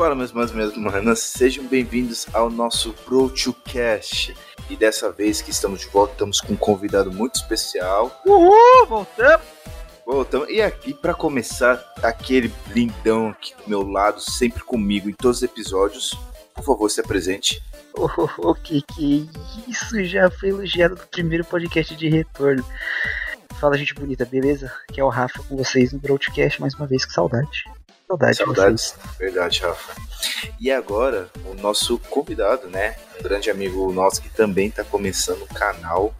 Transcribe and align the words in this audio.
Fala, 0.00 0.14
meus 0.14 0.32
manos, 0.32 0.50
minhas 0.52 0.74
manas, 0.78 1.20
sejam 1.20 1.66
bem-vindos 1.66 2.26
ao 2.32 2.48
nosso 2.48 2.94
Cast. 3.66 4.34
E 4.70 4.74
dessa 4.74 5.12
vez 5.12 5.42
que 5.42 5.50
estamos 5.50 5.80
de 5.80 5.88
volta, 5.88 6.14
estamos 6.14 6.40
com 6.40 6.54
um 6.54 6.56
convidado 6.56 7.12
muito 7.12 7.34
especial. 7.34 8.10
Uhul, 8.24 8.86
voltamos! 8.88 9.46
Voltamos. 10.06 10.48
E 10.48 10.62
aqui, 10.62 10.94
para 10.94 11.12
começar, 11.12 11.84
aquele 12.02 12.50
lindão 12.68 13.28
aqui 13.28 13.54
do 13.54 13.68
meu 13.68 13.82
lado, 13.82 14.22
sempre 14.22 14.64
comigo 14.64 15.10
em 15.10 15.12
todos 15.12 15.36
os 15.36 15.42
episódios. 15.42 16.18
Por 16.54 16.64
favor, 16.64 16.90
se 16.90 17.02
apresente. 17.02 17.62
O 17.94 18.06
oh, 18.06 18.30
oh, 18.38 18.54
que 18.54 18.80
que 18.80 19.28
isso 19.68 20.02
já 20.04 20.30
foi 20.30 20.48
elogiado 20.48 20.94
no 20.94 21.06
primeiro 21.08 21.44
podcast 21.44 21.94
de 21.94 22.08
retorno. 22.08 22.64
Fala, 23.60 23.76
gente 23.76 23.94
bonita, 23.94 24.24
beleza? 24.24 24.72
Aqui 24.88 24.98
é 24.98 25.04
o 25.04 25.10
Rafa 25.10 25.42
com 25.42 25.58
vocês 25.58 25.92
no 25.92 25.98
Broadcast 25.98 26.58
mais 26.58 26.74
uma 26.74 26.86
vez, 26.86 27.04
que 27.04 27.12
saudade. 27.12 27.64
Saudade 28.10 28.36
Saudades, 28.38 28.94
verdade, 29.20 29.60
Rafa. 29.60 29.94
E 30.58 30.68
agora, 30.68 31.28
o 31.46 31.54
nosso 31.54 31.96
convidado, 32.10 32.66
né? 32.66 32.96
Um 33.20 33.22
grande 33.22 33.48
amigo 33.48 33.92
nosso 33.92 34.20
que 34.20 34.28
também 34.28 34.66
está 34.66 34.82
começando 34.82 35.42
o 35.42 35.54
canal. 35.54 36.12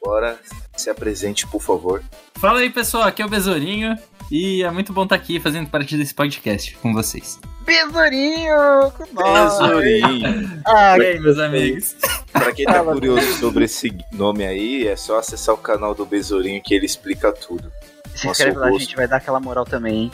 Bora, 0.00 0.38
se 0.76 0.88
apresente, 0.88 1.44
por 1.48 1.60
favor. 1.60 2.00
Fala 2.36 2.60
aí, 2.60 2.70
pessoal, 2.70 3.02
aqui 3.02 3.22
é 3.22 3.26
o 3.26 3.28
Besourinho. 3.28 3.98
E 4.30 4.62
é 4.62 4.70
muito 4.70 4.92
bom 4.92 5.02
estar 5.02 5.16
tá 5.16 5.22
aqui 5.22 5.40
fazendo 5.40 5.68
parte 5.68 5.96
desse 5.96 6.14
podcast 6.14 6.76
com 6.76 6.92
vocês. 6.92 7.40
Besourinho! 7.64 8.92
Besourinho! 9.12 10.62
Ah, 10.64 10.96
e 10.96 11.06
aí, 11.06 11.18
meus 11.18 11.38
amigos? 11.40 11.96
Pra 12.30 12.52
quem 12.52 12.66
tá 12.66 12.84
curioso 12.84 13.32
sobre 13.40 13.64
esse 13.64 13.92
nome 14.12 14.46
aí, 14.46 14.86
é 14.86 14.94
só 14.94 15.18
acessar 15.18 15.56
o 15.56 15.58
canal 15.58 15.92
do 15.92 16.06
Besourinho 16.06 16.62
que 16.62 16.72
ele 16.72 16.86
explica 16.86 17.32
tudo. 17.32 17.72
Se 18.14 18.28
inscreve 18.28 18.58
lá, 18.58 18.68
a 18.68 18.78
gente 18.78 18.94
vai 18.94 19.08
dar 19.08 19.16
aquela 19.16 19.40
moral 19.40 19.64
também, 19.64 20.04
hein? 20.04 20.10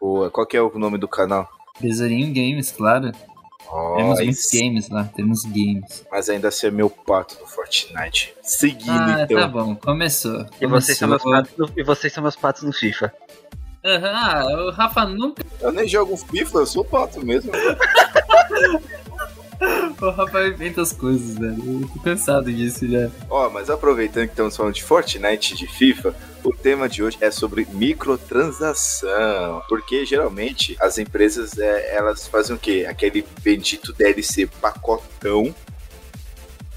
Boa. 0.00 0.30
Qual 0.30 0.46
que 0.46 0.56
é 0.56 0.62
o 0.62 0.78
nome 0.78 0.98
do 0.98 1.08
canal? 1.08 1.48
Besourinho 1.80 2.32
Games, 2.32 2.70
claro. 2.70 3.12
Oh, 3.70 3.96
temos 3.96 4.20
muitos 4.20 4.50
games 4.50 4.88
lá, 4.88 5.04
temos 5.04 5.44
games. 5.44 6.06
Mas 6.10 6.30
ainda 6.30 6.48
assim 6.48 6.68
é 6.68 6.70
meu 6.70 6.88
pato 6.88 7.38
no 7.38 7.46
Fortnite. 7.46 8.34
Seguindo, 8.42 8.90
ah, 8.90 9.22
então. 9.22 9.40
tá 9.40 9.46
bom, 9.46 9.76
começou. 9.76 10.46
E, 10.58 10.66
Vocês 10.66 10.96
são 10.96 11.08
meus 11.08 11.22
patos 11.22 11.52
no, 11.56 11.70
e 11.76 11.82
vocês 11.82 12.12
são 12.12 12.22
meus 12.22 12.36
patos 12.36 12.62
no 12.62 12.72
FIFA. 12.72 13.12
Aham, 13.84 14.12
ah, 14.12 14.64
o 14.64 14.70
Rafa 14.70 15.04
nunca. 15.04 15.44
Eu 15.60 15.70
nem 15.70 15.86
jogo 15.86 16.16
FIFA, 16.16 16.58
eu 16.58 16.66
sou 16.66 16.84
pato 16.84 17.24
mesmo. 17.24 17.52
o 20.00 20.10
Rafa 20.10 20.46
inventa 20.46 20.82
as 20.82 20.92
coisas, 20.92 21.38
velho. 21.38 21.82
Eu 21.82 21.88
tô 21.88 22.00
cansado 22.00 22.52
disso 22.52 22.88
já. 22.88 23.10
Ó, 23.28 23.50
mas 23.50 23.68
aproveitando 23.68 24.26
que 24.26 24.32
estamos 24.32 24.56
falando 24.56 24.74
de 24.74 24.82
Fortnite 24.82 25.56
de 25.56 25.66
FIFA, 25.66 26.14
o 26.44 26.52
tema 26.52 26.88
de 26.88 27.02
hoje 27.02 27.18
é 27.20 27.30
sobre 27.30 27.66
microtransação. 27.72 29.62
Porque 29.68 30.06
geralmente 30.06 30.76
as 30.80 30.98
empresas 30.98 31.58
é, 31.58 31.96
elas 31.96 32.26
fazem 32.26 32.54
o 32.54 32.58
quê? 32.58 32.86
Aquele 32.88 33.24
bendito 33.42 33.92
DLC 33.92 34.46
pacotão 34.60 35.54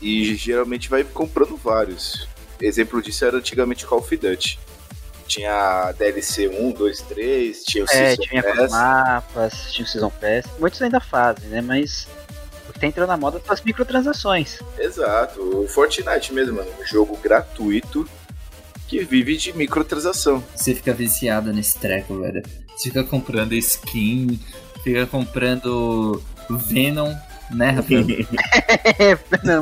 e 0.01 0.35
geralmente 0.35 0.89
vai 0.89 1.03
comprando 1.03 1.55
vários. 1.55 2.27
Exemplo 2.59 3.01
disso 3.01 3.25
era 3.25 3.37
antigamente 3.37 3.85
Call 3.85 3.99
of 3.99 4.17
Duty 4.17 4.59
tinha 5.31 5.93
DLC 5.97 6.49
1, 6.49 6.71
2, 6.71 7.01
3, 7.03 7.63
tinha 7.63 7.85
o 7.85 7.87
é, 7.87 8.15
Season 8.15 8.21
tinha 8.23 8.43
Pass. 8.43 8.71
mapas, 8.71 9.71
tinha 9.71 9.85
o 9.85 9.87
Season 9.87 10.09
Pass. 10.09 10.45
Muitos 10.59 10.81
ainda 10.81 10.99
fazem, 10.99 11.47
né? 11.47 11.61
Mas 11.61 12.05
que 12.81 12.87
tá 12.87 12.87
entrando 12.87 13.09
na 13.09 13.17
moda 13.17 13.41
as 13.47 13.61
microtransações. 13.61 14.59
Exato. 14.77 15.39
O 15.39 15.67
Fortnite 15.67 16.33
mesmo, 16.33 16.57
mano. 16.57 16.69
Um 16.79 16.85
jogo 16.85 17.15
gratuito 17.17 18.07
que 18.87 19.03
vive 19.03 19.37
de 19.37 19.53
microtransação. 19.53 20.43
Você 20.55 20.73
fica 20.73 20.93
viciado 20.93 21.53
nesse 21.53 21.77
treco, 21.77 22.19
velho. 22.19 22.41
Você 22.75 22.89
fica 22.89 23.03
comprando 23.03 23.53
skin, 23.53 24.39
fica 24.83 25.05
comprando 25.05 26.21
Venom, 26.49 27.13
né, 27.51 27.69
Rafael? 27.69 28.01
é, 28.99 29.17
não. 29.43 29.61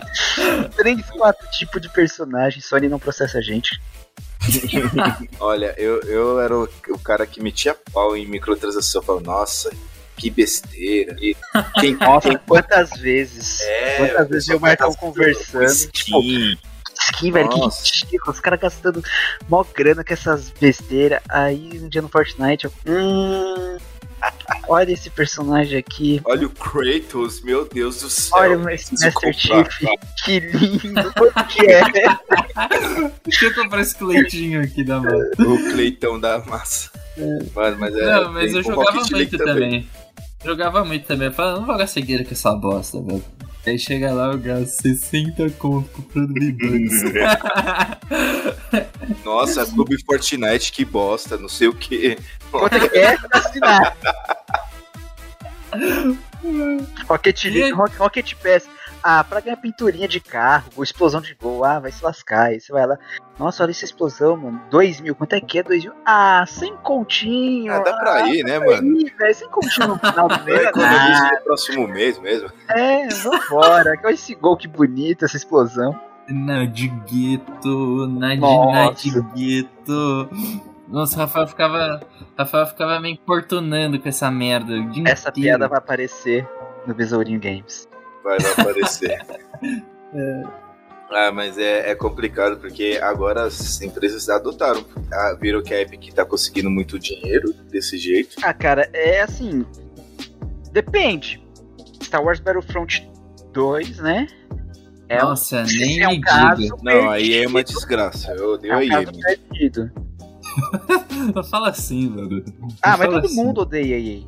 Três, 0.76 1.10
quatro 1.10 1.50
tipos 1.50 1.82
de 1.82 1.88
personagem, 1.88 2.60
Sony 2.60 2.88
não 2.88 2.98
processa 2.98 3.38
a 3.38 3.42
gente. 3.42 3.80
Olha, 5.40 5.74
eu, 5.76 6.00
eu 6.02 6.40
era 6.40 6.56
o, 6.56 6.68
o, 6.90 6.98
cara 6.98 7.26
que 7.26 7.42
metia 7.42 7.74
pau 7.92 8.16
em 8.16 8.26
microtransação. 8.26 9.00
Eu 9.00 9.04
falava, 9.04 9.24
nossa, 9.24 9.70
que 10.16 10.30
besteira. 10.30 11.16
E 11.20 11.36
quem, 11.80 11.94
nossa, 11.98 12.38
quantas 12.38 12.90
vezes? 13.00 13.60
É, 13.60 13.96
quantas 13.98 14.28
vezes 14.28 14.48
eu 14.48 14.54
e 14.54 14.58
o 14.58 14.60
Marcão 14.60 14.94
conversando. 14.94 15.66
Skin. 15.66 15.90
Tipo, 15.92 16.20
skin, 17.08 17.32
velho, 17.32 17.48
que. 17.48 18.30
Os 18.30 18.40
caras 18.40 18.60
gastando 18.60 19.02
mó 19.48 19.64
grana 19.74 20.04
com 20.04 20.12
essas 20.12 20.50
besteiras. 20.50 21.20
Aí 21.28 21.80
um 21.82 21.88
dia 21.88 22.02
no 22.02 22.08
Fortnite, 22.08 22.66
eu. 22.66 22.72
Hum. 22.86 23.78
Olha 24.68 24.92
esse 24.92 25.10
personagem 25.10 25.78
aqui. 25.78 26.20
Olha 26.24 26.46
o 26.46 26.50
Kratos, 26.50 27.42
meu 27.42 27.68
Deus 27.68 28.00
do 28.00 28.10
céu. 28.10 28.38
Olha 28.38 28.74
esse 28.74 28.92
Master 28.92 29.34
Chief, 29.34 29.78
que 30.24 30.40
lindo. 30.40 31.00
O 31.00 31.44
que 31.46 31.66
é? 31.66 31.82
Deixa 33.24 33.46
eu 33.46 33.54
comprar 33.54 33.80
esse 33.80 33.96
Cleitinho 33.96 34.62
aqui 34.62 34.84
da 34.84 35.00
massa. 35.00 35.30
O 35.38 35.72
Cleitão 35.72 36.18
da 36.20 36.38
massa. 36.44 36.90
Mano, 37.54 37.76
mas 37.78 37.94
é, 37.94 38.06
Não, 38.06 38.32
mas 38.32 38.52
eu 38.52 38.62
jogava 38.62 38.92
muito 38.92 39.38
também. 39.38 39.54
também. 39.54 39.88
Jogava 40.44 40.84
muito 40.84 41.06
também. 41.06 41.28
Eu 41.28 41.32
falava, 41.32 41.58
não 41.60 41.66
vou 41.66 41.76
gastar 41.76 42.00
dinheiro 42.00 42.24
com 42.24 42.32
essa 42.32 42.52
bosta, 42.54 43.00
velho. 43.02 43.24
Aí 43.66 43.78
chega 43.78 44.12
lá, 44.12 44.26
eu 44.26 44.38
gasto 44.38 44.82
60 44.82 45.48
conto 45.52 45.88
comprando 45.88 46.34
V-Bucks. 46.34 47.02
Nossa, 49.24 49.64
Clube 49.64 49.96
Fortnite, 50.04 50.70
que 50.70 50.84
bosta, 50.84 51.38
não 51.38 51.48
sei 51.48 51.68
o 51.68 51.72
que. 51.74 52.18
Quanto 52.58 52.76
é 52.76 52.88
que 52.88 52.98
é 52.98 53.16
assinar? 53.32 53.96
Rocket 57.08 57.44
League, 57.44 57.72
Rocket 57.72 58.34
Pass. 58.34 58.68
Ah, 59.06 59.22
pra 59.22 59.40
ganhar 59.40 59.58
pinturinha 59.58 60.08
de 60.08 60.18
carro, 60.18 60.82
explosão 60.82 61.20
de 61.20 61.34
gol, 61.34 61.62
ah, 61.62 61.78
vai 61.78 61.92
se 61.92 62.02
lascar. 62.02 62.46
Aí 62.46 62.58
você 62.58 62.72
vai 62.72 62.86
lá, 62.86 62.96
nossa, 63.38 63.62
olha 63.62 63.70
essa 63.70 63.84
explosão, 63.84 64.34
mano. 64.34 64.62
Dois 64.70 64.98
mil, 64.98 65.14
quanto 65.14 65.34
é 65.34 65.42
que 65.42 65.58
é 65.58 65.62
dois 65.62 65.84
mil? 65.84 65.92
Ah, 66.06 66.42
sem 66.48 66.74
continho. 66.76 67.70
Ah, 67.70 67.80
dá 67.80 67.92
pra 67.98 68.14
ah, 68.14 68.28
ir, 68.30 68.42
né, 68.44 68.58
mano? 68.58 68.98
Ir, 68.98 69.14
véio, 69.18 69.34
sem 69.34 69.46
continho 69.50 69.88
no 69.88 69.98
final 69.98 70.26
do 70.26 70.40
mês. 70.44 70.62
Economiza 70.62 71.30
no 71.32 71.40
próximo 71.42 71.86
mês 71.86 72.18
mesmo. 72.18 72.50
É, 72.70 73.06
vambora. 73.08 74.00
Olha 74.02 74.14
esse 74.14 74.34
gol 74.34 74.56
que 74.56 74.68
bonito, 74.68 75.26
essa 75.26 75.36
explosão. 75.36 76.00
Na 76.26 76.64
de 76.64 76.88
Nossa, 80.94 81.16
o 81.16 81.18
Rafael 81.18 81.46
ficava, 81.46 82.00
Rafael 82.38 82.66
ficava 82.66 83.00
me 83.00 83.10
importunando 83.10 83.98
com 83.98 84.08
essa 84.08 84.30
merda. 84.30 84.72
Essa 85.06 85.28
inteiro. 85.28 85.58
piada 85.58 85.68
vai 85.68 85.78
aparecer 85.78 86.48
no 86.86 86.94
Besourinho 86.94 87.40
Games 87.40 87.88
vai 88.24 88.38
aparecer. 88.58 89.20
é. 90.14 90.42
Ah, 91.10 91.30
mas 91.30 91.58
é, 91.58 91.90
é, 91.90 91.94
complicado 91.94 92.56
porque 92.56 92.98
agora 93.00 93.44
as 93.44 93.80
empresas 93.82 94.28
adotaram. 94.28 94.84
Ah, 95.12 95.36
viram 95.40 95.62
que 95.62 95.72
a 95.72 95.80
Epic 95.80 96.12
tá 96.12 96.24
conseguindo 96.24 96.70
muito 96.70 96.98
dinheiro 96.98 97.52
desse 97.70 97.98
jeito. 97.98 98.36
Ah, 98.42 98.54
cara, 98.54 98.88
é 98.92 99.20
assim. 99.20 99.64
Depende. 100.72 101.44
Star 102.02 102.24
Wars 102.24 102.40
Battlefront 102.40 103.08
2, 103.52 103.98
né? 103.98 104.26
É 105.08 105.22
Nossa, 105.22 105.60
um, 105.60 105.66
nem 105.66 106.00
é 106.00 106.08
um 106.08 106.20
caso 106.20 106.76
Não, 106.82 107.10
aí 107.10 107.34
é 107.34 107.46
uma 107.46 107.62
desgraça. 107.62 108.32
Eu 108.32 108.54
odeio 108.54 108.72
é 108.72 108.76
um 108.78 108.88
caso 108.88 109.12
perdido. 109.12 109.92
Fala 111.50 111.70
assim, 111.70 112.08
mano. 112.08 112.44
Ah, 112.82 112.96
mas 112.96 113.08
todo 113.08 113.26
assim. 113.26 113.36
mundo 113.36 113.60
odeia 113.62 113.98
EA. 113.98 114.22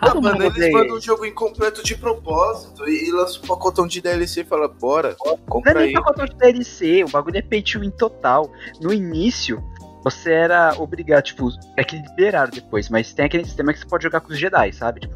Todo 0.00 0.18
ah, 0.18 0.20
mano, 0.20 0.44
eles 0.44 0.72
mandam 0.72 0.96
um 0.96 1.00
jogo 1.00 1.24
incompleto 1.24 1.82
de 1.82 1.96
propósito 1.96 2.88
e, 2.88 3.08
e 3.08 3.12
lançam 3.12 3.42
um 3.42 3.46
pacotão 3.46 3.86
de 3.86 4.00
DLC 4.00 4.42
e 4.42 4.44
fala, 4.44 4.68
bora, 4.68 5.16
compra 5.48 5.74
Não 5.74 5.80
é 5.80 5.84
nem 5.84 5.94
pacotão 5.94 6.26
de 6.26 6.34
DLC, 6.34 7.04
o 7.04 7.08
bagulho 7.08 7.38
é 7.38 7.42
pay 7.42 7.62
to 7.62 7.80
win 7.80 7.90
total. 7.90 8.50
No 8.80 8.92
início, 8.92 9.62
você 10.02 10.32
era 10.32 10.74
obrigado, 10.78 11.24
tipo, 11.24 11.48
é 11.76 11.84
que 11.84 11.96
liberaram 11.96 12.50
depois, 12.50 12.88
mas 12.88 13.12
tem 13.12 13.26
aquele 13.26 13.44
sistema 13.44 13.72
que 13.72 13.80
você 13.80 13.86
pode 13.86 14.04
jogar 14.04 14.20
com 14.20 14.32
os 14.32 14.38
Jedi, 14.38 14.72
sabe? 14.72 15.00
Tipo, 15.00 15.14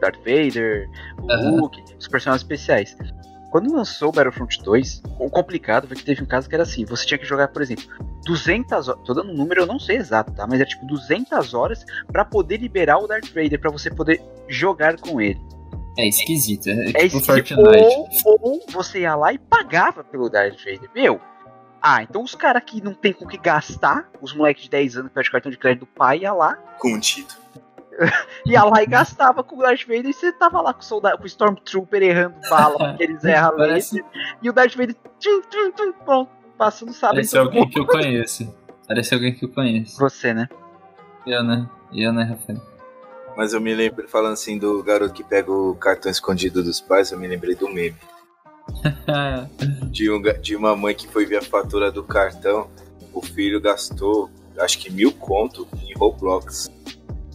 Darth 0.00 0.18
Vader, 0.18 0.88
o 1.18 1.26
uhum. 1.26 1.60
Luke, 1.60 1.82
os 1.98 2.08
personagens 2.08 2.42
especiais. 2.42 2.96
Quando 3.54 3.72
lançou 3.72 4.08
o 4.08 4.12
Battlefront 4.12 4.60
2, 4.64 5.02
o 5.16 5.30
complicado 5.30 5.86
foi 5.86 5.96
que 5.96 6.02
teve 6.02 6.20
um 6.20 6.26
caso 6.26 6.48
que 6.48 6.56
era 6.56 6.64
assim: 6.64 6.84
você 6.84 7.06
tinha 7.06 7.16
que 7.16 7.24
jogar, 7.24 7.46
por 7.46 7.62
exemplo, 7.62 7.84
200 8.24 8.88
horas. 8.88 9.00
Tô 9.04 9.14
dando 9.14 9.30
um 9.30 9.36
número, 9.36 9.60
eu 9.60 9.66
não 9.66 9.78
sei 9.78 9.96
exato, 9.96 10.32
tá? 10.32 10.44
Mas 10.44 10.58
era 10.58 10.68
tipo 10.68 10.84
200 10.84 11.54
horas 11.54 11.86
para 12.08 12.24
poder 12.24 12.56
liberar 12.56 12.98
o 12.98 13.06
Darth 13.06 13.28
Vader, 13.28 13.60
para 13.60 13.70
você 13.70 13.92
poder 13.92 14.20
jogar 14.48 14.98
com 14.98 15.20
ele. 15.20 15.40
É 15.96 16.08
esquisito, 16.08 16.68
é, 16.68 17.04
é 17.04 17.08
tipo 17.08 17.18
esquisito. 17.18 17.60
Ou, 18.24 18.40
ou 18.42 18.60
você 18.72 19.02
ia 19.02 19.14
lá 19.14 19.32
e 19.32 19.38
pagava 19.38 20.02
pelo 20.02 20.28
Darth 20.28 20.58
Vader. 20.58 20.90
Meu, 20.92 21.20
ah, 21.80 22.02
então 22.02 22.24
os 22.24 22.34
caras 22.34 22.64
que 22.66 22.82
não 22.82 22.92
tem 22.92 23.12
com 23.12 23.24
que 23.24 23.38
gastar, 23.38 24.10
os 24.20 24.34
moleques 24.34 24.64
de 24.64 24.70
10 24.70 24.96
anos 24.96 25.08
que 25.10 25.14
pede 25.14 25.30
cartão 25.30 25.52
de 25.52 25.58
crédito 25.58 25.82
do 25.82 25.86
pai, 25.86 26.22
ia 26.22 26.32
lá. 26.32 26.56
Com 26.80 26.98
título. 26.98 27.43
Ia 28.46 28.62
lá 28.64 28.82
e 28.82 28.86
gastava 28.86 29.42
com 29.42 29.56
o 29.56 29.62
Darth 29.62 29.82
Vader 29.82 30.06
e 30.06 30.12
você 30.12 30.32
tava 30.32 30.60
lá 30.60 30.72
com 30.72 30.80
o, 30.80 30.84
soldado, 30.84 31.18
com 31.18 31.24
o 31.24 31.26
Stormtrooper 31.26 32.02
errando 32.02 32.34
bala, 32.48 32.78
porque 32.90 33.04
eles 33.04 33.24
erram 33.24 33.56
Parece... 33.56 34.04
E 34.42 34.50
o 34.50 34.52
Darth 34.52 34.74
Vader, 34.74 34.96
tchum, 35.18 35.40
tchum, 35.42 35.72
tchum, 35.72 35.92
pronto, 36.04 36.30
passando 36.58 36.92
sabe. 36.92 37.14
Parece 37.14 37.38
alguém 37.38 37.68
que 37.68 37.78
eu 37.78 37.86
conheço. 37.86 38.54
Parece 38.86 39.14
alguém 39.14 39.34
que 39.34 39.44
eu 39.44 39.48
conheço. 39.48 39.98
Você, 39.98 40.34
né? 40.34 40.48
Eu, 41.26 41.42
né? 41.42 41.68
Eu, 41.92 42.12
né, 42.12 42.24
Rafael? 42.24 42.60
Mas 43.36 43.52
eu 43.52 43.60
me 43.60 43.74
lembro, 43.74 44.08
falando 44.08 44.34
assim 44.34 44.58
do 44.58 44.82
garoto 44.82 45.12
que 45.12 45.24
pega 45.24 45.50
o 45.50 45.74
cartão 45.74 46.10
escondido 46.10 46.62
dos 46.62 46.80
pais, 46.80 47.10
eu 47.10 47.18
me 47.18 47.26
lembrei 47.26 47.54
do 47.54 47.68
meme. 47.68 47.96
de, 49.90 50.10
um, 50.10 50.22
de 50.40 50.56
uma 50.56 50.76
mãe 50.76 50.94
que 50.94 51.08
foi 51.08 51.26
ver 51.26 51.38
a 51.38 51.42
fatura 51.42 51.90
do 51.90 52.02
cartão, 52.02 52.68
o 53.12 53.20
filho 53.20 53.60
gastou, 53.60 54.30
acho 54.58 54.78
que 54.78 54.90
mil 54.90 55.12
conto 55.12 55.66
em 55.82 55.92
Roblox. 55.94 56.70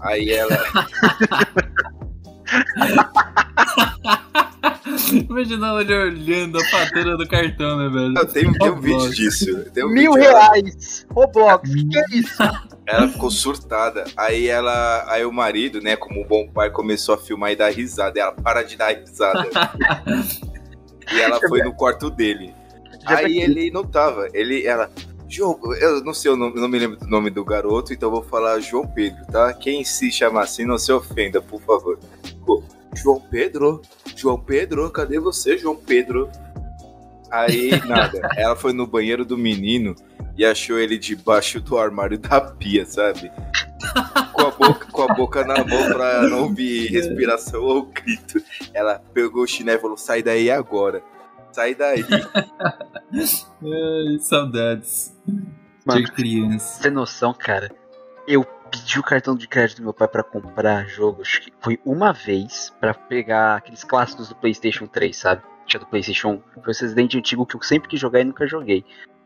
Aí 0.01 0.31
ela. 0.31 0.57
Imagina 5.29 5.81
ele 5.81 5.93
olhando 5.93 6.59
a 6.59 6.65
fatura 6.65 7.17
do 7.17 7.27
cartão, 7.27 7.77
né, 7.77 7.89
velho? 7.89 8.17
Eu 8.17 8.25
tenho, 8.25 8.53
tenho 8.57 8.73
um 8.73 8.81
vídeo 8.81 9.09
disso. 9.09 9.45
Um 9.77 9.89
Mil 9.89 10.13
vídeo 10.13 10.31
reais! 10.31 11.05
Roblox, 11.11 11.69
que, 11.69 11.85
que 11.87 11.99
é 11.99 12.03
isso? 12.11 12.43
Ela 12.85 13.07
ficou 13.07 13.31
surtada. 13.31 14.05
Aí 14.17 14.47
ela. 14.47 15.05
Aí 15.07 15.25
o 15.25 15.31
marido, 15.31 15.81
né, 15.81 15.95
como 15.95 16.21
um 16.21 16.27
bom 16.27 16.47
pai, 16.47 16.69
começou 16.69 17.15
a 17.15 17.17
filmar 17.17 17.51
e 17.51 17.55
dar 17.55 17.71
risada. 17.71 18.19
Ela 18.19 18.31
para 18.31 18.63
de 18.63 18.75
dar 18.75 18.95
risada. 18.95 19.47
e 21.11 21.19
ela 21.19 21.39
foi 21.47 21.61
no 21.61 21.73
quarto 21.73 22.09
dele. 22.09 22.53
Aí 23.05 23.39
ele 23.39 23.71
não 23.71 23.83
tava. 23.83 24.27
Ele, 24.33 24.65
ela. 24.65 24.91
João, 25.29 25.59
eu 25.79 26.03
não 26.03 26.13
sei, 26.13 26.31
eu 26.31 26.35
não, 26.35 26.49
não 26.49 26.67
me 26.67 26.79
lembro 26.79 26.97
do 26.97 27.07
nome 27.07 27.29
do 27.29 27.45
garoto, 27.45 27.93
então 27.93 28.09
vou 28.09 28.23
falar 28.23 28.59
João 28.59 28.87
Pedro, 28.87 29.23
tá? 29.27 29.53
Quem 29.53 29.83
se 29.83 30.11
chama 30.11 30.41
assim, 30.41 30.65
não 30.65 30.77
se 30.77 30.91
ofenda, 30.91 31.39
por 31.39 31.61
favor. 31.61 31.99
Pô, 32.45 32.63
João 32.95 33.21
Pedro? 33.21 33.81
João 34.15 34.39
Pedro? 34.39 34.89
Cadê 34.89 35.19
você, 35.19 35.55
João 35.55 35.75
Pedro? 35.75 36.29
Aí, 37.29 37.69
nada. 37.85 38.27
Ela 38.35 38.55
foi 38.55 38.73
no 38.73 38.87
banheiro 38.87 39.23
do 39.23 39.37
menino 39.37 39.95
e 40.35 40.43
achou 40.43 40.79
ele 40.79 40.97
debaixo 40.97 41.61
do 41.61 41.77
armário 41.77 42.17
da 42.17 42.41
pia, 42.41 42.85
sabe? 42.85 43.31
com, 44.33 44.41
a 44.41 44.51
boca, 44.51 44.91
com 44.91 45.01
a 45.03 45.07
boca 45.07 45.43
na 45.43 45.63
mão 45.63 45.87
pra 45.93 46.23
não 46.23 46.43
ouvir 46.43 46.87
respiração 46.87 47.61
ou 47.61 47.85
grito. 47.85 48.41
Ela 48.73 49.01
pegou 49.13 49.43
o 49.43 49.47
chinelo 49.47 49.77
e 49.77 49.81
falou: 49.81 49.97
sai 49.97 50.23
daí 50.23 50.49
agora. 50.49 51.03
Sai 51.51 51.75
daí. 51.75 52.03
Ai, 53.11 54.19
saudades. 54.19 55.15
Mano, 55.85 56.03
de 56.03 56.11
criança. 56.11 56.83
Sem 56.83 56.91
noção, 56.91 57.33
cara. 57.33 57.71
Eu 58.27 58.45
pedi 58.69 58.99
o 58.99 59.03
cartão 59.03 59.35
de 59.35 59.47
crédito 59.47 59.77
do 59.77 59.83
meu 59.83 59.93
pai 59.93 60.07
para 60.07 60.23
comprar 60.23 60.87
jogos. 60.87 61.27
Acho 61.27 61.41
que 61.41 61.53
foi 61.59 61.79
uma 61.83 62.13
vez 62.13 62.71
para 62.79 62.93
pegar 62.93 63.55
aqueles 63.55 63.83
clássicos 63.83 64.29
do 64.29 64.35
PlayStation 64.35 64.85
3, 64.85 65.15
sabe? 65.15 65.41
Tinha 65.65 65.79
do 65.79 65.87
PlayStation 65.87 66.41
1. 66.57 66.61
Foi 66.63 66.71
esse 66.71 66.81
Resident 66.81 67.15
antigo 67.15 67.45
que 67.45 67.55
eu 67.55 67.61
sempre 67.61 67.89
quis 67.89 67.99
jogar 67.99 68.21
e 68.21 68.25
nunca 68.25 68.47
joguei. 68.47 68.85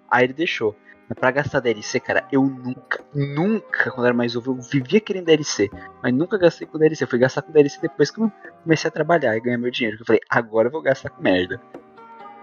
Aí 0.09 0.25
ele 0.25 0.33
deixou. 0.33 0.75
Mas 1.09 1.19
pra 1.19 1.31
gastar 1.31 1.59
DLC, 1.59 1.99
cara, 1.99 2.25
eu 2.31 2.43
nunca, 2.43 3.03
nunca, 3.13 3.91
quando 3.91 4.05
era 4.05 4.15
mais 4.15 4.35
novo, 4.35 4.51
eu 4.51 4.61
vivia 4.61 5.01
querendo 5.01 5.25
DLC. 5.25 5.69
Mas 6.01 6.13
nunca 6.13 6.37
gastei 6.37 6.65
com 6.65 6.77
DLC. 6.77 7.03
Eu 7.03 7.07
fui 7.07 7.19
gastar 7.19 7.41
com 7.41 7.51
DLC 7.51 7.79
depois 7.81 8.09
que 8.09 8.21
eu 8.21 8.31
comecei 8.63 8.87
a 8.87 8.91
trabalhar 8.91 9.35
e 9.35 9.41
ganhar 9.41 9.57
meu 9.57 9.71
dinheiro. 9.71 9.97
Eu 9.99 10.05
falei, 10.05 10.21
agora 10.29 10.67
eu 10.69 10.71
vou 10.71 10.81
gastar 10.81 11.09
com 11.09 11.21
merda. 11.21 11.61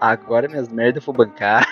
Agora 0.01 0.47
minhas 0.47 0.67
merdas 0.67 1.03
eu 1.03 1.13
vou 1.13 1.13
bancar. 1.13 1.63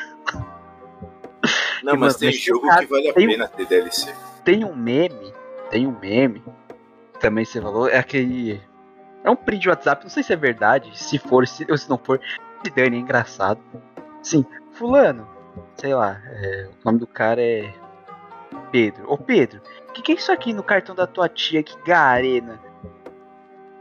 Não, 1.84 1.98
mas 1.98 2.16
tem 2.18 2.32
jogo 2.32 2.62
que 2.78 2.86
vale 2.86 3.10
a 3.10 3.14
pena 3.16 3.48
ter 3.48 3.66
DLC. 3.66 4.14
Tem 4.46 4.64
um 4.64 4.76
meme, 4.76 5.34
tem 5.72 5.88
um 5.88 6.00
meme, 6.00 6.44
também 7.20 7.44
você 7.44 7.60
falou, 7.60 7.90
é 7.90 7.98
aquele. 7.98 8.62
É 9.24 9.32
um 9.32 9.36
print 9.36 9.64
de 9.64 9.70
WhatsApp, 9.70 10.04
não 10.04 10.12
sei 10.12 10.22
se 10.22 10.32
é 10.32 10.36
verdade, 10.36 10.92
se 10.94 11.18
for, 11.18 11.48
se, 11.48 11.66
ou 11.70 11.76
se 11.76 11.90
não 11.90 11.98
for, 11.98 12.22
se 12.64 12.72
Dani 12.72 12.98
é 12.98 13.00
engraçado. 13.00 13.60
Sim, 14.22 14.46
fulano, 14.74 15.28
sei 15.76 15.96
lá, 15.96 16.22
é, 16.26 16.70
o 16.70 16.86
nome 16.86 17.00
do 17.00 17.08
cara 17.08 17.42
é 17.42 17.74
Pedro. 18.72 19.12
Ô 19.12 19.18
Pedro, 19.18 19.60
o 19.90 19.92
que, 19.94 20.04
que, 20.04 20.12
é 20.12 20.16
isso 20.16 20.32
aqui 20.32 20.54
no 20.54 20.62
cartão 20.62 20.94
da 20.94 21.08
tua 21.08 21.28
tia? 21.28 21.64
Que 21.64 21.76
garena. 21.84 22.60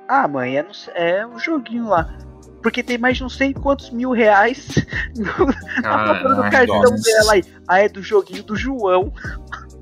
Ah, 0.09 0.27
mãe, 0.27 0.57
é, 0.57 0.63
no, 0.63 0.71
é 0.95 1.27
um 1.27 1.39
joguinho 1.39 1.89
lá. 1.89 2.09
Porque 2.69 2.83
tem 2.83 2.99
mais 2.99 3.17
de 3.17 3.23
não 3.23 3.31
sei 3.31 3.55
quantos 3.55 3.89
mil 3.89 4.11
reais 4.11 4.69
no, 5.17 5.31
ah, 5.87 6.23
no 6.23 6.51
cartão 6.51 6.83
nossa. 6.83 7.03
dela 7.03 7.33
aí. 7.33 7.43
Ah, 7.67 7.79
é 7.79 7.89
do 7.89 8.03
joguinho 8.03 8.43
do 8.43 8.55
João. 8.55 9.11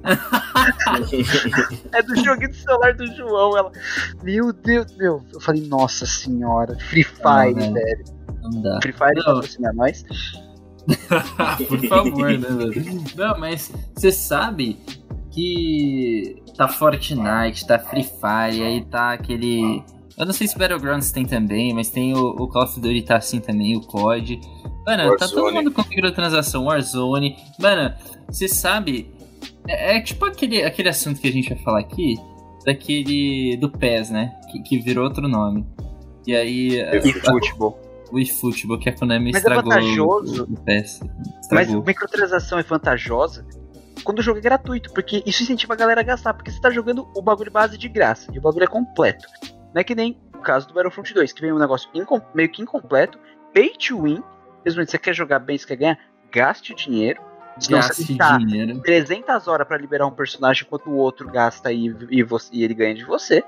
é 1.92 2.00
do 2.00 2.14
joguinho 2.14 2.48
do 2.48 2.54
celular 2.54 2.94
do 2.94 3.04
João. 3.16 3.58
Ela, 3.58 3.72
meu 4.22 4.52
Deus, 4.52 4.96
meu. 4.96 5.20
Eu 5.34 5.40
falei, 5.40 5.66
nossa 5.66 6.06
senhora, 6.06 6.78
Free 6.78 7.02
Fire, 7.02 7.54
não, 7.56 7.74
velho. 7.74 8.04
Não 8.40 8.62
dá. 8.62 8.78
Free 8.80 8.92
Fire 8.92 9.16
patrocina 9.16 9.72
nós. 9.72 10.04
Por 11.66 11.88
favor, 11.88 12.38
né, 12.38 12.48
velho? 12.48 13.04
Não, 13.16 13.36
mas 13.36 13.72
você 13.96 14.12
sabe 14.12 14.78
que 15.32 16.40
tá 16.56 16.68
Fortnite, 16.68 17.66
tá 17.66 17.80
Free 17.80 18.04
Fire, 18.04 18.62
aí 18.62 18.84
tá 18.84 19.14
aquele. 19.14 19.82
Eu 20.18 20.24
não 20.24 20.32
sei 20.32 20.48
se 20.48 20.56
Battlegrounds 20.56 21.12
tem 21.12 21.26
também, 21.26 21.74
mas 21.74 21.90
tem 21.90 22.14
o, 22.14 22.28
o 22.28 22.48
Call 22.48 22.64
of 22.64 22.80
Duty 22.80 23.02
tá 23.02 23.16
assim 23.16 23.38
também, 23.38 23.76
o 23.76 23.82
COD. 23.82 24.40
Mano, 24.86 25.10
Warzone. 25.10 25.18
tá 25.18 25.28
todo 25.28 25.52
mundo 25.52 25.70
configurando 25.70 26.14
transação, 26.14 26.64
Warzone. 26.64 27.36
Mano, 27.58 27.94
você 28.26 28.48
sabe. 28.48 29.14
É, 29.68 29.96
é, 29.96 30.00
tipo 30.00 30.24
aquele, 30.24 30.62
aquele 30.62 30.88
assunto 30.88 31.20
que 31.20 31.28
a 31.28 31.32
gente 31.32 31.50
vai 31.50 31.58
falar 31.58 31.80
aqui, 31.80 32.18
daquele. 32.64 33.58
do 33.58 33.70
PES, 33.70 34.10
né? 34.10 34.34
Que, 34.50 34.62
que 34.62 34.78
virou 34.78 35.04
outro 35.04 35.28
nome. 35.28 35.66
E 36.26 36.34
aí. 36.34 36.80
E 36.80 37.12
futebol. 37.12 37.78
O 38.10 38.20
eFootball, 38.20 38.78
que 38.78 38.88
a 38.88 38.96
Konami 38.96 39.32
mas 39.32 39.34
é 39.34 39.38
estragou 39.38 39.72
é 39.72 39.76
vantajoso, 39.76 40.44
o, 40.44 40.60
PES. 40.60 41.00
Mas 41.50 41.74
microtransação 41.74 42.56
é 42.56 42.62
vantajosa 42.62 43.44
quando 44.04 44.20
o 44.20 44.22
jogo 44.22 44.38
é 44.38 44.42
gratuito, 44.42 44.92
porque 44.92 45.22
isso 45.26 45.42
incentiva 45.42 45.74
a 45.74 45.76
galera 45.76 46.00
a 46.00 46.04
gastar, 46.04 46.32
porque 46.32 46.52
você 46.52 46.60
tá 46.60 46.70
jogando 46.70 47.08
o 47.14 47.20
bagulho 47.20 47.50
base 47.50 47.76
de 47.76 47.88
graça, 47.88 48.30
e 48.32 48.38
o 48.38 48.40
bagulho 48.40 48.62
é 48.62 48.68
completo. 48.68 49.26
Não 49.74 49.80
é 49.80 49.84
que 49.84 49.94
nem 49.94 50.20
o 50.34 50.38
caso 50.38 50.68
do 50.68 50.74
Battlefront 50.74 51.12
2, 51.12 51.32
que 51.32 51.40
vem 51.40 51.52
um 51.52 51.58
negócio 51.58 51.88
meio 52.34 52.48
que 52.48 52.62
incompleto, 52.62 53.18
pay 53.52 53.70
to 53.70 54.02
win, 54.02 54.22
mesmo 54.64 54.84
você 54.84 54.98
quer 54.98 55.14
jogar 55.14 55.38
bem, 55.38 55.56
você 55.56 55.66
quer 55.66 55.76
ganhar, 55.76 55.98
gaste 56.30 56.74
dinheiro, 56.74 57.20
gaste 57.68 58.04
dinheiro. 58.04 58.80
300 58.80 59.48
horas 59.48 59.66
para 59.66 59.78
liberar 59.78 60.06
um 60.06 60.10
personagem 60.10 60.64
enquanto 60.66 60.90
o 60.90 60.96
outro 60.96 61.28
gasta 61.30 61.72
e, 61.72 61.94
e, 62.10 62.22
você, 62.22 62.50
e 62.52 62.64
ele 62.64 62.74
ganha 62.74 62.94
de 62.94 63.04
você. 63.04 63.44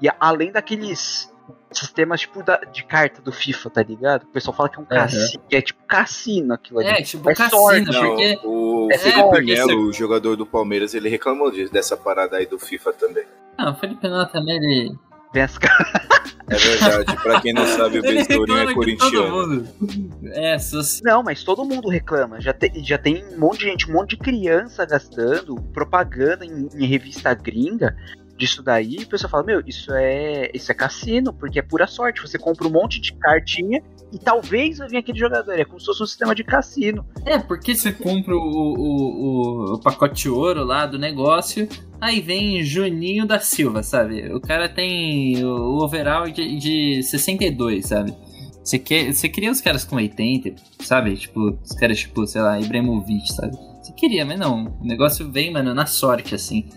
E 0.00 0.08
além 0.20 0.52
daqueles 0.52 1.32
sistemas 1.70 2.20
tipo 2.20 2.42
da, 2.42 2.56
de 2.56 2.84
carta 2.84 3.20
do 3.20 3.32
FIFA, 3.32 3.70
tá 3.70 3.82
ligado? 3.82 4.24
O 4.24 4.26
pessoal 4.26 4.56
fala 4.56 4.68
que 4.68 4.76
é 4.76 4.78
um 4.78 4.82
uhum. 4.82 4.88
cassino, 4.88 5.42
que 5.48 5.56
é 5.56 5.62
tipo 5.62 5.82
cassino 5.86 6.54
aquilo 6.54 6.80
ali. 6.80 6.88
É, 6.88 7.02
tipo 7.02 7.30
é 7.30 7.34
cassino, 7.34 7.92
sorte. 7.92 7.98
porque... 7.98 8.36
Não, 8.36 8.42
o 8.44 8.88
é 8.90 8.98
Felipe 8.98 9.42
Melo, 9.42 9.88
o 9.88 9.92
jogador 9.92 10.36
do 10.36 10.46
Palmeiras, 10.46 10.94
ele 10.94 11.08
reclamou 11.08 11.50
disso, 11.50 11.72
dessa 11.72 11.96
parada 11.96 12.36
aí 12.36 12.46
do 12.46 12.58
FIFA 12.58 12.92
também. 12.94 13.24
Não, 13.58 13.72
o 13.72 13.74
Felipe 13.74 14.08
Melo 14.08 14.26
também, 14.26 14.56
ele... 14.56 14.98
É 16.50 16.56
verdade, 16.56 17.16
pra 17.22 17.40
quem 17.40 17.52
não 17.52 17.66
sabe, 17.66 17.98
o 17.98 18.02
Bestourinho 18.02 18.70
é 18.70 18.74
corintiano. 18.74 19.68
É, 20.32 20.56
Não, 21.02 21.22
mas 21.22 21.44
todo 21.44 21.64
mundo 21.64 21.88
reclama. 21.88 22.40
Já, 22.40 22.54
te, 22.54 22.72
já 22.82 22.96
tem 22.96 23.22
um 23.34 23.38
monte 23.38 23.58
de 23.58 23.64
gente, 23.66 23.90
um 23.90 23.92
monte 23.92 24.10
de 24.10 24.16
criança 24.16 24.86
gastando 24.86 25.56
propaganda 25.74 26.46
em, 26.46 26.68
em 26.74 26.86
revista 26.86 27.34
gringa 27.34 27.94
disso 28.38 28.62
daí, 28.62 28.98
o 29.02 29.08
pessoal 29.08 29.30
fala, 29.30 29.42
meu, 29.42 29.62
isso 29.66 29.92
é, 29.92 30.50
isso 30.54 30.70
é 30.70 30.74
cassino, 30.74 31.32
porque 31.32 31.58
é 31.58 31.62
pura 31.62 31.86
sorte. 31.86 32.22
Você 32.22 32.38
compra 32.38 32.66
um 32.66 32.70
monte 32.70 33.00
de 33.00 33.12
cartinha 33.14 33.82
e 34.12 34.18
talvez 34.18 34.78
vai 34.78 34.88
vir 34.88 34.96
aquele 34.98 35.18
jogador. 35.18 35.52
É 35.52 35.64
como 35.64 35.80
se 35.80 35.86
fosse 35.86 36.02
um 36.02 36.06
sistema 36.06 36.34
de 36.34 36.44
cassino. 36.44 37.04
É, 37.26 37.38
porque 37.38 37.74
você 37.74 37.92
compra 37.92 38.34
o, 38.34 38.38
o, 38.38 39.74
o, 39.74 39.80
pacote 39.80 40.28
ouro 40.28 40.64
lá 40.64 40.86
do 40.86 40.98
negócio, 40.98 41.68
aí 42.00 42.20
vem 42.20 42.62
Juninho 42.62 43.26
da 43.26 43.40
Silva, 43.40 43.82
sabe? 43.82 44.32
O 44.32 44.40
cara 44.40 44.68
tem 44.68 45.44
o 45.44 45.82
overall 45.82 46.30
de, 46.30 46.56
de 46.56 47.02
62, 47.02 47.86
sabe? 47.86 48.14
Você, 48.62 48.78
quer, 48.78 49.12
você 49.12 49.28
queria 49.28 49.50
os 49.50 49.60
caras 49.60 49.84
com 49.84 49.96
80, 49.96 50.54
sabe? 50.80 51.16
Tipo, 51.16 51.58
os 51.62 51.72
caras, 51.72 51.98
tipo, 51.98 52.26
sei 52.26 52.40
lá, 52.40 52.60
Ibrahimovic, 52.60 53.32
sabe? 53.32 53.56
Você 53.82 53.92
queria, 53.94 54.24
mas 54.24 54.38
não. 54.38 54.76
O 54.80 54.86
negócio 54.86 55.30
vem, 55.30 55.52
mano, 55.52 55.74
na 55.74 55.86
sorte, 55.86 56.34
assim 56.34 56.68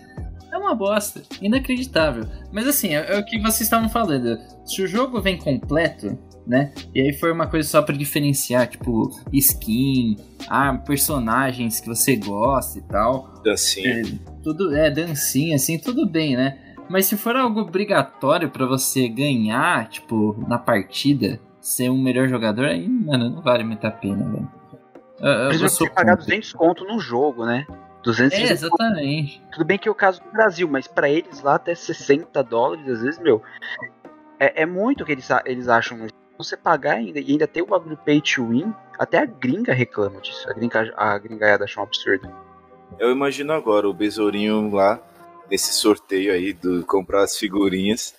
uma 0.62 0.74
bosta. 0.74 1.22
Inacreditável. 1.40 2.24
Mas 2.52 2.66
assim, 2.66 2.94
é, 2.94 3.16
é 3.16 3.18
o 3.18 3.24
que 3.24 3.38
vocês 3.38 3.62
estavam 3.62 3.88
falando. 3.88 4.38
Se 4.64 4.82
o 4.82 4.86
jogo 4.86 5.20
vem 5.20 5.36
completo, 5.36 6.18
né? 6.46 6.72
E 6.94 7.00
aí 7.00 7.12
foi 7.12 7.32
uma 7.32 7.46
coisa 7.46 7.68
só 7.68 7.82
para 7.82 7.96
diferenciar, 7.96 8.66
tipo, 8.68 9.10
skin, 9.32 10.16
ah, 10.48 10.74
personagens 10.74 11.80
que 11.80 11.88
você 11.88 12.16
gosta 12.16 12.78
e 12.78 12.82
tal. 12.82 13.40
Dancinha. 13.44 14.00
É, 14.00 14.02
tudo, 14.42 14.74
é, 14.74 14.90
dancinha, 14.90 15.56
assim, 15.56 15.78
tudo 15.78 16.06
bem, 16.06 16.36
né? 16.36 16.58
Mas 16.88 17.06
se 17.06 17.16
for 17.16 17.36
algo 17.36 17.60
obrigatório 17.60 18.50
para 18.50 18.66
você 18.66 19.08
ganhar, 19.08 19.88
tipo, 19.88 20.36
na 20.48 20.58
partida, 20.58 21.40
ser 21.60 21.90
um 21.90 22.02
melhor 22.02 22.28
jogador, 22.28 22.66
aí, 22.66 22.88
mano, 22.88 23.30
não 23.30 23.42
vale 23.42 23.64
muito 23.64 23.86
a 23.86 23.90
pena, 23.90 24.24
velho. 24.28 24.62
Eu, 25.20 25.30
eu, 25.30 25.52
eu 25.52 25.68
sou 25.68 25.88
pagar 25.88 26.16
200 26.16 26.52
conto 26.52 26.84
no 26.84 26.98
jogo, 26.98 27.46
né? 27.46 27.64
200 28.02 28.38
é, 28.38 28.52
exatamente. 28.52 29.42
Tudo 29.52 29.64
bem 29.64 29.78
que 29.78 29.88
é 29.88 29.90
o 29.90 29.94
caso 29.94 30.22
do 30.22 30.30
Brasil, 30.30 30.68
mas 30.68 30.86
para 30.86 31.08
eles 31.08 31.40
lá 31.40 31.54
até 31.54 31.74
60 31.74 32.42
dólares, 32.42 32.88
às 32.88 33.02
vezes, 33.02 33.20
meu, 33.20 33.42
é, 34.38 34.62
é 34.62 34.66
muito 34.66 35.04
que 35.04 35.12
eles, 35.12 35.28
eles 35.44 35.68
acham. 35.68 36.06
Você 36.38 36.56
pagar 36.56 36.96
ainda, 36.96 37.20
e 37.20 37.30
ainda 37.30 37.46
tem 37.46 37.62
o 37.62 37.66
bagulho 37.66 37.96
pay 37.96 38.20
to 38.20 38.48
win, 38.48 38.74
até 38.98 39.18
a 39.18 39.26
gringa 39.26 39.72
reclama 39.72 40.20
disso. 40.20 40.48
A, 40.50 40.52
gringa, 40.52 40.92
a 40.96 41.18
gringaiada 41.18 41.64
acha 41.64 41.78
um 41.78 41.84
absurdo. 41.84 42.28
Eu 42.98 43.12
imagino 43.12 43.52
agora 43.52 43.88
o 43.88 43.94
besourinho 43.94 44.74
lá 44.74 45.00
nesse 45.48 45.72
sorteio 45.74 46.32
aí 46.32 46.52
do 46.52 46.84
comprar 46.86 47.22
as 47.22 47.36
figurinhas. 47.36 48.14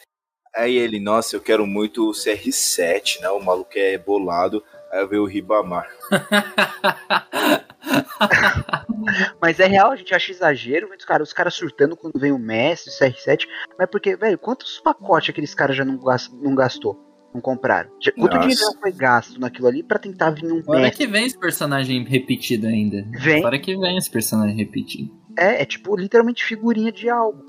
Aí 0.56 0.78
ele, 0.78 1.00
nossa, 1.00 1.36
eu 1.36 1.42
quero 1.42 1.66
muito 1.66 2.08
o 2.10 2.14
CR7, 2.14 3.20
né? 3.22 3.30
O 3.30 3.44
maluco 3.44 3.72
é 3.76 3.98
bolado. 3.98 4.64
Aí 4.92 5.06
veio 5.08 5.24
o 5.24 5.28
Ribamar. 5.28 5.90
Mas 9.42 9.60
é 9.60 9.68
real, 9.68 9.92
a 9.92 9.96
gente 9.96 10.14
acha 10.14 10.32
exagero, 10.32 10.90
os 10.98 11.06
caras 11.06 11.28
os 11.28 11.34
cara 11.34 11.50
surtando 11.50 11.96
quando 11.96 12.20
vem 12.20 12.32
o 12.32 12.40
Messi, 12.40 12.90
o 12.90 12.92
CR7. 12.92 13.48
Mas 13.78 13.90
porque, 13.90 14.16
velho, 14.16 14.38
quantos 14.38 14.80
pacotes 14.80 15.30
aqueles 15.30 15.54
caras 15.54 15.76
já 15.76 15.84
não, 15.86 16.00
não 16.42 16.56
gastou? 16.56 17.00
Não 17.34 17.42
compraram? 17.42 17.90
Já, 18.00 18.12
quanto 18.12 18.36
Nossa. 18.36 18.48
dinheiro 18.48 18.80
foi 18.80 18.92
gasto 18.92 19.40
naquilo 19.40 19.68
ali 19.68 19.82
pra 19.84 19.98
tentar 19.98 20.30
vir 20.32 20.52
um 20.52 20.64
Fora 20.64 20.82
Messi? 20.82 20.98
que 20.98 21.08
vem 21.08 21.26
esse 21.26 21.40
personagem 21.40 22.04
repetido 22.06 22.68
ainda. 22.68 23.04
Vem. 23.20 23.42
Fora 23.42 23.60
que 23.60 23.76
vem 23.76 23.98
esse 23.98 24.10
personagem 24.10 24.56
repetido. 24.56 25.12
É, 25.38 25.64
é 25.64 25.66
tipo 25.66 25.96
literalmente 25.96 26.44
figurinha 26.44 26.92
de 26.92 27.10
algo. 27.10 27.44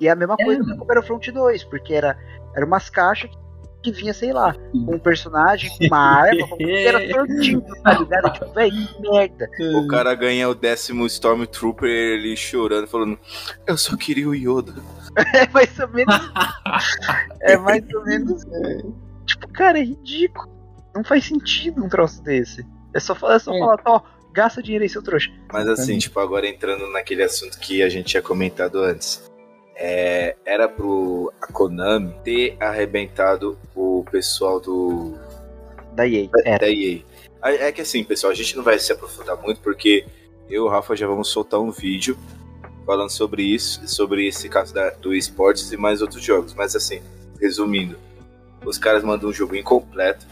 E 0.00 0.08
é 0.08 0.10
a 0.10 0.16
mesma 0.16 0.36
É, 0.38 0.44
coisa 0.44 0.64
com 0.76 0.82
o 0.82 0.86
Battlefront 0.86 1.30
2, 1.30 1.64
porque 1.64 1.92
era, 1.92 2.16
era 2.56 2.64
umas 2.64 2.88
caixas 2.88 3.30
que, 3.30 3.36
que 3.82 3.92
vinha, 3.92 4.12
sei 4.12 4.32
lá, 4.32 4.54
com 4.72 4.96
um 4.96 4.98
personagem, 4.98 5.70
com 5.78 5.86
uma 5.86 5.98
arma, 6.22 6.48
com 6.48 6.56
era 6.68 7.10
sortido, 7.12 7.62
tá 7.82 7.92
ligado? 7.98 8.32
Tipo, 8.32 8.52
velho, 8.52 8.72
que 8.88 9.00
merda. 9.02 9.48
O 9.76 9.86
cara 9.86 10.14
ganha 10.14 10.48
o 10.48 10.54
décimo 10.54 11.06
Stormtrooper, 11.06 11.88
ele 11.88 12.36
chorando, 12.36 12.86
falando: 12.88 13.18
Eu 13.66 13.76
só 13.78 13.96
queria 13.96 14.28
o 14.28 14.34
Yoda. 14.34 14.74
É 15.34 15.48
mais 15.48 15.76
ou 15.80 15.88
menos. 15.88 16.14
é 17.40 17.56
mais 17.56 17.82
ou 17.94 18.04
menos. 18.04 18.42
Tipo, 19.26 19.48
cara, 19.52 19.78
é 19.78 19.82
ridículo. 19.82 20.48
Não 20.94 21.02
faz 21.02 21.24
sentido 21.24 21.84
um 21.84 21.88
troço 21.88 22.22
desse. 22.22 22.64
É 22.94 23.00
só, 23.00 23.14
falar- 23.14 23.34
é 23.34 23.38
só 23.38 23.52
É. 23.54 23.58
falar, 23.58 23.80
ó, 23.84 24.00
gasta 24.32 24.62
dinheiro 24.62 24.84
aí, 24.84 24.88
seu 24.88 25.02
trouxa. 25.02 25.30
Mas 25.52 25.66
assim, 25.68 25.98
tipo, 25.98 26.18
agora 26.20 26.46
entrando 26.48 26.86
naquele 26.92 27.22
assunto 27.22 27.58
que 27.58 27.82
a 27.82 27.88
gente 27.88 28.06
tinha 28.06 28.22
comentado 28.22 28.78
antes. 28.82 29.27
É, 29.80 30.34
era 30.44 30.68
pro 30.68 31.32
a 31.40 31.46
Konami 31.52 32.12
ter 32.24 32.56
arrebentado 32.58 33.56
o 33.76 34.04
pessoal 34.10 34.58
do 34.58 35.14
Da 35.92 36.06
EA. 36.06 36.28
Era. 36.44 36.58
da 36.66 36.68
EA. 36.70 37.00
É 37.44 37.68
é 37.68 37.72
que 37.72 37.80
assim, 37.80 38.02
pessoal, 38.02 38.32
a 38.32 38.34
gente 38.34 38.56
não 38.56 38.64
vai 38.64 38.76
se 38.78 38.92
aprofundar 38.92 39.36
muito 39.40 39.60
porque 39.60 40.04
eu 40.50 40.64
e 40.64 40.66
o 40.66 40.68
Rafa 40.68 40.96
já 40.96 41.06
vamos 41.06 41.28
soltar 41.28 41.60
um 41.60 41.70
vídeo 41.70 42.18
falando 42.84 43.10
sobre 43.10 43.42
isso, 43.42 43.86
sobre 43.86 44.26
esse 44.26 44.48
caso 44.48 44.74
da- 44.74 44.90
do 44.90 45.14
esportes 45.14 45.70
e 45.70 45.76
mais 45.76 46.02
outros 46.02 46.22
jogos. 46.24 46.54
Mas 46.54 46.74
assim, 46.74 47.00
resumindo, 47.40 47.96
os 48.64 48.78
caras 48.78 49.04
mandam 49.04 49.30
um 49.30 49.32
jogo 49.32 49.54
incompleto, 49.54 50.26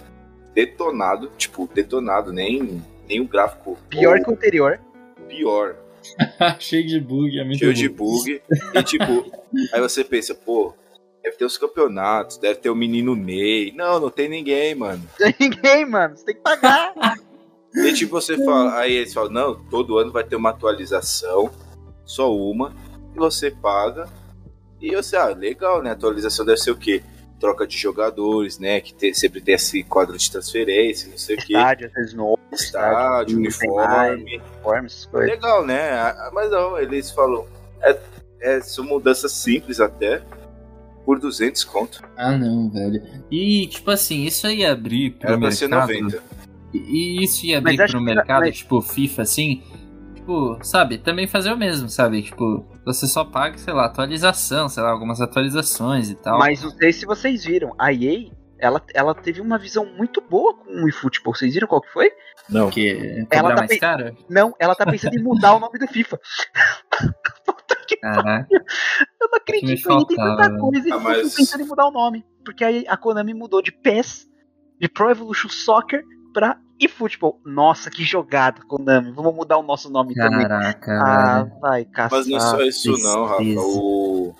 detonado, 0.55 1.31
tipo, 1.37 1.69
detonado, 1.73 2.33
nem, 2.33 2.83
nem 3.09 3.21
o 3.21 3.29
gráfico 3.29 3.79
Pior 3.89 4.17
ou 4.19 4.25
que 4.25 4.31
o 4.31 4.33
anterior. 4.33 4.81
pior, 5.29 5.77
Cheio 6.59 6.87
de 6.87 7.01
bug, 7.01 7.39
é 7.39 7.45
muito 7.45 7.59
cheio 7.59 7.73
bom. 7.73 7.79
de 7.79 7.89
bug. 7.89 8.43
E 8.75 8.83
tipo, 8.83 9.31
aí 9.73 9.81
você 9.81 10.05
pensa, 10.05 10.35
pô, 10.35 10.75
deve 11.23 11.37
ter 11.37 11.45
os 11.45 11.59
campeonatos, 11.59 12.39
deve 12.39 12.57
ter 12.61 12.71
o 12.71 12.75
menino 12.75 13.15
Ney. 13.15 13.73
Não, 13.73 13.99
não 13.99 14.11
tem 14.11 14.29
ninguém, 14.29 14.75
mano. 14.75 15.03
Tem 15.19 15.35
ninguém, 15.39 15.85
mano. 15.85 16.17
Você 16.17 16.25
tem 16.25 16.35
que 16.35 16.41
pagar. 16.41 16.95
E 17.75 17.93
tipo, 17.93 18.19
você 18.19 18.43
fala, 18.43 18.79
aí 18.79 18.95
eles 18.95 19.13
falam, 19.13 19.31
não, 19.31 19.55
todo 19.55 19.99
ano 19.99 20.11
vai 20.11 20.25
ter 20.25 20.35
uma 20.35 20.49
atualização, 20.49 21.51
só 22.07 22.35
uma, 22.35 22.75
e 23.15 23.19
você 23.19 23.51
paga. 23.51 24.09
E 24.81 24.97
você, 24.97 25.15
ah, 25.15 25.27
legal, 25.27 25.83
né? 25.83 25.91
Atualização 25.91 26.47
deve 26.47 26.59
ser 26.59 26.71
o 26.71 26.77
quê? 26.77 27.03
Troca 27.39 27.67
de 27.67 27.77
jogadores, 27.77 28.59
né? 28.59 28.81
Que 28.81 28.95
tem- 28.95 29.13
sempre 29.13 29.41
tem 29.43 29.55
esse 29.55 29.83
quadro 29.83 30.17
de 30.17 30.31
transferência, 30.31 31.11
não 31.11 31.19
sei 31.19 31.37
o 31.37 31.39
quê. 31.39 31.53
Estádio, 31.53 31.87
às 31.89 31.93
vezes 31.93 32.15
novo, 32.15 32.39
Estádio, 32.53 33.39
mais, 33.41 33.59
uniforme. 33.61 34.23
uniforme, 34.37 34.87
essas 34.87 35.07
coisas. 35.07 35.31
Legal, 35.31 35.67
né? 35.67 35.91
Ah, 35.93 36.31
Mas 36.33 36.51
não, 36.51 36.79
eles 36.79 37.11
falam, 37.11 37.47
é, 37.83 37.99
é, 38.41 38.61
são 38.63 38.85
mudanças 38.85 39.33
simples 39.33 39.81
até, 39.81 40.23
por 41.05 41.19
200 41.21 41.63
conto. 41.65 42.03
Ah, 42.17 42.33
não, 42.37 42.71
velho. 42.71 43.03
E, 43.31 43.67
tipo 43.67 43.91
assim, 43.91 44.25
isso 44.25 44.49
ia 44.49 44.73
abrir 44.73 45.11
pro 45.13 45.29
Era 45.29 45.39
pra 45.39 45.51
ser 45.51 45.69
mercado. 45.69 45.93
90. 45.93 46.23
E 46.75 47.23
isso 47.25 47.47
ia 47.47 47.59
abrir 47.59 47.77
pro 47.77 47.87
que- 47.87 48.01
mercado, 48.01 48.41
mas- 48.41 48.57
tipo, 48.57 48.81
FIFA, 48.81 49.23
assim. 49.23 49.63
Tipo, 50.15 50.59
sabe, 50.63 50.99
também 50.99 51.27
fazer 51.27 51.53
o 51.53 51.57
mesmo, 51.57 51.89
sabe? 51.89 52.23
Tipo, 52.23 52.67
você 52.87 53.07
só 53.07 53.25
paga, 53.25 53.59
sei 53.59 53.75
lá, 53.75 53.85
atualização, 53.87 54.69
sei 54.69 54.83
lá, 54.83 54.91
algumas 54.91 55.21
atualizações 55.21 56.09
e 56.09 56.15
tal. 56.15 56.39
Mas 56.39 56.63
não 56.63 56.71
sei 56.71 56.93
se 56.93 57.05
vocês 57.05 57.45
viram. 57.45 57.75
A 57.79 57.93
EA, 57.93 58.31
ela, 58.59 58.81
ela 58.95 59.15
teve 59.15 59.41
uma 59.41 59.59
visão 59.59 59.85
muito 59.85 60.21
boa 60.23 60.55
com 60.55 60.85
o 60.85 60.89
eFootball. 60.89 61.35
Vocês 61.35 61.53
viram 61.53 61.67
qual 61.69 61.81
que 61.83 61.93
foi? 61.93 62.11
Não. 62.49 62.67
Porque 62.67 63.27
Ela 63.31 63.51
tá 63.51 63.57
mais 63.57 63.69
pe- 63.71 63.79
caro? 63.81 64.17
Não, 64.31 64.55
ela 64.61 64.75
tá 64.75 64.87
pensando 64.87 65.15
em 65.17 65.23
mudar 65.23 65.55
o 65.55 65.59
nome 65.61 65.79
do 65.79 65.87
FIFA. 65.89 66.19
Caraca. 68.01 68.47
Eu 68.51 69.29
não 69.31 69.39
acredito, 69.39 69.89
me 69.89 69.95
ainda 69.95 70.07
tem 70.07 70.17
tanta 70.17 70.59
coisa 70.59 70.89
e 70.89 70.93
Ah, 70.93 70.95
eles 70.95 71.03
mas- 71.05 71.19
estão 71.27 71.37
pensando 71.45 71.61
em 71.63 71.67
mudar 71.67 71.87
o 71.87 71.91
nome. 71.91 72.25
Porque 72.45 72.65
aí 72.65 72.85
a 72.89 72.97
Konami 72.97 73.35
mudou 73.35 73.61
de 73.63 73.73
PES, 73.73 74.27
de 74.81 74.89
Pro 74.89 75.11
Evolution 75.11 75.49
Soccer, 75.49 76.03
pra 76.33 76.59
eFootball. 76.81 77.41
Nossa, 77.45 77.91
que 77.91 78.05
jogada, 78.05 78.63
Konami. 78.63 79.13
Vamos 79.13 79.35
mudar 79.35 79.59
o 79.59 79.63
nosso 79.63 79.91
nome 79.91 80.15
também. 80.15 80.47
Caraca, 80.47 80.93
Ah, 81.03 81.43
velho. 81.45 81.61
vai, 81.61 81.85
caçar. 81.85 82.19
Mas 82.19 82.27
não 82.29 82.37
é 82.37 82.41
só 82.41 82.61
isso 82.63 82.93
não, 83.03 83.25
Rafa. 83.25 83.43
O... 83.43 84.35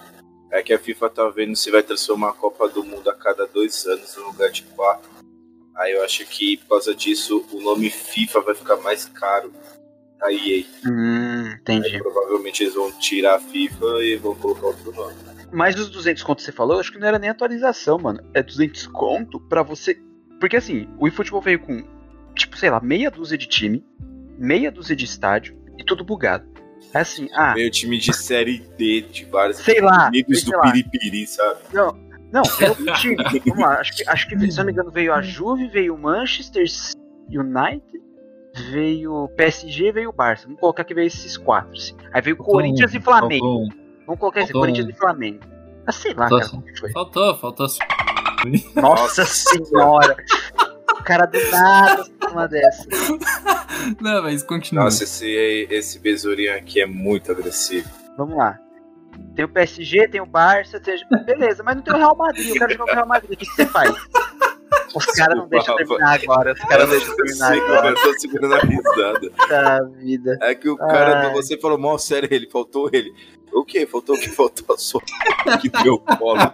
É 0.51 0.63
que 0.63 0.73
a 0.73 0.79
FIFA 0.79 1.11
tá 1.11 1.29
vendo 1.29 1.57
se 1.57 1.71
vai 1.71 1.83
transformar 1.83 2.31
a 2.31 2.33
Copa 2.33 2.69
do 2.69 2.83
Mundo 2.85 3.09
a 3.11 3.15
cada 3.15 3.47
dois 3.47 3.85
anos 3.87 4.17
no 4.17 4.27
lugar 4.29 4.51
de 4.51 4.63
quatro. 4.63 5.09
Aí 5.77 5.93
eu 5.93 6.03
acho 6.05 6.25
que 6.27 6.57
por 6.59 6.69
causa 6.71 6.95
disso 6.95 7.45
o 7.53 7.61
nome 7.61 7.91
FIFA 7.91 8.41
vai 8.41 8.55
ficar 8.55 8.77
mais 8.77 9.05
caro 9.07 9.53
da 10.19 10.33
EA. 10.33 10.65
Hum, 10.87 11.51
entendi. 11.61 11.89
Aí, 11.97 11.99
provavelmente 11.99 12.63
eles 12.63 12.75
vão 12.75 12.91
tirar 12.93 13.35
a 13.35 13.39
FIFA 13.39 13.85
e 14.03 14.17
vão 14.17 14.35
colocar 14.37 14.69
outro 14.69 14.93
nome. 14.93 15.15
Mas 15.53 15.79
os 15.79 15.91
200 15.91 16.23
conto 16.23 16.39
que 16.39 16.45
você 16.45 16.53
falou, 16.53 16.77
eu 16.77 16.81
acho 16.81 16.91
que 16.93 16.99
não 16.99 17.07
era 17.07 17.19
nem 17.19 17.29
atualização, 17.29 17.99
mano. 17.99 18.21
É 18.33 18.43
200 18.43 18.87
conto 18.87 19.39
pra 19.39 19.63
você. 19.63 19.99
Porque 20.41 20.57
assim, 20.57 20.89
o 20.99 21.07
eFootball 21.07 21.43
veio 21.43 21.59
com, 21.61 21.83
tipo, 22.37 22.57
sei 22.57 22.71
lá, 22.71 22.81
meia 22.81 23.11
dúzia 23.11 23.37
de 23.37 23.47
time, 23.47 23.85
meia 24.39 24.71
dúzia 24.71 24.95
de 24.95 25.05
estádio 25.05 25.57
e 25.79 25.85
tudo 25.85 26.05
bugado. 26.05 26.47
É 26.95 27.01
assim, 27.01 27.29
ah, 27.35 27.53
Meio 27.55 27.71
time 27.71 27.99
de 27.99 28.13
série 28.15 28.59
D 28.79 29.01
de 29.03 29.25
vários 29.25 29.59
Sei 29.59 29.81
lá, 29.81 30.07
Unidos 30.09 30.41
sei 30.43 30.53
do 30.53 30.57
lá. 30.59 30.71
Piripiri, 30.71 31.27
sabe? 31.27 31.59
não, 32.33 32.43
veio 32.59 32.71
outro 32.71 32.93
time. 32.95 33.17
Vamos 33.47 33.59
lá, 33.65 33.81
acho 33.81 33.97
que, 33.97 34.09
acho 34.09 34.29
que, 34.29 34.39
se 34.39 34.53
eu 34.53 34.57
não 34.59 34.67
me 34.67 34.73
engano, 34.73 34.91
veio 34.91 35.13
a 35.13 35.21
Juve, 35.21 35.67
veio 35.69 35.95
o 35.95 35.99
Manchester 35.99 36.65
United, 37.29 37.83
veio 38.71 39.13
o 39.25 39.29
PSG, 39.29 39.93
veio 39.93 40.11
o 40.11 40.13
Barça. 40.13 40.45
Vamos 40.45 40.61
colocar 40.61 40.85
que 40.85 40.95
veio 40.95 41.07
esses 41.07 41.37
quatro. 41.37 41.73
assim. 41.73 41.95
Aí 42.13 42.23
veio 42.23 42.37
o 42.37 42.39
Corinthians 42.39 42.95
e 42.95 43.01
Flamengo. 43.01 43.45
Faltou, 43.45 43.65
um. 43.65 43.69
Vamos 44.07 44.21
colocar 44.21 44.41
esse, 44.41 44.53
faltou 44.53 44.61
Corinthians 44.63 44.87
um. 44.87 44.91
e 44.91 44.95
Flamengo. 44.95 45.41
Ah, 45.87 45.93
sei 45.93 46.15
lá, 46.15 46.29
Faltou- 46.29 46.61
cara, 46.63 46.77
foi. 46.81 46.93
faltou, 46.93 47.37
faltou. 47.39 47.67
Nossa 48.77 49.25
senhora! 49.25 50.17
O 51.07 51.09
cara 51.09 51.25
do 51.27 51.51
nada 51.53 52.05
uma 52.33 52.49
dessa. 52.49 52.85
Não, 54.03 54.25
mas 54.25 54.43
continua. 54.43 54.85
Nossa, 54.85 55.05
esse, 55.05 55.69
esse 55.71 56.01
besourinho 56.01 56.53
aqui 56.57 56.81
é 56.81 56.87
muito 56.87 57.31
agressivo. 57.31 57.89
Vamos 58.19 58.37
lá. 58.37 58.59
Tem 59.37 59.45
o 59.45 59.49
PSG, 59.49 60.09
tem 60.09 60.21
o 60.21 60.27
Barça, 60.27 60.81
tem... 60.81 60.97
beleza, 61.25 61.63
mas 61.63 61.77
não 61.77 61.83
tem 61.85 61.95
o 61.95 61.97
Real 61.97 62.17
Madrid. 62.17 62.49
Eu 62.49 62.55
quero 62.55 62.73
jogar 62.73 62.85
com 62.87 62.91
o 62.91 62.95
Real 62.95 63.07
Madrid. 63.07 63.33
O 63.35 63.37
que 63.37 63.47
você 63.47 63.67
faz? 63.67 63.95
Os 64.97 65.07
caras 65.07 65.37
não 65.39 65.47
deixam 65.49 65.77
terminar 65.77 66.21
agora. 66.21 66.53
Os 66.53 66.61
caras 66.61 66.89
não 66.89 66.99
deixam 66.99 67.17
terminar 67.17 67.55
Segura- 67.55 67.79
agora. 67.79 67.89
eu 67.91 67.95
tô 68.03 68.19
segurando 68.19 68.55
a 68.55 68.59
risada. 68.59 69.31
Puta 69.31 69.91
vida. 69.99 70.39
É 70.43 70.55
que 70.57 70.69
o 70.69 70.77
cara, 70.77 71.29
Ai. 71.29 71.33
você 71.35 71.57
falou 71.57 71.79
mal 71.79 71.99
sério, 72.01 72.29
ele 72.33 72.51
faltou 72.51 72.91
ele. 72.93 73.15
O 73.59 73.65
quê? 73.65 73.87
Faltou 73.87 74.15
o 74.17 74.21
que? 74.21 74.29
Faltou 74.29 74.75
a 74.75 74.79
sua 74.79 75.01
que 75.63 75.69
deu 75.83 75.99
colo. 75.99 76.53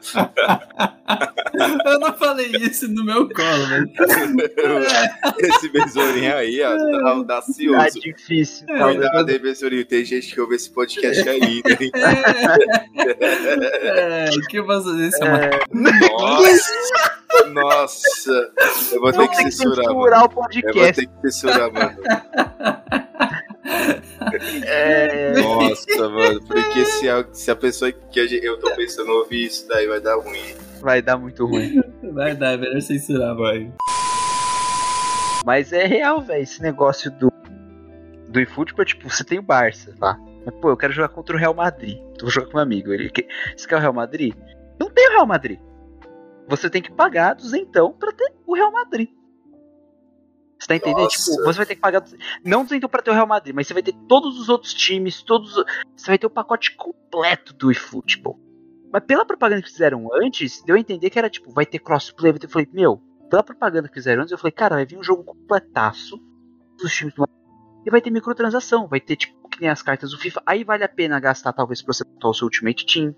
Eu 1.84 1.98
não 1.98 2.12
falei 2.16 2.46
isso 2.60 2.86
no 2.88 3.04
meu 3.04 3.28
colo, 3.28 3.66
velho. 3.66 3.90
Esse 5.38 5.68
besourinho 5.68 6.36
aí, 6.36 6.62
ó, 6.62 6.76
tá 6.76 7.00
Tá 7.02 7.10
audacioso. 7.10 8.00
difícil. 8.00 8.66
É, 8.68 8.78
talvez. 8.78 8.98
Cuidado 9.00 9.28
aí, 9.30 9.38
besourinho. 9.40 9.84
Tem 9.84 10.04
gente 10.04 10.32
que 10.32 10.40
ouve 10.40 10.54
esse 10.54 10.70
podcast 10.70 11.28
ainda, 11.28 11.70
hein? 11.80 11.90
É, 13.82 14.30
o 14.36 14.40
que 14.46 14.58
eu 14.58 14.66
posso 14.66 14.84
fazer? 14.90 15.08
Isso 15.08 15.24
é 15.24 15.50
Nossa! 15.72 16.72
Nossa! 17.52 18.52
Eu 18.92 19.00
vou 19.00 19.12
ter 19.12 19.28
que 19.28 19.36
ter 19.36 19.44
que 19.44 19.50
censurar, 19.50 19.76
mano. 19.86 20.02
censurar 20.04 20.20
o 20.22 20.24
Eu 20.24 20.30
vou 20.30 20.42
podcast. 20.44 20.94
ter 20.94 21.06
que 21.06 21.30
censurar, 21.30 21.72
mano. 21.72 21.96
É... 24.64 25.32
Nossa, 25.40 26.08
mano. 26.08 26.40
Porque 26.46 26.84
se 26.84 27.08
a, 27.08 27.24
se 27.32 27.50
a 27.50 27.56
pessoa 27.56 27.92
que 27.92 28.20
a 28.20 28.26
gente- 28.26 28.44
eu 28.44 28.58
tô 28.58 28.74
pensando 28.74 29.10
ouvir 29.12 29.46
isso 29.46 29.66
daí, 29.68 29.86
vai 29.86 30.00
dar 30.00 30.16
ruim. 30.16 30.54
Vai 30.80 31.00
dar 31.02 31.16
muito 31.16 31.46
ruim. 31.46 31.80
Vai 32.12 32.34
dar, 32.34 32.52
é 32.52 32.56
melhor 32.58 32.80
censurar, 32.82 33.34
vai. 33.34 33.72
Mas 35.46 35.72
é 35.72 35.86
real, 35.86 36.20
velho, 36.20 36.42
esse 36.42 36.60
negócio 36.60 37.10
do 37.10 37.32
do 38.28 38.40
eFootball, 38.40 38.84
tipo, 38.84 39.08
você 39.08 39.22
tem 39.24 39.38
o 39.38 39.42
Barça 39.42 39.94
lá. 40.00 40.18
Mas, 40.44 40.54
pô, 40.56 40.70
eu 40.70 40.76
quero 40.76 40.92
jogar 40.92 41.08
contra 41.10 41.36
o 41.36 41.38
Real 41.38 41.54
Madrid. 41.54 41.96
Então 41.98 42.22
vou 42.22 42.30
jogar 42.30 42.46
com 42.48 42.54
meu 42.54 42.62
amigo. 42.62 42.92
Ele 42.92 43.08
quer... 43.10 43.26
Você 43.56 43.66
quer 43.68 43.76
o 43.76 43.78
Real 43.78 43.92
Madrid? 43.92 44.34
Não 44.80 44.90
tem 44.90 45.08
o 45.08 45.12
Real 45.12 45.26
Madrid. 45.26 45.58
Você 46.48 46.68
tem 46.68 46.82
que 46.82 46.90
pagar 46.90 47.34
duzentão 47.34 47.92
pra 47.92 48.10
ter 48.12 48.32
o 48.46 48.54
Real 48.54 48.72
Madrid. 48.72 49.08
Você 50.62 50.68
tá 50.68 50.76
entendendo? 50.76 51.02
Nossa. 51.02 51.30
Tipo, 51.32 51.42
você 51.44 51.56
vai 51.56 51.66
ter 51.66 51.74
que 51.74 51.80
pagar. 51.80 52.04
Não 52.44 52.62
200 52.62 52.88
pra 52.88 53.02
ter 53.02 53.10
o 53.10 53.14
Real 53.14 53.26
Madrid, 53.26 53.52
mas 53.52 53.66
você 53.66 53.74
vai 53.74 53.82
ter 53.82 53.92
todos 54.08 54.38
os 54.38 54.48
outros 54.48 54.72
times, 54.72 55.20
todos. 55.20 55.52
Você 55.96 56.06
vai 56.06 56.16
ter 56.16 56.26
o 56.26 56.30
pacote 56.30 56.76
completo 56.76 57.52
do 57.52 57.68
eFootball. 57.72 58.38
Mas 58.92 59.02
pela 59.04 59.24
propaganda 59.26 59.60
que 59.60 59.68
fizeram 59.68 60.08
antes, 60.14 60.62
deu 60.62 60.76
a 60.76 60.78
entender 60.78 61.10
que 61.10 61.18
era 61.18 61.28
tipo, 61.28 61.50
vai 61.50 61.66
ter 61.66 61.80
crossplay. 61.80 62.30
vai 62.30 62.38
ter- 62.38 62.46
Eu 62.46 62.50
falei, 62.50 62.68
meu, 62.72 62.98
pela 63.28 63.42
propaganda 63.42 63.88
que 63.88 63.94
fizeram 63.94 64.22
antes, 64.22 64.30
eu 64.30 64.38
falei, 64.38 64.52
cara, 64.52 64.76
vai 64.76 64.86
vir 64.86 64.96
um 64.98 65.02
jogo 65.02 65.24
completaço 65.24 66.16
dos 66.78 66.94
times 66.94 67.12
do 67.14 67.28
e 67.84 67.90
vai 67.90 68.00
ter 68.00 68.10
microtransação, 68.12 68.86
vai 68.86 69.00
ter 69.00 69.16
tipo 69.16 69.48
que 69.48 69.60
nem 69.60 69.68
as 69.68 69.82
cartas 69.82 70.12
do 70.12 70.18
FIFA. 70.18 70.40
Aí 70.46 70.62
vale 70.62 70.84
a 70.84 70.88
pena 70.88 71.18
gastar 71.18 71.52
talvez 71.52 71.82
pra 71.82 71.92
você 71.92 72.04
montar 72.08 72.28
o 72.28 72.34
seu 72.34 72.44
Ultimate 72.44 72.86
Team. 72.86 73.12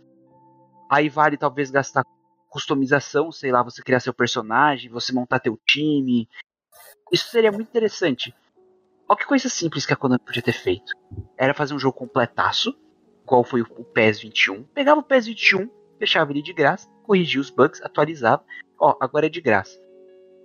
Aí 0.91 1.11
vale 1.11 1.37
talvez 1.37 1.71
gastar 1.71 2.03
customização, 2.49 3.31
sei 3.31 3.53
lá, 3.53 3.63
você 3.63 3.83
criar 3.83 4.01
seu 4.01 4.15
personagem, 4.15 4.91
você 4.91 5.13
montar 5.13 5.41
teu 5.41 5.59
time. 5.69 6.27
Isso 7.13 7.29
seria 7.29 7.53
muito 7.53 7.69
interessante. 7.69 8.35
Olha 9.09 9.19
que 9.19 9.27
coisa 9.27 9.49
simples 9.49 9.85
que 9.85 9.93
a 9.93 9.97
Konami 9.97 10.21
podia 10.25 10.43
ter 10.43 10.53
feito. 10.53 10.93
Era 11.37 11.55
fazer 11.55 11.75
um 11.75 11.79
jogo 11.79 11.97
completaço, 11.97 12.75
qual 13.27 13.45
foi 13.45 13.63
o 13.63 13.67
PES 13.67 14.21
21. 14.21 14.63
Pegava 14.65 15.01
o 15.01 15.03
PES 15.03 15.27
21, 15.27 15.71
deixava 15.99 16.33
ele 16.33 16.43
de 16.43 16.53
graça, 16.53 16.89
corrigia 17.03 17.41
os 17.41 17.51
bugs, 17.51 17.83
atualizava. 17.83 18.43
Ó, 18.79 18.97
agora 19.01 19.27
é 19.27 19.29
de 19.29 19.41
graça. 19.41 19.79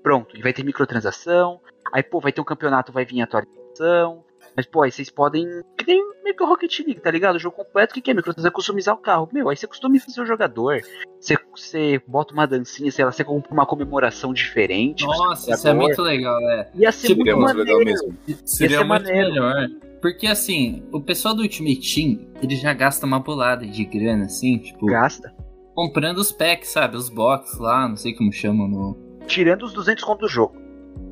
Pronto, 0.03 0.37
e 0.37 0.41
vai 0.41 0.53
ter 0.53 0.63
microtransação. 0.63 1.61
Aí, 1.91 2.03
pô, 2.03 2.19
vai 2.19 2.31
ter 2.31 2.41
um 2.41 2.45
campeonato, 2.45 2.91
vai 2.91 3.05
vir 3.05 3.21
atualização. 3.21 4.23
Mas, 4.55 4.65
pô, 4.65 4.81
aí 4.83 4.91
vocês 4.91 5.09
podem. 5.09 5.45
Que 5.77 5.85
nem 5.87 6.03
meio 6.23 6.35
que 6.35 6.43
o 6.43 6.47
Rocket 6.47 6.79
League, 6.79 6.99
tá 7.01 7.09
ligado? 7.11 7.35
O 7.35 7.39
jogo 7.39 7.55
completo, 7.55 7.91
o 7.91 7.93
que, 7.95 8.01
que 8.01 8.11
é 8.11 8.13
microtransação? 8.13 8.49
É 8.49 8.53
customizar 8.53 8.93
o 8.95 8.97
carro. 8.97 9.29
Meu, 9.31 9.49
aí 9.49 9.55
você 9.55 9.67
customiza 9.67 10.05
o 10.07 10.11
seu 10.11 10.25
jogador. 10.25 10.79
Você, 11.19 11.37
você 11.55 12.01
bota 12.07 12.33
uma 12.33 12.45
dancinha, 12.45 12.91
sei 12.91 13.05
lá, 13.05 13.11
você 13.11 13.23
compra 13.23 13.51
uma 13.53 13.65
comemoração 13.65 14.33
diferente. 14.33 15.05
Nossa, 15.05 15.51
isso 15.53 15.67
é 15.67 15.73
muito 15.73 16.01
legal, 16.01 16.39
é. 16.51 16.69
Ia 16.75 16.91
ser 16.91 17.07
Tipo, 17.07 17.19
muito 17.25 17.31
É 17.31 17.35
muito 17.35 17.57
legal 17.57 17.77
maneiro. 17.77 17.99
mesmo. 18.01 18.17
Seria 18.45 18.77
ser 18.79 18.83
muito 18.83 19.03
maneiro. 19.05 19.29
melhor. 19.29 19.67
Porque 20.01 20.27
assim, 20.27 20.83
o 20.93 21.01
pessoal 21.01 21.35
do 21.35 21.41
Ultimate 21.41 21.81
Team, 21.93 22.27
ele 22.41 22.55
já 22.55 22.73
gasta 22.73 23.05
uma 23.05 23.19
bolada 23.19 23.65
de 23.65 23.83
grana, 23.83 24.25
assim, 24.25 24.57
tipo, 24.59 24.85
Gasta. 24.85 25.33
comprando 25.75 26.19
os 26.19 26.31
packs, 26.31 26.69
sabe? 26.69 26.95
Os 26.95 27.09
box 27.09 27.57
lá, 27.59 27.87
não 27.87 27.97
sei 27.97 28.13
como 28.13 28.31
chamam 28.31 28.67
no. 28.67 29.19
Tirando 29.27 29.63
os 29.63 29.73
200 29.73 30.03
conto 30.05 30.21
do 30.21 30.27
jogo. 30.29 30.55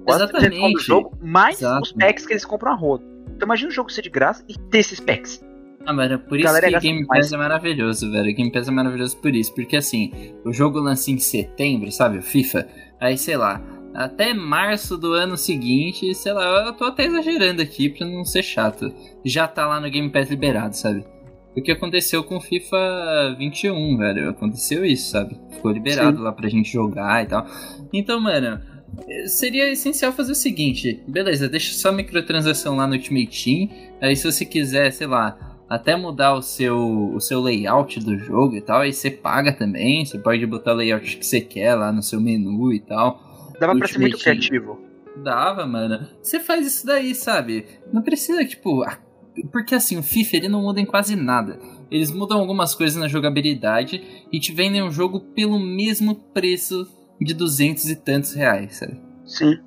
Quase 0.05 0.25
200 0.31 0.31
conto 0.31 0.31
do 0.31 0.45
Exatamente. 0.45 0.83
jogo, 0.85 1.17
mais 1.21 1.57
Exato. 1.61 1.81
os 1.81 1.91
packs 1.91 2.25
que 2.25 2.31
eles 2.31 2.45
compram 2.45 2.71
a 2.71 2.75
rodo. 2.75 3.03
Então 3.35 3.45
imagina 3.45 3.69
o 3.69 3.73
jogo 3.73 3.91
ser 3.91 4.01
de 4.01 4.09
graça 4.09 4.43
e 4.47 4.57
ter 4.57 4.79
esses 4.79 4.99
packs. 4.99 5.43
Ah, 5.85 5.93
mano, 5.93 6.15
é 6.15 6.17
por 6.17 6.37
isso 6.37 6.45
Galera 6.45 6.67
que 6.67 6.73
gasta 6.73 6.87
Game. 6.87 7.07
Pass 7.07 7.31
é 7.31 7.37
maravilhoso, 7.37 8.11
velho. 8.11 8.35
Game 8.35 8.51
Pass 8.51 8.67
é 8.67 8.71
maravilhoso 8.71 9.17
por 9.17 9.33
isso. 9.33 9.55
Porque 9.55 9.77
assim, 9.77 10.11
o 10.43 10.51
jogo 10.51 10.79
lança 10.79 11.09
em 11.09 11.17
setembro, 11.17 11.89
sabe? 11.93 12.17
O 12.17 12.21
FIFA. 12.21 12.67
Aí, 12.99 13.17
sei 13.17 13.37
lá, 13.37 13.63
até 13.93 14.33
março 14.33 14.97
do 14.97 15.13
ano 15.13 15.37
seguinte, 15.37 16.13
sei 16.13 16.33
lá, 16.33 16.65
eu 16.65 16.73
tô 16.73 16.83
até 16.83 17.05
exagerando 17.05 17.61
aqui 17.61 17.89
pra 17.89 18.05
não 18.05 18.25
ser 18.25 18.43
chato. 18.43 18.93
Já 19.23 19.47
tá 19.47 19.65
lá 19.65 19.79
no 19.79 19.89
Game 19.89 20.09
Pass 20.09 20.29
liberado, 20.29 20.75
sabe? 20.75 21.05
O 21.55 21.61
que 21.61 21.71
aconteceu 21.71 22.23
com 22.23 22.37
o 22.37 22.41
FIFA 22.41 23.35
21, 23.39 23.97
velho? 23.97 24.29
Aconteceu 24.29 24.85
isso, 24.85 25.09
sabe? 25.09 25.39
Ficou 25.51 25.71
liberado 25.71 26.21
lá 26.21 26.31
pra 26.31 26.49
gente 26.49 26.71
jogar 26.71 27.23
e 27.23 27.27
tal. 27.27 27.47
Então, 27.91 28.19
mano, 28.19 28.61
seria 29.27 29.71
essencial 29.71 30.11
fazer 30.11 30.31
o 30.31 30.35
seguinte: 30.35 31.03
beleza, 31.07 31.47
deixa 31.49 31.73
só 31.73 31.91
microtransação 31.91 32.75
lá 32.75 32.87
no 32.87 32.93
Ultimate 32.93 33.43
Team. 33.43 33.69
Aí, 34.01 34.15
se 34.15 34.31
você 34.31 34.45
quiser, 34.45 34.91
sei 34.91 35.07
lá, 35.07 35.57
até 35.69 35.95
mudar 35.95 36.33
o 36.33 36.41
seu, 36.41 37.13
o 37.13 37.19
seu 37.19 37.41
layout 37.41 37.99
do 37.99 38.17
jogo 38.17 38.55
e 38.55 38.61
tal, 38.61 38.81
aí 38.81 38.93
você 38.93 39.11
paga 39.11 39.51
também. 39.51 40.05
Você 40.05 40.17
pode 40.17 40.45
botar 40.45 40.73
o 40.73 40.75
layout 40.75 41.17
que 41.17 41.25
você 41.25 41.41
quer 41.41 41.75
lá 41.75 41.91
no 41.91 42.01
seu 42.01 42.21
menu 42.21 42.73
e 42.73 42.79
tal. 42.79 43.51
Dava 43.59 43.75
pra 43.77 43.87
ser 43.87 43.99
muito 43.99 44.17
criativo. 44.17 44.79
Dava, 45.23 45.65
mano. 45.65 46.07
Você 46.21 46.39
faz 46.39 46.65
isso 46.65 46.85
daí, 46.85 47.13
sabe? 47.15 47.65
Não 47.91 48.01
precisa, 48.01 48.45
tipo. 48.45 48.85
Porque 49.51 49.75
assim, 49.75 49.97
o 49.97 50.03
FIFA 50.03 50.37
ele 50.37 50.47
não 50.47 50.61
muda 50.61 50.79
em 50.79 50.85
quase 50.85 51.15
nada. 51.15 51.59
Eles 51.91 52.11
mudam 52.11 52.39
algumas 52.39 52.73
coisas 52.73 52.97
na 52.97 53.07
jogabilidade 53.07 54.01
e 54.31 54.39
te 54.39 54.51
vendem 54.51 54.81
um 54.81 54.91
jogo 54.91 55.19
pelo 55.19 55.59
mesmo 55.59 56.15
preço 56.15 56.87
de 57.21 57.33
200 57.33 57.85
e 57.89 57.95
tantos 57.95 58.33
reais, 58.33 58.77
sabe? 58.77 58.99
Sim. 59.25 59.57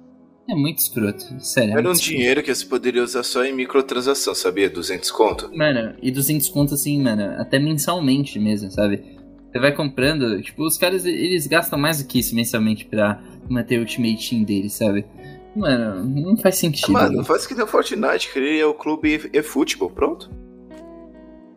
É 0.49 0.55
muito 0.55 0.79
escroto, 0.79 1.25
sério. 1.41 1.71
é 1.71 1.73
Era 1.75 1.81
um 1.81 1.85
muito 1.85 1.97
escroto. 2.01 2.17
dinheiro 2.19 2.43
que 2.43 2.53
você 2.55 2.67
poderia 2.67 3.03
usar 3.05 3.23
só 3.23 3.45
em 3.45 3.53
microtransação, 3.55 4.35
sabia? 4.35 4.69
200 4.69 5.11
conto. 5.11 5.51
Mano, 5.55 5.95
e 6.03 6.11
200 6.11 6.49
conto 6.49 6.75
assim, 6.75 7.01
mano, 7.01 7.23
até 7.41 7.59
mensalmente 7.59 8.39
mesmo, 8.39 8.71
sabe? 8.71 9.03
Você 9.53 9.59
vai 9.61 9.75
comprando, 9.75 10.41
tipo, 10.43 10.65
os 10.65 10.77
caras 10.79 11.05
eles 11.05 11.47
gastam 11.47 11.79
mais 11.79 12.03
do 12.03 12.09
que 12.09 12.19
isso 12.21 12.35
mensalmente 12.35 12.85
pra 12.85 13.23
manter 13.49 13.79
o 13.79 13.81
Ultimate 13.81 14.29
Team 14.31 14.43
deles, 14.45 14.73
sabe? 14.75 15.05
Mano, 15.57 16.05
não 16.05 16.37
faz 16.37 16.57
sentido. 16.57 16.93
Mano, 16.93 17.25
faz 17.25 17.47
que 17.47 17.55
nem 17.55 17.65
o 17.65 17.67
Fortnite, 17.67 18.33
cria 18.33 18.69
o 18.69 18.75
clube 18.75 19.29
eFootball, 19.33 19.91
pronto. 19.91 20.31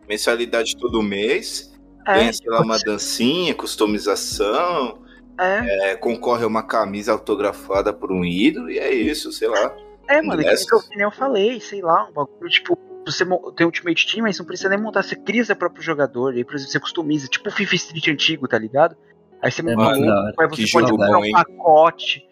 Mensalidade 0.07 0.75
todo 0.77 1.01
mês, 1.01 1.71
É, 2.07 2.15
ganha, 2.15 2.33
sei 2.33 2.49
lá, 2.49 2.61
uma 2.61 2.77
dancinha, 2.79 3.53
customização, 3.55 5.02
é, 5.39 5.91
é, 5.91 5.95
concorre 5.95 6.43
a 6.43 6.47
uma 6.47 6.63
camisa 6.63 7.11
autografada 7.11 7.93
por 7.93 8.11
um 8.11 8.23
ídolo, 8.23 8.69
e 8.69 8.79
é 8.79 8.93
isso, 8.93 9.31
sei 9.31 9.47
lá. 9.47 9.75
é, 10.07 10.21
mano, 10.21 10.41
que 10.43 10.47
eu- 10.49 10.81
que 10.81 10.95
nem 10.95 11.05
eu 11.05 11.11
falei, 11.11 11.59
sei 11.59 11.81
lá, 11.81 12.07
um 12.09 12.13
bagulho, 12.13 12.49
tipo, 12.49 12.77
você 13.05 13.25
tem 13.55 13.65
Ultimate 13.65 14.07
Team, 14.11 14.23
mas 14.23 14.39
não 14.39 14.45
precisa 14.45 14.69
nem 14.69 14.79
montar, 14.79 15.03
você 15.03 15.15
cria 15.15 15.43
seu 15.43 15.55
próprio 15.55 15.81
jogador, 15.83 16.33
aí, 16.33 16.43
por 16.43 16.55
exemplo, 16.55 16.71
você 16.71 16.79
customiza, 16.79 17.27
tipo 17.27 17.49
o 17.49 17.51
FIFA 17.51 17.75
Street 17.75 18.07
antigo, 18.09 18.47
tá 18.47 18.57
ligado? 18.57 18.95
Aí 19.41 19.51
você 19.51 19.61
É 19.61 19.75
monta 19.75 19.97
muito 19.99 20.09
um, 20.09 20.41
aí 20.41 20.47
você 20.49 20.71
pode 20.71 20.91
comprar 20.91 21.17
bom, 21.19 21.25
um 21.27 21.31
pacote, 21.31 22.25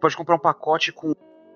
pode 0.00 0.16
comprar 0.16 0.36
um 0.36 0.40
pacote 0.40 0.92
com 0.92 1.12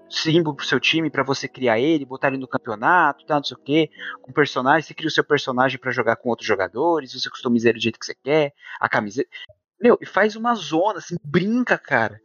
símbolo 0.09 0.57
pro 0.57 0.65
seu 0.65 0.79
time 0.79 1.11
pra 1.11 1.23
você 1.25 1.49
criar 1.49 1.79
ele, 1.81 2.05
botar 2.05 2.29
ele 2.29 2.39
no 2.39 2.47
campeonato, 2.49 3.27
tá, 3.27 3.37
não 3.37 3.45
sei 3.45 3.57
o 3.57 3.61
que, 3.61 3.91
com 4.23 4.33
personagem, 4.33 4.83
você 4.83 4.95
cria 4.95 5.09
o 5.09 5.13
seu 5.13 5.25
personagem 5.25 5.79
pra 5.79 5.91
jogar 5.91 6.17
com 6.17 6.29
outros 6.29 6.47
jogadores, 6.47 7.13
você 7.13 7.29
customiza 7.29 7.69
ele 7.69 7.79
do 7.79 7.83
jeito 7.83 7.99
que 7.99 8.07
você 8.07 8.15
quer, 8.15 8.53
a 8.81 8.89
camiseta. 8.89 9.29
Meu, 9.81 9.99
e 10.01 10.07
faz 10.07 10.37
uma 10.37 10.55
zona, 10.55 10.99
assim, 10.99 11.17
brinca, 11.25 11.77
cara. 11.79 12.19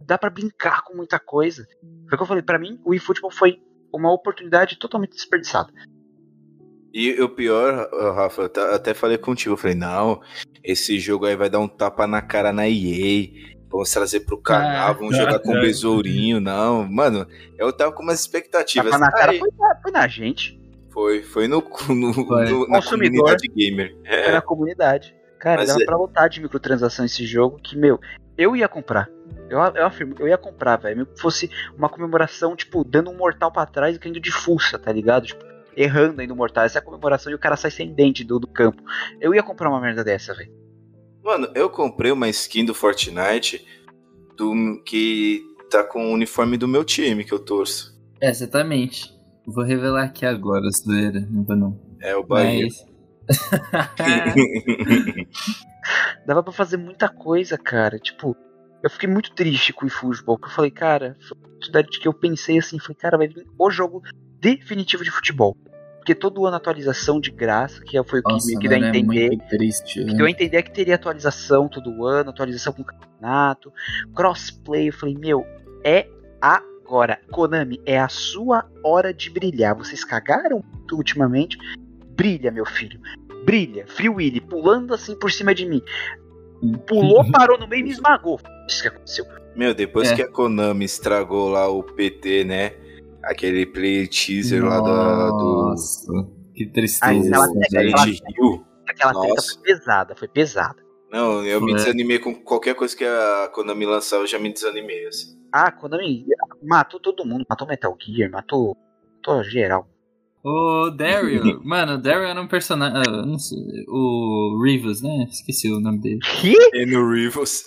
Dá 0.00 0.16
pra 0.18 0.30
brincar 0.30 0.82
com 0.82 0.96
muita 0.96 1.18
coisa. 1.18 1.66
Foi 2.08 2.14
o 2.14 2.16
que 2.16 2.22
eu 2.22 2.26
falei, 2.26 2.42
pra 2.42 2.58
mim, 2.58 2.80
o 2.84 2.94
eFootball 2.94 3.30
foi 3.30 3.58
uma 3.92 4.12
oportunidade 4.12 4.78
totalmente 4.78 5.12
desperdiçada. 5.12 5.72
E 6.92 7.20
o 7.20 7.28
pior, 7.28 7.88
Rafa, 8.14 8.50
até 8.74 8.94
falei 8.94 9.18
contigo, 9.18 9.54
eu 9.54 9.56
falei, 9.56 9.74
não, 9.76 10.20
esse 10.62 10.98
jogo 10.98 11.26
aí 11.26 11.34
vai 11.36 11.50
dar 11.50 11.58
um 11.58 11.66
tapa 11.68 12.06
na 12.06 12.22
cara 12.22 12.52
na 12.52 12.68
EA. 12.68 13.28
Vamos 13.68 13.90
trazer 13.90 14.20
pro 14.20 14.40
canal, 14.40 14.90
Ah, 14.90 14.92
vamos 14.92 15.16
jogar 15.16 15.40
com 15.40 15.50
o 15.50 15.54
besourinho, 15.60 16.40
não. 16.40 16.86
Mano, 16.88 17.26
eu 17.58 17.72
tava 17.72 17.90
com 17.92 18.02
umas 18.04 18.20
expectativas. 18.20 18.90
Tapa 18.92 19.04
na 19.04 19.10
cara 19.10 19.32
foi 19.36 19.48
na, 19.58 19.80
foi 19.82 19.90
na 19.90 20.06
gente, 20.06 20.60
foi, 20.92 21.22
foi 21.24 21.48
no, 21.48 21.56
no- 21.88 22.14
Foi. 22.14 22.44
no- 22.48 22.68
na 22.68 22.76
Consumidor. 22.76 23.18
comunidade 23.24 23.48
gamer. 23.48 23.96
foi 24.06 24.08
É, 24.14 24.32
na 24.32 24.40
comunidade. 24.42 25.16
Cara, 25.44 25.58
Mas 25.58 25.68
dava 25.68 25.82
é- 25.82 25.84
pra 25.84 25.98
lotar 25.98 26.30
de 26.30 26.40
microtransação 26.40 27.04
esse 27.04 27.26
jogo 27.26 27.60
que, 27.62 27.76
meu, 27.76 28.00
eu 28.38 28.56
ia 28.56 28.66
comprar. 28.66 29.10
Eu, 29.50 29.58
eu 29.58 29.84
afirmo, 29.84 30.14
eu 30.18 30.26
ia 30.26 30.38
comprar, 30.38 30.76
velho. 30.76 30.96
Mesmo 30.96 31.12
que 31.12 31.20
fosse 31.20 31.50
uma 31.76 31.86
comemoração, 31.86 32.56
tipo, 32.56 32.82
dando 32.82 33.10
um 33.10 33.14
mortal 33.14 33.52
pra 33.52 33.66
trás 33.66 33.94
e 33.94 33.98
caindo 33.98 34.18
de 34.18 34.32
fuça, 34.32 34.78
tá 34.78 34.90
ligado? 34.90 35.26
Tipo, 35.26 35.44
errando 35.76 36.22
ainda 36.22 36.32
o 36.32 36.36
mortal. 36.36 36.64
Essa 36.64 36.78
é 36.78 36.80
a 36.80 36.82
comemoração 36.82 37.30
e 37.30 37.34
o 37.34 37.38
cara 37.38 37.56
sai 37.56 37.70
sem 37.70 37.92
dente 37.92 38.24
do, 38.24 38.38
do 38.38 38.46
campo. 38.46 38.82
Eu 39.20 39.34
ia 39.34 39.42
comprar 39.42 39.68
uma 39.68 39.82
merda 39.82 40.02
dessa, 40.02 40.32
velho. 40.32 40.50
Mano, 41.22 41.46
eu 41.54 41.68
comprei 41.68 42.10
uma 42.10 42.26
skin 42.30 42.64
do 42.64 42.72
Fortnite 42.72 43.66
do, 44.38 44.82
que 44.82 45.42
tá 45.68 45.84
com 45.84 46.06
o 46.06 46.14
uniforme 46.14 46.56
do 46.56 46.66
meu 46.66 46.84
time 46.84 47.22
que 47.22 47.34
eu 47.34 47.38
torço. 47.38 47.94
É, 48.18 48.30
exatamente. 48.30 49.12
Vou 49.46 49.62
revelar 49.62 50.04
aqui 50.04 50.24
agora, 50.24 50.64
zoeira. 50.70 51.20
Não 51.30 51.44
vou 51.44 51.54
não. 51.54 51.78
É 52.00 52.16
o 52.16 52.24
Bahia. 52.24 52.64
Mas... 52.64 52.93
Dava 56.26 56.42
pra 56.42 56.52
fazer 56.52 56.76
muita 56.76 57.08
coisa, 57.08 57.58
cara. 57.58 57.98
Tipo, 57.98 58.36
eu 58.82 58.90
fiquei 58.90 59.08
muito 59.08 59.32
triste 59.32 59.72
com 59.72 59.84
o 59.84 59.88
eFootball. 59.88 60.38
Porque 60.38 60.50
eu 60.50 60.54
falei, 60.54 60.70
cara, 60.70 61.16
foi 61.20 61.36
uma 61.36 61.46
oportunidade 61.46 61.98
que 61.98 62.08
eu 62.08 62.12
pensei 62.12 62.58
assim, 62.58 62.78
falei, 62.78 62.96
cara, 62.96 63.18
vai 63.18 63.28
vir 63.28 63.46
o 63.58 63.70
jogo 63.70 64.02
definitivo 64.40 65.04
de 65.04 65.10
futebol. 65.10 65.56
Porque 65.96 66.14
todo 66.14 66.44
ano 66.44 66.56
atualização 66.56 67.18
de 67.18 67.30
graça, 67.30 67.80
que 67.82 67.92
foi 68.04 68.20
o 68.20 68.22
que 68.22 68.30
Nossa, 68.30 68.46
meio 68.46 68.58
que 68.58 68.68
deu 68.68 68.76
a 68.76 68.80
mano, 68.80 68.94
é 68.94 68.98
entender. 68.98 69.28
muito 69.28 69.48
triste. 69.48 70.00
que 70.00 70.04
né? 70.04 70.12
deu 70.12 70.26
a 70.26 70.30
entender 70.30 70.62
que 70.62 70.70
teria 70.70 70.96
atualização 70.96 71.66
todo 71.66 72.04
ano, 72.04 72.28
atualização 72.28 72.74
com 72.74 72.82
o 72.82 72.84
campeonato, 72.84 73.72
crossplay. 74.14 74.88
Eu 74.88 74.92
falei, 74.92 75.14
meu, 75.14 75.46
é 75.82 76.06
agora. 76.38 77.18
Konami, 77.30 77.80
é 77.86 77.98
a 77.98 78.08
sua 78.08 78.68
hora 78.84 79.14
de 79.14 79.30
brilhar. 79.30 79.74
Vocês 79.74 80.04
cagaram 80.04 80.62
muito 80.70 80.94
ultimamente. 80.94 81.56
Brilha, 82.16 82.50
meu 82.50 82.64
filho. 82.66 83.00
Brilha. 83.44 83.86
Free 83.86 84.08
Willy, 84.08 84.40
pulando 84.40 84.94
assim 84.94 85.14
por 85.18 85.30
cima 85.30 85.54
de 85.54 85.66
mim. 85.66 85.82
Pulou, 86.86 87.30
parou 87.30 87.58
no 87.58 87.66
meio 87.68 87.80
e 87.80 87.84
me 87.84 87.90
esmagou. 87.90 88.40
Isso 88.68 88.82
que 88.82 88.88
aconteceu. 88.88 89.24
Meu, 89.54 89.74
depois 89.74 90.10
É. 90.10 90.16
que 90.16 90.22
a 90.22 90.28
Konami 90.30 90.84
estragou 90.84 91.48
lá 91.50 91.68
o 91.68 91.82
PT, 91.82 92.44
né? 92.44 92.72
Aquele 93.22 93.66
play 93.66 94.06
teaser 94.06 94.64
lá 94.64 94.80
da, 94.80 95.30
do 95.30 95.68
Nossa, 95.70 96.06
que 96.54 96.66
tristeza. 96.66 97.12
aquela- 97.28 97.46
gente. 97.46 97.66
aquela- 97.66 97.98
Silent 97.98 98.20
Hill. 98.38 98.64
Aquela 98.86 99.12
treta 99.12 99.28
Nossa. 99.34 99.54
foi 99.54 99.62
pesada, 99.62 100.16
foi 100.16 100.28
pesada. 100.28 100.84
Não, 101.10 101.44
eu 101.44 101.60
me 101.60 101.72
É. 101.72 101.76
desanimei 101.76 102.18
com 102.18 102.34
qualquer 102.34 102.74
coisa 102.74 102.96
que 102.96 103.04
a 103.04 103.48
Konami 103.54 103.86
lançar, 103.86 104.16
eu 104.16 104.26
já 104.26 104.38
me 104.38 104.52
desanimei, 104.52 105.06
assim. 105.06 105.38
Ah, 105.52 105.70
Konami 105.70 106.26
matou 106.62 106.98
todo 107.00 107.24
mundo. 107.24 107.44
Matou 107.48 107.66
Metal 107.68 107.96
Gear, 108.00 108.30
matou, 108.30 108.76
matou 109.16 109.42
geral. 109.44 109.88
O 110.44 110.90
Daryl, 110.90 111.58
mano, 111.64 111.94
o 111.94 111.98
Daryl 111.98 112.28
era 112.28 112.40
um 112.40 112.46
personagem. 112.46 112.98
ah, 112.98 113.24
não 113.24 113.38
sei, 113.38 113.58
o 113.88 114.62
Rivers, 114.62 115.00
né? 115.00 115.26
Esqueci 115.30 115.72
o 115.72 115.80
nome 115.80 115.98
dele. 116.00 116.18
Que? 116.18 116.84
No 116.84 117.10
Rivals. 117.10 117.64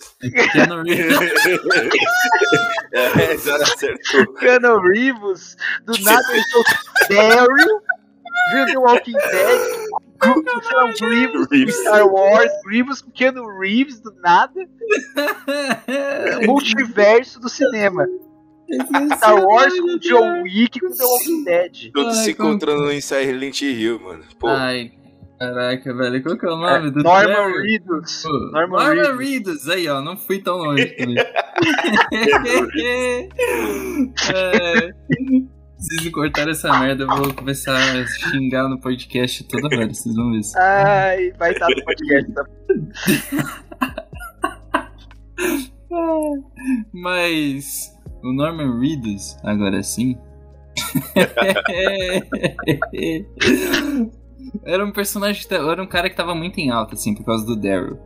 Keanu 0.52 0.84
Reeves. 0.84 1.18
é, 2.94 3.34
acertou. 3.34 4.34
Keanu 4.36 4.80
Reeves. 4.80 5.58
Do 5.86 6.00
nada 6.04 6.24
eu 6.36 6.44
sou 6.44 6.64
Daryl. 7.10 7.82
Viu 8.54 8.66
The 8.68 8.78
Walking 8.78 9.14
Dead. 9.14 9.88
Lá, 10.22 10.94
Grievous 11.00 11.48
Reeves. 11.52 11.76
Star 11.76 12.08
Wars. 12.08 12.52
Grievous 12.64 13.02
com 13.02 13.12
Keanu 13.12 13.60
Reeves 13.60 14.00
do 14.00 14.14
nada. 14.22 14.68
Multiverso 16.46 17.40
do 17.40 17.50
cinema. 17.50 18.06
Star 19.16 19.44
Wars 19.44 19.80
com 19.80 19.98
John 20.00 20.44
Wick 20.44 20.80
com 20.80 20.90
The 20.90 21.04
Walking 21.04 21.44
Dead. 21.44 21.92
Todos 21.94 22.18
Ai, 22.18 22.24
se 22.26 22.32
encontrando 22.32 22.92
em 22.92 23.00
Silent 23.02 23.62
Hill, 23.62 24.00
mano. 24.00 24.24
Pô, 24.40 24.48
Ai, 24.50 24.92
caraca, 25.40 25.94
velho. 25.94 26.24
Qual 26.24 26.38
que 26.38 26.46
é 26.46 26.50
o 26.50 26.56
nome 26.58 26.92
do 26.92 27.02
Norman? 27.04 27.62
Reedus. 27.62 28.24
Pô, 28.24 28.30
Norman 28.52 28.68
Norman 28.78 29.18
Reedus. 29.18 29.30
Reedus. 29.66 29.70
Aí, 29.70 29.88
ó, 29.88 30.02
não 30.02 30.18
fui 30.18 30.40
tão 30.40 30.58
longe 30.58 30.86
também. 30.98 31.16
é, 34.34 34.94
preciso 35.78 36.12
cortar 36.12 36.50
essa 36.50 36.78
merda, 36.80 37.04
eu 37.04 37.08
vou 37.08 37.34
começar 37.34 37.76
a 37.78 38.06
xingar 38.08 38.68
no 38.68 38.80
podcast 38.80 39.44
toda 39.46 39.68
hora, 39.68 39.88
vocês 39.88 40.16
vão 40.16 40.32
ver. 40.32 40.40
isso. 40.40 40.58
Ai, 40.58 41.32
vai 41.38 41.52
estar 41.54 41.68
no 41.70 41.84
podcast. 41.86 42.32
Tá? 42.34 42.46
Mas 46.92 47.97
o 48.24 48.34
Norman 48.34 48.80
Reedus, 48.80 49.38
agora 49.44 49.84
sim. 49.84 50.18
era 54.64 54.86
um 54.86 54.92
personagem, 54.92 55.46
era 55.50 55.82
um 55.82 55.88
cara 55.88 56.10
que 56.10 56.16
tava 56.16 56.36
muito 56.36 56.60
em 56.60 56.70
alta, 56.70 56.96
assim, 56.96 57.16
por 57.16 57.26
causa 57.26 57.46
do 57.46 57.56
Daryl. 57.56 57.98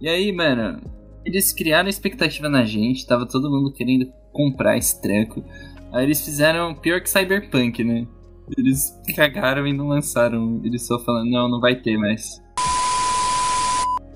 E 0.00 0.08
aí, 0.08 0.32
mano, 0.32 0.80
eles 1.24 1.52
criaram 1.52 1.88
expectativa 1.88 2.48
na 2.48 2.64
gente, 2.64 3.06
tava 3.06 3.26
todo 3.26 3.50
mundo 3.50 3.72
querendo 3.72 4.06
comprar 4.32 4.76
esse 4.76 5.00
treco. 5.00 5.44
Aí 5.92 6.04
eles 6.04 6.22
fizeram 6.22 6.74
pior 6.74 7.00
que 7.00 7.10
Cyberpunk, 7.10 7.82
né? 7.82 8.06
Eles 8.56 8.96
cagaram 9.16 9.66
e 9.66 9.72
não 9.72 9.88
lançaram. 9.88 10.60
Eles 10.64 10.86
só 10.86 10.98
falaram, 10.98 11.26
não, 11.26 11.48
não 11.48 11.60
vai 11.60 11.76
ter 11.76 11.96
mais. 11.96 12.40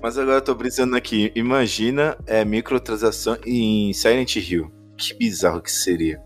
Mas 0.01 0.17
agora 0.17 0.37
eu 0.37 0.41
tô 0.41 0.55
brisando 0.55 0.95
aqui. 0.95 1.31
Imagina 1.35 2.17
é, 2.25 2.45
microtransação 2.45 3.37
em 3.45 3.93
Silent 3.93 4.35
Hill. 4.35 4.80
Que 5.09 5.13
bizarro 5.15 5.61
que 5.61 5.71
seria. 5.71 6.21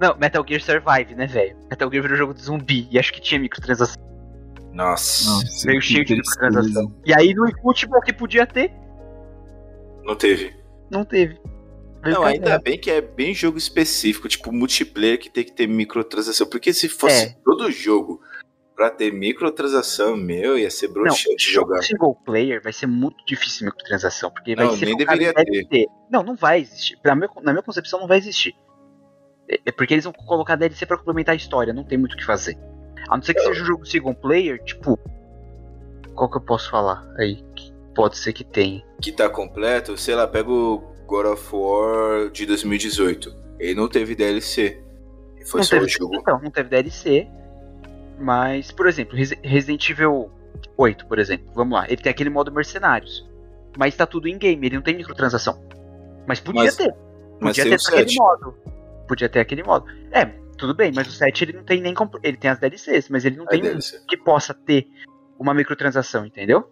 Não, 0.00 0.16
Metal 0.16 0.44
Gear 0.46 0.60
Survive, 0.60 1.14
né, 1.14 1.26
velho? 1.26 1.56
Metal 1.70 1.90
Gear 1.90 2.02
virou 2.02 2.16
jogo 2.16 2.34
de 2.34 2.42
zumbi 2.42 2.86
e 2.90 2.98
acho 2.98 3.12
que 3.12 3.20
tinha 3.20 3.40
microtransação. 3.40 3.96
Nossa. 4.72 5.28
Nossa, 5.30 5.66
Veio 5.66 5.80
cheio 5.82 6.04
de 6.04 6.14
microtransação. 6.16 6.94
E 7.04 7.12
aí 7.14 7.34
no 7.34 7.48
eFootball 7.48 8.00
que 8.02 8.12
podia 8.12 8.46
ter, 8.46 8.72
Não 10.04 10.14
teve. 10.14 10.54
não 10.90 11.04
teve. 11.04 11.38
Veio 12.02 12.14
Não, 12.14 12.22
ainda 12.24 12.58
bem 12.60 12.78
que 12.78 12.90
é 12.90 13.00
bem 13.00 13.34
jogo 13.34 13.58
específico, 13.58 14.28
tipo 14.28 14.52
multiplayer 14.52 15.18
que 15.18 15.28
tem 15.28 15.42
que 15.44 15.52
ter 15.52 15.66
microtransação. 15.66 16.46
Porque 16.46 16.72
se 16.72 16.88
fosse 16.88 17.24
É. 17.26 17.36
todo 17.44 17.70
jogo 17.72 18.20
pra 18.78 18.90
ter 18.90 19.12
microtransação, 19.12 20.16
meu, 20.16 20.56
ia 20.56 20.70
ser 20.70 20.86
broxante 20.86 21.50
jogo 21.50 21.66
jogar. 21.70 21.82
single 21.82 22.14
player 22.24 22.62
vai 22.62 22.72
ser 22.72 22.86
muito 22.86 23.16
difícil 23.26 23.66
microtransação, 23.66 24.30
porque 24.30 24.54
Não, 24.54 24.68
vai 24.68 24.76
ser 24.76 24.84
nem 24.86 24.96
deveria 24.96 25.32
DLC. 25.34 25.86
Não, 26.08 26.22
não 26.22 26.36
vai 26.36 26.60
existir. 26.60 26.96
Pra 27.02 27.16
meu- 27.16 27.28
na 27.42 27.52
minha 27.52 27.62
concepção 27.64 27.98
não 27.98 28.06
vai 28.06 28.18
existir. 28.18 28.54
É- 29.50 29.58
É 29.66 29.72
porque 29.72 29.94
eles 29.94 30.04
vão 30.04 30.12
colocar 30.12 30.54
DLC 30.54 30.86
pra 30.86 30.96
complementar 30.96 31.32
a 31.32 31.36
história, 31.36 31.72
não 31.72 31.82
tem 31.82 31.98
muito 31.98 32.12
o 32.12 32.16
que 32.16 32.24
fazer. 32.24 32.56
A 33.08 33.16
não 33.16 33.22
ser 33.22 33.34
que 33.34 33.40
seja 33.40 33.62
um 33.62 33.66
jogo 33.66 33.84
single 33.84 34.14
player, 34.14 34.62
tipo. 34.62 34.96
Qual 36.14 36.30
que 36.30 36.36
eu 36.36 36.40
posso 36.42 36.70
falar 36.70 37.04
aí? 37.18 37.42
Que 37.56 37.72
pode 37.96 38.16
ser 38.16 38.32
que 38.32 38.44
tenha. 38.44 38.84
Que 39.02 39.10
tá 39.10 39.28
completo, 39.28 39.96
sei 39.96 40.14
lá, 40.14 40.26
pega 40.28 40.50
o 40.50 40.78
God 41.06 41.26
of 41.26 41.48
War 41.52 42.30
de 42.30 42.46
2018. 42.46 43.34
Ele 43.58 43.74
não 43.74 43.88
teve 43.88 44.14
DLC. 44.14 44.80
Foi 45.46 45.58
não 45.60 45.64
só 45.64 45.70
teve, 45.76 45.86
o 45.86 45.88
jogo. 45.88 46.14
Então, 46.14 46.40
não 46.40 46.50
teve 46.50 46.68
DLC. 46.68 47.28
Mas, 48.18 48.72
por 48.72 48.86
exemplo, 48.86 49.16
Resi- 49.16 49.38
Resident 49.42 49.88
Evil 49.90 50.30
8, 50.76 51.06
por 51.06 51.18
exemplo. 51.18 51.46
Vamos 51.54 51.78
lá. 51.78 51.86
Ele 51.86 52.02
tem 52.02 52.10
aquele 52.10 52.30
modo 52.30 52.50
mercenários. 52.52 53.28
Mas 53.76 53.94
tá 53.96 54.06
tudo 54.06 54.26
em 54.28 54.36
game, 54.38 54.66
ele 54.66 54.76
não 54.76 54.82
tem 54.82 54.96
microtransação. 54.96 55.62
Mas 56.26 56.40
podia 56.40 56.64
Mas- 56.64 56.76
ter. 56.76 56.92
Mas 57.40 57.56
Podia 57.56 57.64
ter 57.64 57.74
aquele 57.74 58.08
7. 58.08 58.16
modo. 58.18 58.54
Podia 59.06 59.28
ter 59.28 59.38
aquele 59.40 59.62
modo. 59.62 59.86
É, 60.10 60.24
tudo 60.56 60.74
bem, 60.74 60.90
mas 60.92 61.06
o 61.06 61.12
7 61.12 61.44
ele 61.44 61.52
não 61.52 61.62
tem 61.62 61.80
nem. 61.80 61.94
Ele 62.24 62.36
tem 62.36 62.50
as 62.50 62.58
DLCs, 62.58 63.08
mas 63.08 63.24
ele 63.24 63.36
não 63.36 63.44
É 63.44 63.48
tem 63.50 63.60
DLC. 63.62 64.02
que 64.08 64.16
possa 64.16 64.52
ter 64.52 64.88
uma 65.38 65.54
microtransação, 65.54 66.26
entendeu? 66.26 66.68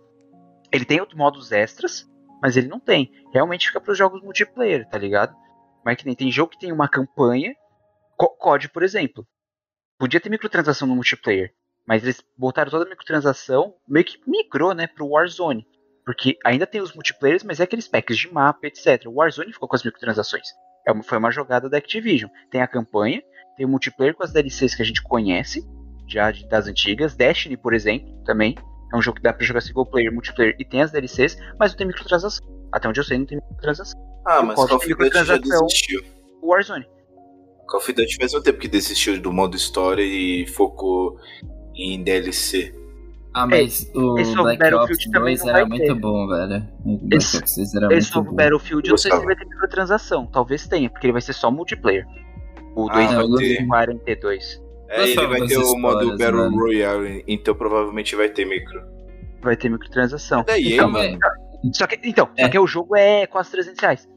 Ele 0.73 0.85
tem 0.85 0.99
outros 1.01 1.17
modos 1.17 1.53
extras, 1.53 2.05
mas 2.43 2.57
ele 2.57 2.67
não 2.67 2.81
tem. 2.81 3.13
Realmente 3.33 3.69
fica 3.69 3.81
pros 3.81 3.97
jogos 3.97 4.21
multiplayer, 4.21 4.89
tá 4.89 4.99
ligado? 4.99 5.33
Mas 5.85 5.97
que 5.97 6.05
nem 6.05 6.17
tem 6.17 6.33
jogo 6.33 6.51
que 6.51 6.59
tem 6.59 6.73
uma 6.73 6.89
campanha. 6.89 7.55
Co- 8.17 8.31
COD, 8.37 8.69
por 8.71 8.83
exemplo. 8.83 9.25
Podia 9.99 10.21
ter 10.21 10.29
microtransação 10.31 10.87
no 10.87 10.95
multiplayer. 10.95 11.51
Mas 11.87 12.03
eles 12.03 12.23
botaram 12.37 12.71
toda 12.71 12.85
a 12.85 12.89
microtransação, 12.89 13.75
meio 13.89 14.05
que 14.05 14.19
migrou, 14.27 14.75
né, 14.75 14.87
pro 14.87 15.09
Warzone. 15.09 15.67
Porque 16.05 16.37
ainda 16.45 16.67
tem 16.67 16.81
os 16.81 16.93
multiplayers, 16.93 17.43
mas 17.45 17.61
é 17.61 17.65
aqueles 17.65 17.89
packs 17.89 18.17
de 18.19 18.33
mapa, 18.33 18.67
etc. 18.67 19.05
O 19.07 19.15
Warzone 19.15 19.53
ficou 19.53 19.69
com 19.69 19.77
as 19.77 19.83
microtransações. 19.85 20.47
É 20.87 20.93
uma- 20.93 21.03
foi 21.03 21.19
uma 21.19 21.31
jogada 21.31 21.69
da 21.69 21.79
Activision. 21.79 22.31
Tem 22.51 22.61
a 22.61 22.67
campanha, 22.69 23.23
tem 23.57 23.67
o 23.67 23.69
multiplayer 23.69 24.15
com 24.15 24.23
as 24.23 24.33
DLCs 24.33 24.75
que 24.75 24.83
a 24.83 24.85
gente 24.85 25.03
conhece, 25.03 25.65
já 26.09 26.31
de- 26.31 26.47
das 26.49 26.67
antigas. 26.69 27.15
Destiny, 27.17 27.57
por 27.57 27.73
exemplo, 27.75 28.23
também. 28.25 28.55
É 28.93 28.97
um 28.97 29.03
jogo 29.03 29.17
que 29.17 29.23
dá 29.23 29.33
pra 29.33 29.45
jogar 29.45 29.61
single 29.61 29.87
player, 29.87 30.13
multiplayer 30.13 30.55
e 30.61 30.65
tem 30.65 30.81
as 30.83 30.93
DLCs, 30.93 31.37
mas 31.59 31.73
não 31.73 31.79
tem 31.79 31.87
microtransação. 31.89 32.47
Até 32.73 32.89
onde 32.89 33.01
eu 33.01 33.05
sei, 33.05 33.19
não 33.19 33.27
tem 33.27 33.39
microtransação. 33.39 34.01
Ah, 34.27 34.43
mas 34.43 34.55
Call 34.57 34.65
of 34.67 34.75
Duty 34.75 34.89
já 34.89 34.95
microtransação. 35.05 35.67
desistiu. 35.67 36.05
O 36.43 36.49
Warzone. 36.53 36.87
Call 37.67 37.81
of 37.81 37.93
Duty 37.93 38.17
faz 38.17 38.35
um 38.35 38.41
tempo 38.43 38.59
que 38.59 38.69
desistiu 38.69 39.21
do 39.21 39.33
modo 39.33 39.57
história 39.57 40.03
e 40.03 40.47
focou 40.49 41.19
em 41.75 42.03
DLC. 42.03 42.75
Ah, 43.35 43.47
mas 43.47 43.91
o 43.95 44.19
esse 44.19 44.31
novo 44.31 44.45
Black 44.45 44.59
Battlefield 44.61 44.93
Ops 44.95 45.11
também 45.11 45.35
2 45.37 45.41
não 45.43 45.49
era 45.51 45.59
vai 45.61 45.69
muito 45.69 45.83
ter. 45.85 45.95
bom, 46.01 46.27
velho. 46.27 46.67
O 46.87 47.09
Esse- 47.15 47.37
Ops 47.37 47.57
2 47.57 47.75
era 47.75 47.95
Esse 47.95 48.15
novo 48.15 48.31
bom. 48.31 48.37
Battlefield, 48.37 48.89
eu 48.89 48.91
não 48.93 48.99
sei 48.99 49.13
se 49.13 49.25
vai 49.25 49.37
ter 49.37 49.45
microtransação. 49.45 50.27
Talvez 50.27 50.67
tenha, 50.67 50.89
porque 50.89 51.07
ele 51.07 51.13
vai 51.13 51.21
ser 51.21 51.35
só 51.35 51.51
multiplayer. 51.51 52.07
O 52.75 52.89
Ah, 52.91 52.95
2 52.95 53.13
vai 53.13 53.27
ter. 53.39 53.67
42. 53.67 54.63
É, 54.89 55.03
ele 55.11 55.27
vai 55.27 55.47
ter 55.47 55.59
o 55.59 55.77
modo 55.77 56.11
Battle 56.17 56.33
mano. 56.37 56.57
Royale, 56.59 57.25
então 57.29 57.55
provavelmente 57.55 58.15
vai 58.17 58.29
ter 58.31 58.47
micro. 58.47 58.81
Vai 59.43 59.57
ter 59.57 59.69
microtransação. 59.69 60.45
Da 60.45 60.59
EA, 60.59 60.75
Então, 60.77 60.91
mano. 60.91 61.19
Só 61.75 61.87
que, 61.87 61.99
então, 62.09 62.29
É. 62.39 62.45
só 62.45 62.49
que 62.51 62.59
o 62.59 62.67
jogo 62.67 62.97
é 62.97 63.27
quase 63.27 63.51
300 63.51 63.81
reais. 63.81 64.09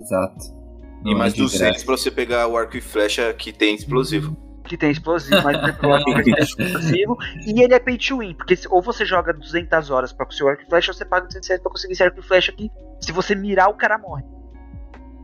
Exato. 0.00 0.59
E 1.04 1.14
mais 1.14 1.32
é 1.32 1.36
de 1.36 1.42
200 1.42 1.60
graça. 1.70 1.84
pra 1.86 1.96
você 1.96 2.10
pegar 2.10 2.46
o 2.46 2.56
arco 2.56 2.76
e 2.76 2.80
flecha 2.80 3.32
que 3.32 3.52
tem 3.52 3.74
explosivo. 3.74 4.36
Que 4.64 4.76
tem 4.76 4.90
explosivo, 4.90 5.42
mas 5.42 5.60
você 5.60 5.72
coloca 5.72 6.10
o 6.10 6.20
explosivo. 6.38 7.16
E 7.46 7.62
ele 7.62 7.74
é 7.74 7.78
pay 7.78 7.96
to 7.98 8.18
win, 8.18 8.34
porque 8.34 8.54
se- 8.54 8.68
ou 8.70 8.80
você 8.82 9.04
joga 9.04 9.32
200 9.32 9.90
horas 9.90 10.12
pra 10.12 10.26
conseguir 10.26 10.44
o 10.44 10.48
arco 10.48 10.62
e 10.62 10.66
flecha, 10.66 10.90
ou 10.92 10.94
você 10.96 11.04
paga 11.04 11.26
200 11.26 11.48
reais 11.48 11.62
pra 11.62 11.70
conseguir 11.72 11.92
esse 11.94 12.02
arco 12.02 12.20
e 12.20 12.22
flecha 12.22 12.52
aqui. 12.52 12.70
Se 13.00 13.10
você 13.12 13.34
mirar, 13.34 13.68
o 13.68 13.74
cara 13.74 13.96
morre. 13.98 14.22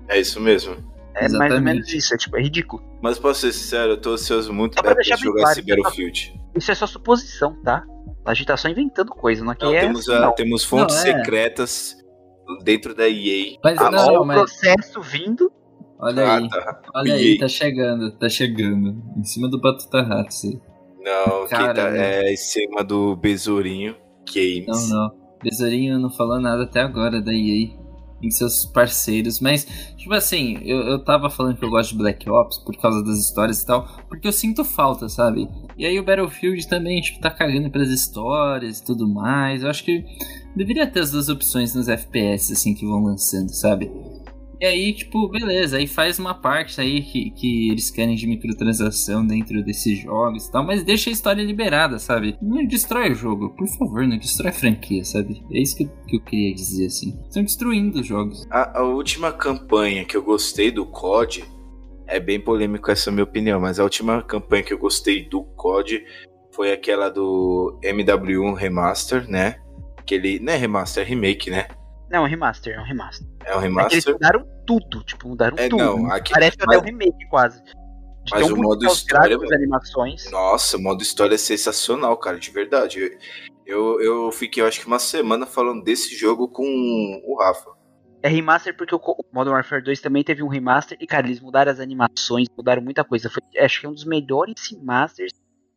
É 0.08 0.18
isso 0.18 0.40
mesmo. 0.40 0.74
É 1.14 1.20
mais 1.22 1.32
ou 1.32 1.36
Exatamente. 1.46 1.62
menos 1.64 1.92
isso, 1.92 2.14
é, 2.14 2.16
tipo, 2.18 2.36
é 2.36 2.42
ridículo. 2.42 2.82
Mas 3.02 3.18
posso 3.18 3.40
ser 3.40 3.52
sincero, 3.52 3.92
eu 3.92 3.96
tô 4.00 4.12
ansioso 4.12 4.52
muito 4.52 4.74
pra 4.82 4.94
pra 4.94 5.02
jogar 5.02 5.40
claro, 5.42 5.58
esse 5.60 5.62
Battlefield. 5.66 6.40
Isso 6.54 6.70
é 6.70 6.74
só 6.74 6.86
suposição, 6.86 7.54
tá? 7.62 7.82
A 8.24 8.34
gente 8.34 8.46
tá 8.46 8.56
só 8.56 8.68
inventando 8.68 9.10
coisa, 9.10 9.44
não 9.44 9.52
é 9.52 9.54
que 9.54 9.64
Não, 9.64 9.74
é 9.74 9.80
temos, 9.80 10.08
assim, 10.08 10.18
a- 10.18 10.26
não. 10.26 10.34
temos 10.34 10.64
fontes 10.64 10.94
Não, 10.96 11.02
é. 11.02 11.04
secretas 11.18 11.96
dentro 12.64 12.94
da 12.94 13.08
EA. 13.08 13.56
Mas 13.62 13.76
não, 13.76 13.86
ó, 13.86 13.90
não, 13.90 14.22
o 14.22 14.26
processo 14.26 15.00
vindo. 15.00 15.50
Olha 15.98 16.36
aí. 16.36 16.44
Ah, 16.44 16.48
tá. 16.48 16.82
Olha 16.94 17.14
aí, 17.14 17.38
tá 17.38 17.48
chegando, 17.48 18.10
tá 18.12 18.28
chegando. 18.28 19.02
Em 19.16 19.24
cima 19.24 19.48
do 19.48 19.60
Batata 19.60 20.02
Ratos. 20.02 20.44
aí. 20.44 20.60
Não, 21.06 21.46
quem 21.46 21.74
tá 21.74 21.96
é 21.96 22.32
em 22.32 22.36
cima 22.36 22.82
do 22.82 23.14
Besourinho 23.14 23.94
Games. 24.26 24.66
Não, 24.66 24.88
não. 24.88 25.26
Besourinho 25.42 25.98
não 26.00 26.10
falou 26.10 26.40
nada 26.40 26.64
até 26.64 26.80
agora 26.80 27.20
da 27.22 27.32
EA. 27.32 27.86
Em 28.22 28.30
seus 28.30 28.64
parceiros, 28.64 29.40
mas, 29.40 29.66
tipo 29.94 30.14
assim, 30.14 30.56
eu, 30.64 30.78
eu 30.78 31.04
tava 31.04 31.28
falando 31.28 31.58
que 31.58 31.62
eu 31.62 31.68
gosto 31.68 31.90
de 31.90 31.98
Black 31.98 32.28
Ops 32.28 32.56
por 32.64 32.74
causa 32.78 33.04
das 33.04 33.18
histórias 33.18 33.60
e 33.60 33.66
tal, 33.66 33.86
porque 34.08 34.26
eu 34.26 34.32
sinto 34.32 34.64
falta, 34.64 35.06
sabe? 35.06 35.46
E 35.76 35.84
aí 35.84 36.00
o 36.00 36.02
Battlefield 36.02 36.66
também, 36.66 36.98
tipo, 37.02 37.20
tá 37.20 37.30
cagando 37.30 37.70
pelas 37.70 37.90
histórias 37.90 38.78
e 38.78 38.84
tudo 38.84 39.06
mais. 39.06 39.62
Eu 39.62 39.68
acho 39.68 39.84
que 39.84 40.02
deveria 40.56 40.86
ter 40.86 41.00
as 41.00 41.10
duas 41.10 41.28
opções 41.28 41.74
nos 41.74 41.88
FPS, 41.88 42.54
assim, 42.54 42.74
que 42.74 42.86
vão 42.86 43.04
lançando, 43.04 43.50
sabe? 43.50 43.92
E 44.60 44.64
aí, 44.64 44.92
tipo, 44.94 45.28
beleza, 45.28 45.76
aí 45.76 45.86
faz 45.86 46.18
uma 46.18 46.32
parte 46.32 46.80
aí 46.80 47.02
que, 47.02 47.30
que 47.32 47.70
eles 47.70 47.90
querem 47.90 48.14
de 48.14 48.26
microtransação 48.26 49.26
dentro 49.26 49.62
desses 49.62 49.98
jogos 49.98 50.46
e 50.46 50.52
tal, 50.52 50.64
mas 50.64 50.82
deixa 50.82 51.10
a 51.10 51.12
história 51.12 51.42
liberada, 51.42 51.98
sabe? 51.98 52.38
Não 52.40 52.64
destrói 52.66 53.12
o 53.12 53.14
jogo, 53.14 53.50
por 53.50 53.68
favor, 53.68 54.06
não 54.06 54.16
destrói 54.16 54.50
a 54.50 54.54
franquia, 54.54 55.04
sabe? 55.04 55.42
É 55.52 55.60
isso 55.60 55.76
que 55.76 55.84
eu, 55.84 55.90
que 56.08 56.16
eu 56.16 56.20
queria 56.22 56.54
dizer, 56.54 56.86
assim. 56.86 57.18
Estão 57.26 57.42
destruindo 57.42 58.00
os 58.00 58.06
jogos. 58.06 58.46
A, 58.50 58.78
a 58.78 58.82
última 58.82 59.30
campanha 59.30 60.06
que 60.06 60.16
eu 60.16 60.22
gostei 60.22 60.70
do 60.70 60.86
COD, 60.86 61.44
é 62.06 62.18
bem 62.18 62.40
polêmico 62.40 62.90
essa 62.90 63.10
minha 63.10 63.24
opinião, 63.24 63.60
mas 63.60 63.78
a 63.78 63.82
última 63.82 64.22
campanha 64.22 64.62
que 64.62 64.72
eu 64.72 64.78
gostei 64.78 65.28
do 65.28 65.42
COD 65.42 66.02
foi 66.52 66.72
aquela 66.72 67.10
do 67.10 67.78
MW1 67.82 68.54
Remaster, 68.54 69.28
né? 69.28 69.56
Que 70.06 70.14
ele. 70.14 70.38
Não 70.38 70.52
é 70.52 70.56
remaster, 70.56 71.04
é 71.04 71.06
remake, 71.06 71.50
né? 71.50 71.66
Não, 72.10 72.20
é 72.20 72.26
um 72.26 72.28
remaster, 72.28 72.76
é 72.76 72.80
um 72.80 72.84
remaster. 72.84 73.26
É 73.44 73.56
um 73.56 73.58
É 73.58 73.60
que 73.60 73.66
eles 73.94 74.04
remaster. 74.04 74.12
mudaram 74.14 74.46
tudo, 74.66 75.02
tipo, 75.04 75.28
mudaram 75.28 75.56
É, 75.58 75.68
tudo. 75.68 75.82
não, 75.82 76.10
aqui- 76.12 76.32
Parece 76.32 76.56
mas- 76.58 76.68
até 76.68 76.78
um 76.78 76.84
remake 76.86 77.28
quase. 77.28 77.62
De 77.62 78.32
Mas 78.32 78.50
o 78.50 78.56
modo 78.56 78.84
é 78.84 78.88
história, 78.88 79.28
gráficos, 79.36 79.52
animações. 79.52 80.30
Nossa, 80.32 80.76
o 80.76 80.82
modo 80.82 81.00
história 81.02 81.34
é 81.36 81.38
sensacional, 81.38 82.16
cara, 82.16 82.38
de 82.40 82.50
verdade. 82.50 83.16
Eu, 83.64 84.00
eu 84.00 84.32
fiquei, 84.32 84.62
eu 84.62 84.66
acho 84.66 84.80
que 84.80 84.86
uma 84.86 84.98
semana 84.98 85.46
falando 85.46 85.82
desse 85.84 86.14
jogo 86.16 86.48
com 86.48 86.64
o 87.24 87.36
Rafa. 87.40 87.70
É 88.22 88.28
remaster 88.28 88.76
porque 88.76 88.94
o 88.94 89.00
Modern 89.32 89.54
Warfare 89.54 89.82
2 89.84 90.00
também 90.00 90.24
teve 90.24 90.42
um 90.42 90.48
remaster 90.48 90.98
e, 91.00 91.06
cara, 91.06 91.26
eles 91.28 91.40
mudaram 91.40 91.70
as 91.70 91.78
animações, 91.78 92.48
mudaram 92.56 92.82
muita 92.82 93.04
coisa. 93.04 93.30
Foi, 93.30 93.40
acho 93.64 93.80
que 93.80 93.86
é 93.86 93.88
um 93.88 93.92
dos 93.94 94.04
melhores 94.04 94.54
remasters 94.72 95.32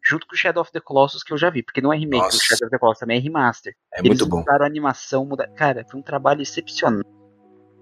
junto 0.09 0.25
com 0.25 0.33
o 0.33 0.37
Shadow 0.37 0.61
of 0.61 0.71
the 0.71 0.79
Colossus 0.79 1.21
que 1.23 1.31
eu 1.31 1.37
já 1.37 1.49
vi, 1.51 1.61
porque 1.61 1.81
não 1.81 1.93
é 1.93 1.97
remake, 1.97 2.23
Nossa. 2.23 2.37
o 2.37 2.39
Shadow 2.39 2.65
of 2.65 2.71
the 2.71 2.79
Colossus 2.79 2.99
também 2.99 3.17
é 3.17 3.21
remaster. 3.21 3.75
É 3.93 3.99
eles 3.99 4.09
muito 4.09 4.25
bom. 4.27 4.39
mudaram 4.39 4.65
a 4.65 4.67
animação, 4.67 5.25
mudaram... 5.25 5.53
cara, 5.53 5.85
foi 5.89 5.99
um 5.99 6.03
trabalho 6.03 6.41
excepcional. 6.41 7.03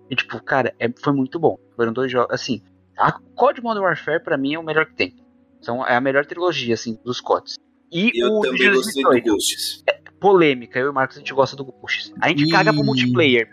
E, 0.09 0.15
tipo, 0.15 0.41
cara, 0.43 0.73
é- 0.79 0.91
foi 1.01 1.13
muito 1.13 1.39
bom. 1.39 1.57
Foram 1.75 1.93
dois 1.93 2.11
jogos, 2.11 2.33
assim, 2.33 2.61
a 2.97 3.11
COD 3.11 3.61
Modern 3.61 3.85
Warfare 3.85 4.21
pra 4.23 4.37
mim 4.37 4.55
é 4.55 4.59
o 4.59 4.63
melhor 4.63 4.85
que 4.85 4.95
tem. 4.95 5.15
Então, 5.59 5.85
é 5.85 5.95
a 5.95 6.01
melhor 6.01 6.25
trilogia, 6.25 6.73
assim, 6.73 6.99
dos 7.03 7.21
CODs. 7.21 7.55
E 7.91 8.11
eu 8.21 8.33
o 8.33 8.41
também 8.41 8.57
de 8.57 8.69
gostei 8.71 9.03
do 9.03 9.09
2018, 9.09 9.29
Ghosts. 9.29 9.83
Polêmica, 10.19 10.79
eu 10.79 10.87
e 10.87 10.89
o 10.89 10.93
Marcos 10.93 11.17
a 11.17 11.19
gente 11.19 11.33
gosta 11.33 11.55
do 11.55 11.63
Ghosts. 11.65 12.13
A 12.21 12.29
gente 12.29 12.45
Ih, 12.45 12.49
caga 12.49 12.73
pro 12.73 12.83
multiplayer. 12.83 13.49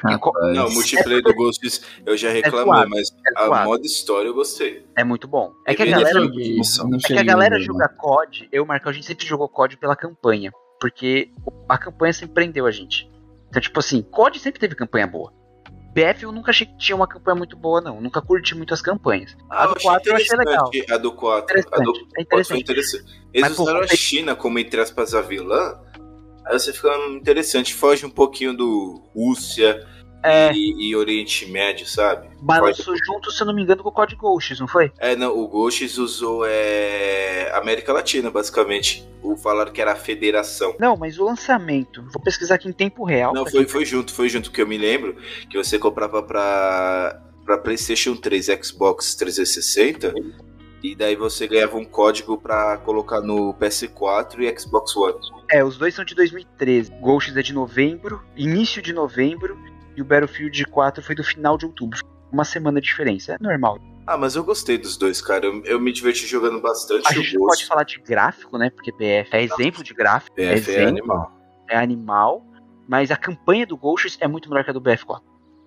Não, 0.55 0.67
o 0.69 0.73
multiplayer 0.73 1.23
do 1.23 1.35
Ghosts 1.35 1.83
eu 2.07 2.17
já 2.17 2.31
reclamei, 2.31 2.65
suave, 2.65 2.91
mas 2.91 3.09
é 3.11 3.43
a 3.45 3.65
modo 3.65 3.85
história 3.85 4.29
eu 4.29 4.35
gostei. 4.35 4.85
é 4.97 5.05
muito 5.05 5.29
bom. 5.29 5.53
É 5.67 5.75
que 5.75 5.83
a 5.83 5.87
não 5.87 5.93
galera 5.93 6.19
é 6.21 6.25
É 6.25 7.07
que 7.07 7.19
a 7.19 7.23
galera 7.23 7.57
a 7.57 7.61
joga 7.61 7.89
COD, 7.89 8.49
eu 8.53 8.63
e 8.63 8.65
o 8.65 8.67
Marcão, 8.67 8.91
a 8.91 8.95
gente 8.95 9.07
sempre 9.07 9.27
jogou 9.27 9.49
COD 9.49 9.77
pela 9.77 9.95
campanha. 9.97 10.51
Porque 10.81 11.31
a 11.69 11.79
campanha 11.79 12.13
sempre 12.13 12.35
prendeu 12.35 12.67
a 12.67 12.71
gente. 12.71 13.11
Então, 13.49 13.63
tipo 13.63 13.79
assim, 13.79 14.03
COD 14.03 14.39
sempre 14.39 14.61
teve 14.61 14.75
campanha 14.75 15.07
boa. 15.07 15.33
BF 15.95 16.25
eu 16.25 16.33
nunca 16.33 16.51
achei 16.51 16.67
que 16.67 16.77
tinha 16.77 16.97
uma 16.97 17.07
campanha 17.07 17.37
muito 17.37 17.57
boa, 17.57 17.81
não. 17.81 18.01
Nunca 18.01 18.21
curti 18.21 18.55
muito 18.57 18.75
as 18.75 18.83
campanhas. 18.83 19.37
A 19.49 19.67
do 19.69 19.81
4 19.81 20.11
eu 20.11 20.17
achei 20.17 20.37
legal. 20.37 20.67
interessante 20.67 20.93
A 20.93 20.99
do 20.99 21.13
4. 21.13 21.59
A 21.73 21.77
do 21.79 21.93
É 22.19 22.25
4 22.25 22.45
foi 22.49 22.59
interessante. 22.59 23.05
Eles 23.33 23.49
Mas, 23.49 23.57
pô, 23.57 23.63
usaram 23.63 23.81
a 23.81 23.87
você- 23.87 23.97
China 23.97 24.35
como, 24.35 24.59
entre 24.59 24.81
aspas, 24.81 25.15
a 25.15 25.21
vilã. 25.21 25.79
Aí 26.47 26.59
você 26.59 26.73
fica 26.73 26.95
interessante. 27.11 27.75
Foge 27.75 28.05
um 28.05 28.11
pouquinho 28.11 28.55
do 28.55 29.03
Rússia 29.15 29.87
É, 30.23 30.53
e, 30.53 30.89
e 30.91 30.97
Oriente 30.97 31.47
Médio, 31.47 31.87
sabe? 31.87 32.29
balançou 32.41 32.95
junto, 33.07 33.31
se 33.31 33.43
eu 33.43 33.47
não 33.47 33.55
me 33.55 33.63
engano, 33.63 33.83
com 33.83 33.89
o 33.89 33.93
COD 33.93 34.17
Ghosts, 34.17 34.61
não 34.61 34.69
foi? 34.69 34.93
É, 34.99 35.17
não, 35.17 35.37
o 35.37 35.49
Ghosts 35.49 35.97
usou 35.97 36.45
é, 36.47 37.51
América 37.55 37.93
Latina, 37.93 38.31
basicamente. 38.31 39.07
O 39.23 39.37
falaram 39.37 39.73
que 39.73 39.81
era 39.81 39.93
a 39.93 39.97
federação. 39.97 40.75
Não, 40.79 40.97
mas 40.97 41.19
o 41.19 41.25
lançamento. 41.25 42.03
Vou 42.13 42.23
pesquisar 42.23 42.57
aqui 42.57 42.69
em 42.69 42.73
tempo 42.73 43.05
real. 43.05 43.33
Não, 43.33 43.47
foi, 43.47 43.67
foi 43.67 43.85
junto, 43.87 44.13
foi 44.13 44.29
junto, 44.29 44.51
que 44.51 44.61
eu 44.61 44.67
me 44.67 44.77
lembro 44.77 45.17
que 45.49 45.57
você 45.57 45.79
comprava 45.79 46.23
pra, 46.23 47.23
pra 47.45 47.57
PlayStation 47.57 48.15
3, 48.15 48.47
Xbox 48.63 49.15
360, 49.15 50.13
e 50.85 50.95
daí 50.95 51.17
você 51.17 51.49
ganhava 51.49 51.79
um 51.79 51.85
código 51.85 52.37
pra 52.37 52.77
colocar 52.77 53.23
no 53.23 53.55
PS4 53.55 54.41
e 54.41 54.61
Xbox 54.61 54.95
One. 54.95 55.19
É, 55.51 55.65
os 55.65 55.79
dois 55.79 55.95
são 55.95 56.05
de 56.05 56.15
2013. 56.15 56.91
Ghosts 57.01 57.35
é 57.35 57.41
de 57.41 57.55
novembro, 57.55 58.23
início 58.37 58.83
de 58.83 58.93
novembro, 58.93 59.59
e 59.97 60.03
o 60.03 60.05
Battlefield 60.05 60.63
4 60.67 61.03
foi 61.03 61.15
do 61.15 61.25
final 61.25 61.57
de 61.57 61.65
outubro. 61.65 61.99
Uma 62.31 62.45
semana 62.45 62.83
de 62.83 62.87
diferença, 62.87 63.33
é 63.33 63.43
normal. 63.43 63.79
Ah, 64.07 64.19
mas 64.19 64.37
eu 64.37 64.45
gostei 64.45 64.77
dos 64.77 64.99
dois, 64.99 65.23
cara. 65.23 65.47
Eu, 65.47 65.65
eu 65.65 65.81
me 65.81 65.91
diverti 65.91 66.27
jogando 66.27 66.61
bastante 66.61 67.09
A 67.09 67.15
gente 67.15 67.39
não 67.39 67.47
pode 67.47 67.65
falar 67.65 67.85
de 67.85 67.99
gráfico, 68.01 68.59
né? 68.59 68.69
Porque 68.69 68.93
BF 68.93 69.35
é 69.35 69.43
exemplo 69.43 69.83
de 69.83 69.95
gráfico, 69.95 70.39
é, 70.39 70.55
PF 70.55 70.71
é 70.71 70.75
exemplo, 70.75 70.89
animal. 70.91 71.33
é 71.71 71.77
animal, 71.79 72.47
mas 72.87 73.11
a 73.11 73.17
campanha 73.17 73.67
do 73.67 73.75
Ghosts 73.75 74.19
é 74.21 74.29
muito 74.29 74.51
melhor 74.51 74.65
que 74.65 74.71
a 74.71 74.75
do 74.75 74.83
BF4. 74.83 75.23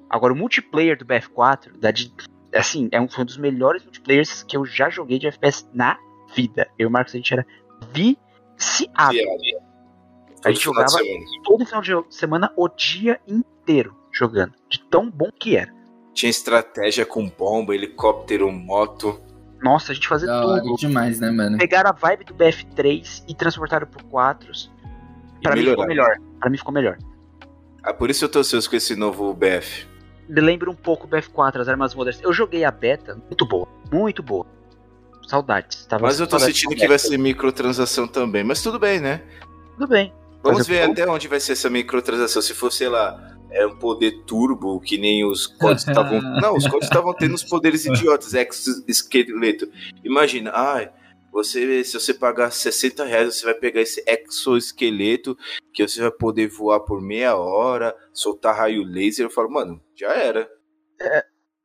Agora, 0.08 0.32
o 0.32 0.36
multiplayer 0.36 0.96
do 0.96 1.06
BF4, 1.06 1.76
da 1.80 1.90
de- 1.90 2.14
assim, 2.54 2.90
é 2.92 3.00
um, 3.00 3.08
foi 3.08 3.24
um 3.24 3.26
dos 3.26 3.38
melhores 3.38 3.84
multiplayers 3.84 4.44
que 4.44 4.56
eu 4.58 4.66
já 4.66 4.90
joguei 4.90 5.20
de 5.20 5.28
FPS 5.28 5.68
na 5.74 5.98
vida. 6.36 6.68
Eu 6.78 6.86
e 6.86 6.88
o 6.88 6.92
Marcos, 6.92 7.14
a 7.14 7.18
gente 7.18 7.34
era 7.34 7.46
viciado. 7.94 9.12
Viado. 9.12 9.68
A 10.46 10.52
gente 10.52 10.64
jogava 10.64 10.98
todo 11.44 11.66
final 11.66 11.82
de 11.82 12.16
semana 12.16 12.52
o 12.56 12.70
dia 12.70 13.20
inteiro 13.28 13.96
jogando. 14.12 14.54
De 14.70 14.80
tão 14.80 15.10
bom 15.10 15.30
que 15.38 15.56
era. 15.58 15.74
Tinha 16.14 16.30
estratégia 16.30 17.06
com 17.06 17.28
bomba, 17.30 17.76
helicóptero, 17.76 18.52
moto. 18.52 19.22
Nossa, 19.62 19.92
a 19.92 19.96
gente 19.96 20.08
fazia 20.08 20.32
hora 20.32 20.62
tudo. 20.62 20.76
demais, 20.78 21.20
né, 21.20 21.32
mano? 21.32 21.58
Pegaram 21.58 21.90
a 21.90 21.94
vibe 21.94 22.26
do 22.26 22.36
BF3 22.36 23.24
e 23.28 23.36
transportaram 23.36 23.88
pro 23.88 24.04
4. 24.06 24.52
E 24.52 25.44
Pra 25.44 25.56
mim 25.56 25.64
ficou 25.64 25.88
melhor. 25.88 26.18
Pra 26.40 26.50
mim 26.50 26.58
ficou 26.58 26.74
melhor. 26.74 26.98
Ah, 27.84 27.94
por 27.94 28.10
isso 28.10 28.26
eu 28.26 28.30
tô 28.30 28.40
ansioso 28.40 28.70
com 28.70 28.76
esse 28.76 28.96
novo 28.96 29.34
BF. 29.34 29.88
Me 30.28 30.42
lembra 30.42 30.70
um 30.70 30.76
pouco 30.76 31.08
o 31.08 31.10
BF4, 31.10 31.62
as 31.62 31.68
armas 31.68 31.96
modernas. 31.96 32.22
Eu 32.22 32.34
joguei 32.34 32.64
a 32.64 32.72
beta, 32.72 33.16
muito 33.16 33.46
boa. 33.46 33.68
Muito 33.92 34.22
boa. 34.22 34.46
Saudades. 35.28 35.86
Tava 35.86 36.04
Mas 36.04 36.20
eu 36.20 36.28
tô 36.28 36.40
sentindo 36.40 36.76
que 36.76 36.88
vai 36.88 37.00
ser 37.00 37.18
microtransação 37.18 38.08
também. 38.08 38.44
Mas 38.44 38.62
tudo 38.62 38.80
bem, 38.80 39.00
né? 39.00 39.22
Tudo 39.78 39.88
bem. 39.88 40.14
Vamos 40.42 40.68
ver 40.68 40.90
até 40.90 41.10
onde 41.10 41.28
vai 41.28 41.40
ser 41.40 41.54
essa 41.54 41.70
microtransação. 41.70 42.42
Se 42.42 42.54
for, 42.54 42.72
sei 42.72 42.88
lá, 42.88 43.36
é 43.52 43.66
um 43.66 43.76
poder 43.76 44.24
turbo, 44.26 44.80
que 44.80 44.98
nem 44.98 45.26
os 45.26 45.48
códigos 45.48 45.84
estavam. 45.88 46.22
Não, 46.22 46.56
os 46.56 46.64
códigos 46.64 46.86
estavam 46.88 47.14
tendo 47.14 47.34
uns 47.34 47.44
poderes 47.44 47.86
idiotas, 47.86 48.34
exoesqueleto. 48.34 49.70
Imagina, 50.04 50.52
ai, 50.54 50.90
você, 51.32 51.84
se 51.84 51.94
você 51.94 52.14
pagar 52.14 52.52
60 52.52 53.06
reais, 53.06 53.36
você 53.36 53.46
vai 53.46 53.54
pegar 53.54 53.82
esse 53.82 54.04
exoesqueleto 54.08 55.38
que 55.74 55.88
você 55.88 56.02
vai 56.02 56.12
poder 56.12 56.48
voar 56.48 56.80
por 56.82 57.02
meia 57.02 57.36
hora, 57.36 57.96
soltar 58.14 58.56
raio 58.56 58.84
laser. 58.84 59.26
Eu 59.26 59.30
falo, 59.30 59.50
mano, 59.52 59.82
já 59.96 60.14
era. 60.14 60.50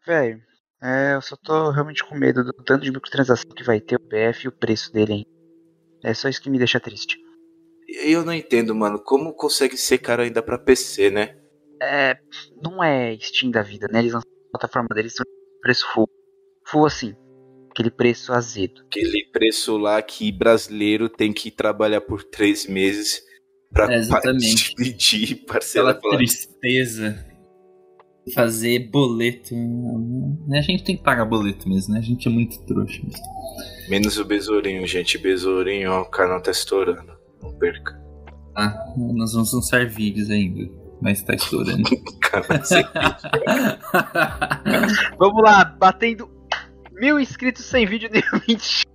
Velho, 0.06 0.42
é, 0.82 1.14
eu 1.14 1.22
só 1.22 1.36
tô 1.36 1.70
realmente 1.70 2.04
com 2.04 2.16
medo 2.16 2.42
do 2.42 2.52
tanto 2.52 2.82
de 2.82 2.90
microtransação 2.90 3.50
que 3.50 3.62
vai 3.62 3.80
ter 3.80 3.96
o 3.96 4.00
BF 4.00 4.44
e 4.44 4.48
o 4.48 4.52
preço 4.52 4.92
dele, 4.92 5.12
hein. 5.12 5.26
É 6.04 6.12
só 6.12 6.28
isso 6.28 6.42
que 6.42 6.50
me 6.50 6.58
deixa 6.58 6.80
triste. 6.80 7.16
Eu 8.04 8.24
não 8.24 8.32
entendo, 8.32 8.74
mano, 8.74 9.00
como 9.02 9.34
consegue 9.34 9.76
ser 9.76 9.98
caro 9.98 10.22
ainda 10.22 10.42
pra 10.42 10.58
PC, 10.58 11.10
né? 11.10 11.38
É, 11.80 12.16
não 12.60 12.82
é 12.82 13.16
Steam 13.20 13.50
da 13.50 13.62
vida, 13.62 13.86
né? 13.90 14.00
Eles 14.00 14.12
lançam 14.12 14.30
a 14.48 14.58
plataforma 14.58 14.88
deles 14.94 15.14
são 15.14 15.24
preço 15.60 15.86
full. 15.92 16.08
Full 16.66 16.86
assim. 16.86 17.14
Aquele 17.72 17.90
preço 17.90 18.32
azedo. 18.32 18.82
Aquele 18.86 19.24
preço 19.32 19.76
lá 19.78 20.00
que 20.02 20.30
brasileiro 20.30 21.08
tem 21.08 21.32
que 21.32 21.50
trabalhar 21.50 22.02
por 22.02 22.22
três 22.22 22.66
meses 22.66 23.22
pra 23.72 23.90
É, 23.92 23.96
exatamente. 23.96 24.74
pedir 24.76 25.32
Aquela 25.32 25.46
parcela. 25.46 25.98
Falar, 26.00 26.16
tristeza. 26.18 27.26
Fazer 28.34 28.90
boleto. 28.90 29.54
A 30.52 30.60
gente 30.60 30.84
tem 30.84 30.96
que 30.96 31.02
pagar 31.02 31.24
boleto 31.24 31.68
mesmo, 31.68 31.94
né? 31.94 32.00
A 32.00 32.02
gente 32.02 32.28
é 32.28 32.30
muito 32.30 32.60
trouxa. 32.66 33.00
Menos 33.88 34.16
o 34.18 34.24
besourinho, 34.24 34.86
gente. 34.86 35.18
Besourinho, 35.18 35.90
ó, 35.90 36.02
o 36.02 36.10
canal 36.10 36.40
tá 36.40 36.50
estourando. 36.52 37.12
Não 37.42 37.52
perca. 37.58 38.00
Ah, 38.56 38.92
nós 38.96 39.32
vamos 39.32 39.52
lançar 39.52 39.86
vídeos 39.88 40.30
ainda. 40.30 40.70
Mas 41.00 41.20
tá 41.22 41.34
estourando. 41.34 41.82
Sem- 42.64 42.84
Vamos 45.18 45.42
lá, 45.42 45.64
batendo 45.64 46.30
mil 47.02 47.18
inscritos 47.18 47.64
sem 47.64 47.84
vídeo 47.84 48.08
nenhum. 48.12 48.40
Mentira. 48.48 48.92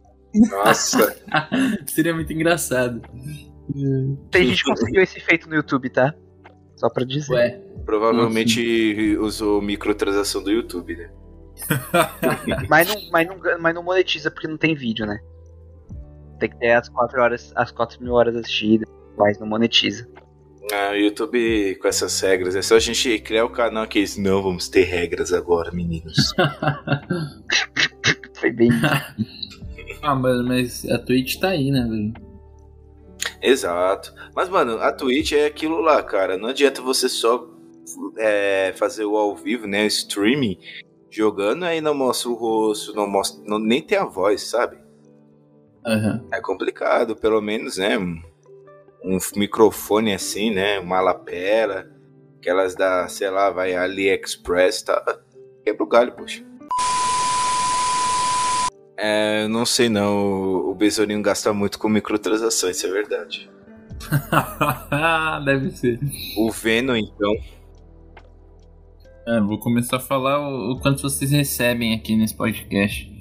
Nossa, 0.50 1.16
Seria 1.88 2.14
muito 2.14 2.32
engraçado. 2.32 3.02
Tem 4.32 4.48
gente 4.48 4.64
que 4.64 4.70
conseguiu 4.70 5.02
esse 5.02 5.20
feito 5.20 5.50
no 5.50 5.56
YouTube, 5.56 5.90
tá? 5.90 6.14
Só 6.78 6.90
pra 6.90 7.04
dizer. 7.04 7.34
Ué, 7.34 7.62
provavelmente 7.86 9.18
usou 9.18 9.62
microtransação 9.62 10.42
do 10.42 10.52
YouTube, 10.52 10.96
né? 10.96 11.12
Mas, 12.70 12.88
não, 12.88 13.02
mas, 13.12 13.28
não, 13.28 13.40
mas 13.60 13.74
não 13.74 13.82
monetiza 13.82 14.30
porque 14.30 14.48
não 14.48 14.58
tem 14.58 14.76
vídeo, 14.76 15.08
né? 15.08 15.20
Tem 16.40 16.48
que 16.52 16.60
ter 16.60 16.74
as 16.74 16.88
4 16.88 17.20
horas, 17.20 17.52
as 17.56 17.72
4 17.72 18.04
mil 18.04 18.14
horas 18.14 18.36
assistidas, 18.36 18.88
mas 19.18 19.40
não 19.40 19.48
monetiza. 19.48 20.08
Ah, 20.74 20.92
o 20.92 20.96
YouTube 20.96 21.76
com 21.76 21.88
essas 21.88 22.20
regras. 22.20 22.56
É 22.56 22.62
só 22.62 22.76
a 22.76 22.80
gente 22.80 23.20
criar 23.20 23.46
o 23.46 23.50
canal 23.50 23.88
que 23.88 24.00
eles 24.00 24.18
não 24.18 24.44
vamos 24.44 24.68
ter 24.68 24.84
regras 24.84 25.32
agora, 25.32 25.72
meninos. 25.72 26.34
Foi 28.36 28.52
bem. 28.52 28.70
ah, 30.02 30.16
mano, 30.16 30.48
mas 30.48 30.86
a 30.90 31.00
Twitch 31.00 31.38
tá 31.40 31.50
aí, 31.50 31.72
né, 31.72 31.88
velho? 31.90 32.14
Exato. 33.42 34.14
Mas, 34.36 34.50
mano, 34.50 34.80
a 34.80 34.92
Twitch 34.92 35.32
é 35.32 35.46
aquilo 35.46 35.80
lá, 35.80 36.04
cara. 36.04 36.38
Não 36.38 36.50
adianta 36.50 36.82
você 36.82 37.08
só 37.08 37.48
é, 38.18 38.74
fazer 38.76 39.06
o 39.06 39.16
ao 39.16 39.36
vivo, 39.36 39.68
né? 39.68 39.84
O 39.84 39.88
streaming, 39.88 40.60
jogando 41.10 41.64
aí 41.64 41.80
não 41.82 41.94
mostra 41.94 42.30
o 42.30 42.36
rosto, 42.36 42.94
não 42.94 43.08
mostra, 43.08 43.42
não, 43.46 43.60
nem 43.60 43.82
tem 43.82 43.98
a 43.98 44.06
voz, 44.06 44.42
sabe? 44.42 44.78
Aham. 45.86 46.26
É 46.32 46.42
complicado, 46.42 47.16
pelo 47.16 47.42
menos, 47.42 47.78
né? 47.78 47.98
Um, 49.04 49.18
microfone 49.36 50.14
assim, 50.14 50.52
né? 50.52 50.80
Uma 50.80 51.00
lapela, 51.00 51.88
aquelas 52.40 52.76
da, 52.76 53.08
sei 53.08 53.30
lá, 53.30 53.50
vai 53.50 53.76
AliExpress, 53.76 54.82
tá? 54.84 55.20
Quebra 55.64 55.84
o 55.84 55.88
galho, 55.88 56.12
poxa. 56.14 56.44
É, 58.98 59.48
não 59.48 59.64
sei 59.64 59.90
não, 59.90 60.70
o 60.70 60.74
Besourinho 60.74 61.22
gasta 61.22 61.54
muito 61.54 61.78
com 61.78 61.88
microtransações, 61.88 62.78
isso 62.78 62.88
é 62.88 62.92
verdade. 62.92 63.50
Deve 65.46 65.72
ser. 65.72 66.00
O 66.38 66.52
Venom, 66.52 66.96
então, 66.96 67.34
É, 69.28 69.40
vou 69.42 69.60
começar 69.60 69.98
a 69.98 70.00
falar 70.00 70.40
o, 70.40 70.72
o 70.72 70.80
quanto 70.80 71.02
vocês 71.02 71.32
recebem 71.32 71.94
aqui 71.94 72.16
nesse 72.16 72.36
podcast. 72.36 73.17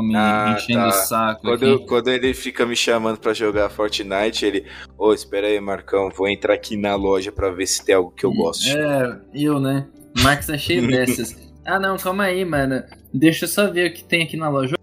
Ficou 0.00 0.02
me 0.02 0.16
Ah, 0.16 0.54
enchendo 0.56 0.80
tá. 0.80 0.88
o 0.88 0.92
saco 0.92 1.42
Quando, 1.42 1.62
eu- 1.64 1.80
quando 1.86 2.08
ele 2.08 2.32
fica 2.34 2.64
me 2.66 2.76
chamando 2.76 3.18
pra 3.18 3.32
jogar 3.32 3.68
Fortnite, 3.70 4.44
ele. 4.46 4.64
Ô, 4.96 5.12
espera 5.12 5.46
aí, 5.46 5.60
Marcão, 5.60 6.10
vou 6.10 6.28
entrar 6.28 6.54
aqui 6.54 6.76
na 6.76 6.94
loja 6.94 7.30
pra 7.32 7.50
ver 7.50 7.66
se 7.66 7.84
tem 7.84 7.94
algo 7.94 8.10
que 8.10 8.24
eu 8.24 8.32
gosto. 8.32 8.66
É, 8.68 9.18
eu, 9.34 9.58
né? 9.60 9.86
Marcos 10.22 10.46
tá 10.46 10.56
cheio 10.58 10.86
dessas. 10.88 11.36
Ah, 11.64 11.78
não, 11.78 11.96
calma 11.96 12.24
aí, 12.24 12.44
mano. 12.44 12.82
Deixa 13.12 13.44
eu 13.44 13.48
só 13.48 13.70
ver 13.70 13.90
o 13.90 13.94
que 13.94 14.04
tem 14.04 14.22
aqui 14.22 14.36
na 14.36 14.48
loja. 14.48 14.74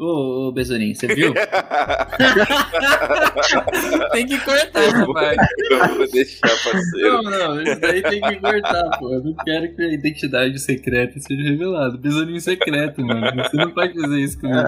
Ô, 0.00 0.48
ô 0.48 0.52
Besourinho, 0.52 0.94
você 0.94 1.08
viu? 1.14 1.34
tem 4.12 4.24
que 4.26 4.38
cortar 4.40 4.82
essa 4.82 5.06
parte. 5.12 5.46
eu 5.70 5.94
vou 5.94 6.10
deixar, 6.10 6.48
parceiro. 6.48 7.22
Não, 7.22 7.30
não, 7.30 7.62
isso 7.62 7.78
daí 7.80 8.00
tem 8.02 8.18
que 8.18 8.36
cortar, 8.36 8.98
pô. 8.98 9.12
Eu 9.12 9.22
não 9.22 9.34
quero 9.44 9.76
que 9.76 9.82
a 9.82 9.92
identidade 9.92 10.58
secreta 10.58 11.20
seja 11.20 11.42
revelada. 11.42 11.98
Besourinho 11.98 12.40
secreto, 12.40 13.04
mano. 13.04 13.42
Você 13.42 13.56
não 13.58 13.72
pode 13.72 13.92
fazer 14.00 14.20
isso 14.20 14.40
comigo. 14.40 14.58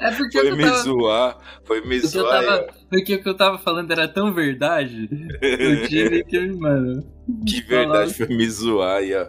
é 0.00 0.10
porque 0.18 0.38
Foi 0.40 0.50
eu 0.50 0.56
me 0.56 0.64
tava, 0.64 0.76
zoar, 0.82 1.38
foi 1.64 1.80
me 1.86 1.96
o 1.96 2.00
que 2.00 2.06
eu 2.06 2.10
zoar. 2.10 2.44
tava, 2.44 2.66
porque 2.90 3.14
o 3.14 3.22
que 3.22 3.28
eu 3.30 3.34
tava 3.34 3.56
falando 3.58 3.90
era 3.92 4.06
tão 4.08 4.34
verdade. 4.34 5.08
Eu 5.40 5.88
tive 5.88 6.22
que, 6.24 6.38
mano. 6.52 7.02
Que 7.48 7.62
verdade, 7.62 8.12
foi 8.12 8.26
me 8.26 8.46
zoar 8.50 8.98
aí, 8.98 9.14
ó. 9.14 9.24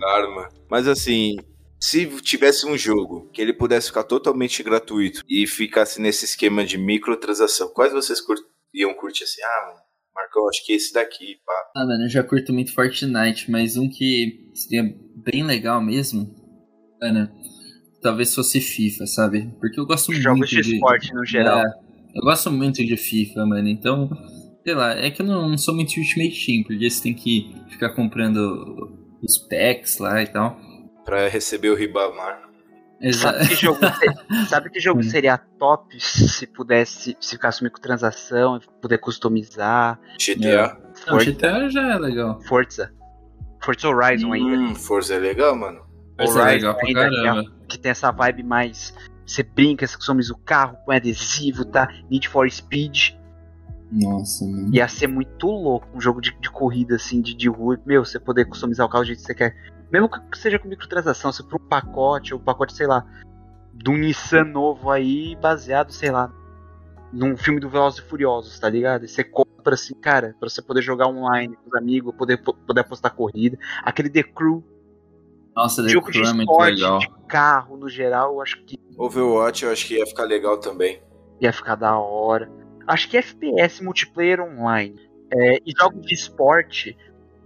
Karma. 0.00 0.48
Mas 0.70 0.88
assim, 0.88 1.36
se 1.88 2.04
tivesse 2.20 2.66
um 2.66 2.76
jogo 2.76 3.30
que 3.32 3.40
ele 3.40 3.52
pudesse 3.52 3.86
ficar 3.88 4.02
totalmente 4.02 4.60
gratuito 4.60 5.22
e 5.28 5.46
ficasse 5.46 6.00
nesse 6.00 6.24
esquema 6.24 6.64
de 6.64 6.76
microtransação, 6.76 7.68
quais 7.72 7.92
vocês 7.92 8.20
cur- 8.20 8.36
iam 8.74 8.92
curtir 8.94 9.22
assim? 9.22 9.40
Ah, 9.42 9.74
Marcão, 10.12 10.48
acho 10.48 10.64
que 10.66 10.72
esse 10.72 10.92
daqui, 10.92 11.36
pá. 11.46 11.52
Ah, 11.76 11.86
mano, 11.86 12.04
eu 12.04 12.08
já 12.08 12.24
curto 12.24 12.52
muito 12.52 12.74
Fortnite, 12.74 13.48
mas 13.50 13.76
um 13.76 13.88
que 13.88 14.50
seria 14.54 14.82
bem 15.30 15.44
legal 15.44 15.80
mesmo, 15.80 16.26
mano, 17.00 17.30
talvez 18.02 18.34
fosse 18.34 18.60
FIFA, 18.60 19.06
sabe? 19.06 19.54
Porque 19.60 19.78
eu 19.78 19.86
gosto 19.86 20.12
Jogos 20.12 20.38
muito 20.50 20.62
de 20.62 20.74
esporte 20.74 21.14
no 21.14 21.24
geral. 21.24 21.60
É, 21.60 21.66
eu 22.16 22.22
gosto 22.22 22.50
muito 22.50 22.84
de 22.84 22.96
FIFA, 22.96 23.46
mano, 23.46 23.68
então, 23.68 24.10
sei 24.64 24.74
lá, 24.74 24.92
é 24.92 25.08
que 25.08 25.22
eu 25.22 25.26
não, 25.26 25.50
não 25.50 25.58
sou 25.58 25.72
muito 25.72 25.90
de 25.92 26.00
Ultimate 26.00 26.46
Team, 26.46 26.64
porque 26.64 26.90
você 26.90 27.00
tem 27.00 27.14
que 27.14 27.54
ficar 27.70 27.90
comprando 27.90 28.90
os 29.22 29.38
packs 29.48 29.98
lá 29.98 30.20
e 30.20 30.26
tal. 30.26 30.65
Pra 31.06 31.26
receber 31.28 31.70
o 31.70 31.74
Ribamar. 31.74 32.42
Exato. 33.00 33.38
Sabe 33.38 33.48
que 33.48 33.54
jogo, 33.56 33.78
se- 33.86 34.46
sabe 34.48 34.70
que 34.70 34.80
jogo 34.80 35.02
seria 35.02 35.38
top 35.38 35.98
se 36.00 36.46
pudesse, 36.46 37.16
se 37.20 37.30
ficasse 37.36 37.62
microtransação, 37.62 38.58
poder 38.82 38.98
customizar? 38.98 39.98
GTA. 40.18 40.76
Não, 41.06 41.12
Forza. 41.18 41.30
GTA 41.30 41.68
já 41.70 41.94
é 41.94 41.98
legal. 41.98 42.40
Forza. 42.42 42.92
Forza 43.62 43.88
Horizon 43.88 44.32
ainda. 44.32 44.56
Hum, 44.56 44.74
Forza 44.74 45.14
é 45.14 45.18
legal, 45.18 45.54
mano. 45.56 45.82
Forza 46.18 46.40
é 46.40 46.42
Horizon 46.42 46.54
legal 46.68 46.74
pra 46.76 46.86
ainda, 46.86 47.00
que 47.00 47.06
é- 47.16 47.22
caramba. 47.22 47.52
que 47.68 47.78
tem 47.78 47.90
essa 47.90 48.10
vibe 48.10 48.42
mais. 48.42 48.94
Você 49.26 49.42
brinca, 49.42 49.86
você 49.86 49.96
customiza 49.96 50.32
o 50.32 50.38
carro, 50.38 50.76
põe 50.86 50.96
adesivo, 50.96 51.64
tá? 51.64 51.88
Need 52.10 52.28
for 52.28 52.50
Speed. 52.50 53.14
Nossa, 53.90 54.44
mano. 54.44 54.74
Ia 54.74 54.88
ser 54.88 55.06
muito 55.06 55.46
louco 55.46 55.86
um 55.94 56.00
jogo 56.00 56.20
de, 56.20 56.36
de 56.40 56.50
corrida, 56.50 56.96
assim, 56.96 57.20
de, 57.20 57.34
de 57.34 57.48
rua. 57.48 57.78
Meu, 57.86 58.04
você 58.04 58.18
poder 58.18 58.44
customizar 58.46 58.86
o 58.86 58.88
carro 58.90 59.04
do 59.04 59.06
jeito 59.08 59.20
que 59.20 59.26
você 59.26 59.34
quer. 59.34 59.56
Mesmo 59.90 60.08
que 60.08 60.38
seja 60.38 60.58
com 60.58 60.68
microtransação, 60.68 61.30
você 61.30 61.42
for 61.44 61.60
um 61.60 61.68
pacote, 61.68 62.34
ou 62.34 62.40
um 62.40 62.42
pacote, 62.42 62.72
sei 62.74 62.86
lá, 62.86 63.06
de 63.72 63.90
um 63.90 63.96
Nissan 63.96 64.44
novo 64.44 64.90
aí, 64.90 65.36
baseado, 65.36 65.92
sei 65.92 66.10
lá, 66.10 66.32
num 67.12 67.36
filme 67.36 67.60
do 67.60 67.68
Velozes 67.68 68.00
e 68.00 68.02
Furiosos, 68.02 68.58
tá 68.58 68.68
ligado? 68.68 69.04
E 69.04 69.08
você 69.08 69.22
compra 69.22 69.74
assim, 69.74 69.94
cara, 69.94 70.34
pra 70.40 70.48
você 70.48 70.60
poder 70.60 70.82
jogar 70.82 71.06
online 71.06 71.54
com 71.56 71.68
os 71.68 71.74
amigos, 71.74 72.14
poder, 72.16 72.38
poder 72.38 72.80
apostar 72.80 73.14
corrida. 73.14 73.56
Aquele 73.84 74.10
The 74.10 74.24
Crew, 74.24 74.64
Nossa, 75.54 75.82
The 75.84 75.88
jogo 75.90 76.10
de 76.10 76.18
Crew 76.18 76.28
é 76.30 76.32
muito 76.32 76.50
esporte, 76.50 76.74
legal. 76.74 76.98
de 76.98 77.08
carro, 77.28 77.76
no 77.76 77.88
geral, 77.88 78.34
eu 78.34 78.42
acho 78.42 78.62
que 78.64 78.76
Overwatch 78.98 79.64
eu 79.64 79.70
acho 79.70 79.86
que 79.86 79.98
ia 79.98 80.06
ficar 80.06 80.24
legal 80.24 80.58
também. 80.58 81.00
ia 81.40 81.52
ficar 81.52 81.76
da 81.76 81.96
hora. 81.96 82.50
Acho 82.86 83.08
que 83.08 83.16
FPS 83.16 83.82
multiplayer 83.82 84.40
online 84.40 85.00
é, 85.32 85.56
e 85.66 85.72
jogos 85.76 86.06
de 86.06 86.14
esporte 86.14 86.96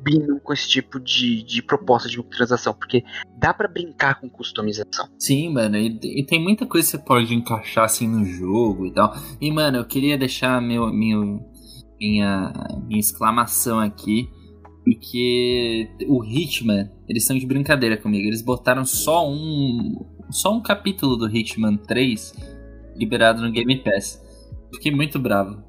combinam 0.01 0.39
com 0.39 0.53
esse 0.53 0.69
tipo 0.69 0.99
de, 0.99 1.43
de 1.43 1.63
proposta 1.63 2.09
de 2.09 2.17
microtransação, 2.17 2.75
porque 2.75 3.05
dá 3.39 3.53
pra 3.53 3.69
brincar 3.69 4.21
com 4.21 4.29
customização. 4.29 5.09
Sim, 5.19 5.51
mano, 5.51 5.77
e, 5.77 5.99
e 6.03 6.25
tem 6.25 6.43
muita 6.43 6.67
coisa 6.67 6.87
que 6.87 6.97
você 6.97 7.05
pode 7.05 7.35
encaixar 7.35 7.85
assim 7.85 8.09
no 8.09 8.25
jogo 8.25 8.87
e 8.87 8.93
tal. 8.93 9.15
E, 9.41 9.53
mano, 9.53 9.79
eu 9.79 9.85
queria 9.85 10.17
deixar 10.17 10.61
meu, 10.61 10.93
meu, 10.93 11.41
minha, 12.01 12.53
minha 12.87 13.01
exclamação 13.01 13.79
aqui, 13.79 14.29
porque 14.85 15.89
o 16.09 16.25
Hitman, 16.25 16.91
eles 17.09 17.23
estão 17.23 17.37
de 17.37 17.47
brincadeira 17.47 17.97
comigo. 17.97 18.27
Eles 18.27 18.43
botaram 18.43 18.85
só 18.85 19.29
um, 19.29 19.95
só 20.31 20.55
um 20.55 20.63
capítulo 20.63 21.17
do 21.17 21.29
Hitman 21.29 21.77
3 21.77 22.35
liberado 22.97 23.43
no 23.43 23.53
Game 23.53 23.83
Pass. 23.83 24.21
Fiquei 24.75 24.93
muito 24.93 25.19
bravo. 25.19 25.63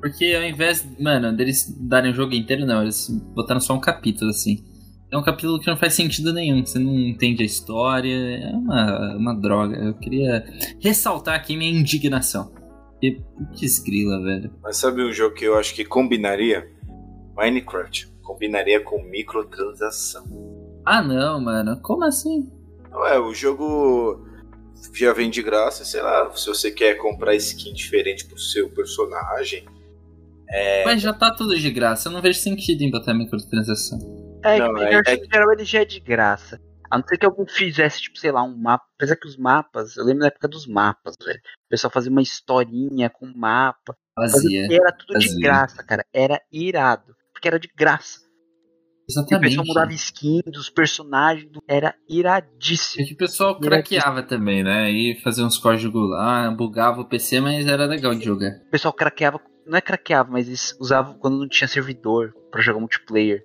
Porque 0.00 0.34
ao 0.36 0.44
invés, 0.44 0.86
mano, 0.98 1.36
deles 1.36 1.76
darem 1.80 2.12
o 2.12 2.14
jogo 2.14 2.34
inteiro, 2.34 2.64
não, 2.64 2.82
eles 2.82 3.08
botaram 3.34 3.60
só 3.60 3.74
um 3.74 3.80
capítulo, 3.80 4.30
assim. 4.30 4.64
É 5.10 5.16
um 5.16 5.22
capítulo 5.22 5.58
que 5.58 5.66
não 5.66 5.76
faz 5.76 5.94
sentido 5.94 6.32
nenhum, 6.32 6.64
você 6.64 6.78
não 6.78 6.94
entende 6.94 7.42
a 7.42 7.46
história, 7.46 8.14
é 8.14 8.50
uma, 8.50 9.16
uma 9.16 9.34
droga. 9.34 9.76
Eu 9.76 9.94
queria 9.94 10.44
ressaltar 10.80 11.34
aqui 11.34 11.56
minha 11.56 11.70
indignação. 11.70 12.52
Que 13.00 13.22
desgrila, 13.54 14.22
velho. 14.22 14.52
Mas 14.62 14.76
sabe 14.76 15.02
um 15.02 15.12
jogo 15.12 15.34
que 15.34 15.44
eu 15.44 15.56
acho 15.56 15.74
que 15.74 15.84
combinaria? 15.84 16.68
Minecraft. 17.34 18.12
Combinaria 18.22 18.80
com 18.80 19.02
microtransação. 19.04 20.24
Ah, 20.84 21.02
não, 21.02 21.40
mano, 21.40 21.80
como 21.80 22.04
assim? 22.04 22.50
Ué, 22.92 23.18
o 23.18 23.32
jogo 23.32 24.27
já 24.94 25.12
vem 25.12 25.30
de 25.30 25.42
graça, 25.42 25.84
sei 25.84 26.02
lá, 26.02 26.30
se 26.34 26.46
você 26.46 26.70
quer 26.70 26.94
comprar 26.96 27.34
skin 27.36 27.72
diferente 27.72 28.26
pro 28.26 28.38
seu 28.38 28.68
personagem. 28.70 29.66
Mas 30.84 31.02
já 31.02 31.12
tá 31.12 31.30
tudo 31.30 31.58
de 31.58 31.70
graça, 31.70 32.08
eu 32.08 32.12
não 32.12 32.22
vejo 32.22 32.38
sentido 32.40 32.80
em 32.82 32.90
botar 32.90 33.12
microtransação. 33.14 33.98
É, 34.44 34.58
Não, 34.58 34.74
que 34.74 34.82
é- 34.84 34.94
eu 34.94 34.98
acho 35.00 35.10
é- 35.10 35.16
que 35.16 35.26
em 35.26 35.30
geral 35.30 35.52
ele 35.52 35.64
já 35.64 35.80
é 35.80 35.84
de 35.84 36.00
graça. 36.00 36.60
A 36.90 36.96
não 36.96 37.06
ser 37.06 37.18
que 37.18 37.26
alguém 37.26 37.46
fizesse, 37.46 38.00
tipo, 38.00 38.18
sei 38.18 38.32
lá, 38.32 38.42
um 38.42 38.56
mapa. 38.56 38.86
Apesar 38.96 39.14
que 39.16 39.28
os 39.28 39.36
mapas, 39.36 39.96
eu 39.98 40.04
lembro 40.04 40.20
da 40.20 40.28
época 40.28 40.48
dos 40.48 40.66
mapas, 40.66 41.16
velho. 41.22 41.38
O 41.38 41.68
pessoal 41.68 41.90
fazia 41.90 42.10
uma 42.10 42.22
historinha 42.22 43.10
com 43.10 43.26
mapa. 43.26 43.94
Vazia. 44.16 44.66
E 44.70 44.74
era 44.74 44.90
tudo 44.92 45.18
de 45.18 45.26
Fazia. 45.28 45.40
graça, 45.42 45.82
cara. 45.82 46.06
Era 46.14 46.40
irado. 46.50 47.14
Porque 47.32 47.46
era 47.46 47.58
de 47.60 47.68
graça. 47.76 48.20
E 49.08 49.10
o 49.10 49.20
Exatamente. 49.20 49.48
pessoal 49.50 49.66
mudava 49.66 49.92
skin 49.94 50.40
dos 50.46 50.68
personagens. 50.68 51.50
Era 51.66 51.88
É 51.88 51.94
iradíssimo. 52.08 53.06
que 53.06 53.14
o 53.14 53.16
pessoal 53.16 53.58
craqueava 53.58 54.22
também, 54.22 54.62
né? 54.62 54.90
E 54.90 55.18
fazia 55.22 55.44
uns 55.46 55.56
códigos 55.58 56.10
lá, 56.10 56.50
bugava 56.50 57.00
o 57.00 57.04
PC, 57.08 57.40
mas 57.40 57.66
era 57.66 57.86
legal 57.86 58.14
de 58.14 58.24
jogar. 58.24 58.50
O 58.66 58.70
pessoal 58.70 58.92
craqueava. 58.92 59.40
Não 59.66 59.78
é 59.78 59.80
craqueava, 59.80 60.30
mas 60.30 60.46
eles 60.46 60.76
usavam 60.80 61.14
quando 61.14 61.38
não 61.38 61.48
tinha 61.48 61.68
servidor 61.68 62.34
pra 62.50 62.60
jogar 62.60 62.80
multiplayer. 62.80 63.42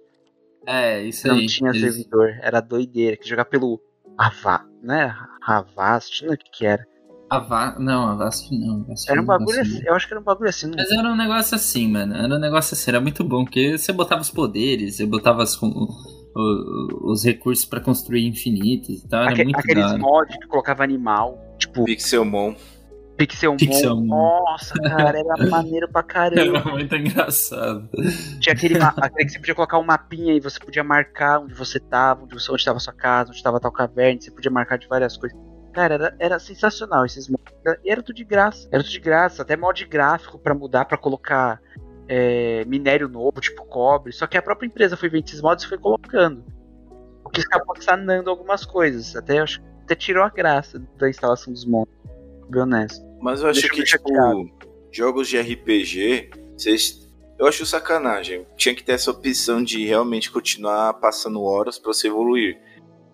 É, 0.65 1.02
isso 1.04 1.28
Não 1.28 1.36
aí. 1.36 1.45
tinha 1.47 1.69
Eles- 1.69 1.82
servidor. 1.82 2.30
Era 2.41 2.60
doideira. 2.62 3.15
Que 3.17 3.28
jogar 3.28 3.45
pelo 3.45 3.82
Avast. 4.17 4.65
Não 4.82 4.95
era 4.95 5.28
Avast? 5.41 6.23
Não 6.26 6.32
é 6.32 6.36
o 6.36 6.38
que 6.38 6.49
que 6.52 6.65
era. 6.65 6.86
Ava... 7.30 7.76
Não, 7.80 8.08
Avast 8.10 8.52
não. 8.58 8.82
Avast 8.82 9.10
Era 9.10 9.20
um 9.22 9.26
não 9.26 9.38
bagulho 9.38 9.62
assim. 9.62 9.82
Eu 9.86 9.96
acho 9.96 10.08
que 10.08 10.14
era 10.14 10.22
um 10.22 10.24
bagulho 10.24 10.50
assim. 10.50 10.68
Não 10.68 10.76
Mas 10.78 10.92
era 10.92 11.08
um 11.08 11.16
negócio 11.16 11.56
assim, 11.56 11.88
mano. 11.88 12.16
Era 12.16 12.36
um 12.36 12.40
negócio 12.40 12.74
assim, 12.76 12.92
era 12.92 13.02
muito 13.02 13.24
bom, 13.24 13.44
porque 13.44 13.78
você 13.78 13.92
botava 13.92 14.22
os 14.22 14.30
poderes, 14.30 14.96
você 14.98 15.06
botava 15.06 15.42
as- 15.44 15.60
o- 15.62 15.68
o- 16.36 17.12
os 17.12 17.24
recursos 17.24 17.66
pra 17.66 17.80
construir 17.80 18.28
infinitos 18.28 19.04
e 19.04 19.08
tal, 19.08 19.24
era 19.24 19.32
Aque- 19.34 19.52
aqueles 19.56 19.94
mods 19.98 20.36
que 20.38 20.48
colocava 20.48 20.84
animal. 20.84 21.40
Tipo, 21.58 21.86
Pixelmon. 21.86 22.56
Pixelmon. 23.17 23.58
Pixelmon. 23.58 24.06
Nossa, 24.08 24.74
cara, 24.82 25.19
era 25.19 25.36
maneiro 25.50 25.88
pra 25.92 26.02
caramba. 26.04 26.58
Era 26.60 26.71
muito 26.71 26.96
engraçado. 26.96 27.88
Tinha 28.40 28.54
aquele, 28.54 28.80
aquele 28.82 29.26
que 29.26 29.32
você 29.32 29.40
podia 29.40 29.56
colocar 29.56 29.78
um 29.80 29.84
mapinha 29.86 30.34
e 30.34 30.40
você 30.40 30.60
podia 30.60 30.84
marcar 30.84 31.40
onde 31.40 31.54
você 31.54 31.80
tava, 31.80 32.24
onde, 32.24 32.34
você, 32.34 32.52
onde 32.52 32.65
tava 32.65 32.78
a 32.78 32.82
sua 32.82 32.94
casa, 32.94 33.30
onde 33.30 33.42
tava 33.44 33.60
tal 33.60 33.71
caverna, 33.71 34.19
você 34.19 34.32
podia 34.32 34.52
marcar 34.52 34.78
de 34.78 34.88
várias 34.88 35.15
coisas. 35.15 35.38
Cara, 35.74 35.96
era, 35.96 36.15
era 36.19 36.40
sensacional 36.40 37.06
esses 37.06 37.28
mods. 37.28 37.54
E 37.84 37.90
era 37.92 38.02
tudo 38.02 38.15
de 38.15 38.24
graça. 38.24 38.67
Era 38.71 38.84
tudo 38.84 38.92
de 38.92 39.00
graça. 39.00 39.42
Até 39.42 39.58
mod 39.58 39.84
gráfico 39.86 40.38
pra 40.38 40.54
mudar, 40.54 40.86
pra 40.86 40.98
colocar 40.98 41.60
é, 42.08 42.63
minério 42.65 43.08
novo, 43.08 43.42
tipo 43.42 43.65
cobre. 43.65 44.12
Só 44.13 44.28
que 44.28 44.38
a 44.38 44.42
própria 44.42 44.67
empresa 44.67 44.96
foi 44.96 45.10
vendo 45.10 45.26
esses 45.26 45.42
mods 45.42 45.65
e 45.65 45.67
foi 45.67 45.78
colocando. 45.78 46.44
que 47.34 47.42
acabou 47.42 47.76
sanando 47.82 48.30
algumas 48.30 48.65
coisas. 48.65 49.15
Até 49.15 49.40
acho 49.40 49.60
que 49.60 49.65
até 49.84 49.96
tirou 49.96 50.24
a 50.24 50.30
graça 50.30 50.80
da 50.98 51.10
instalação 51.10 51.52
dos 51.52 51.65
monstros. 51.65 51.98
Bem 52.50 52.62
honesto. 52.62 53.04
Mas 53.19 53.42
eu 53.42 53.50
acho 53.50 53.62
Deixa 53.62 53.74
que, 53.74 53.84
tipo, 53.84 54.10
chateado. 54.10 54.52
jogos 54.92 55.28
de 55.28 55.40
RPG, 55.40 56.30
vocês. 56.56 57.02
Eu 57.40 57.48
acho 57.48 57.65
sacanagem. 57.65 58.46
Tinha 58.56 58.76
que 58.76 58.84
ter 58.84 58.92
essa 58.92 59.10
opção 59.10 59.63
de 59.63 59.86
realmente 59.86 60.30
continuar 60.30 60.94
passando 60.96 61.42
horas 61.42 61.80
pra 61.80 61.92
você 61.92 62.08
evoluir. 62.08 62.60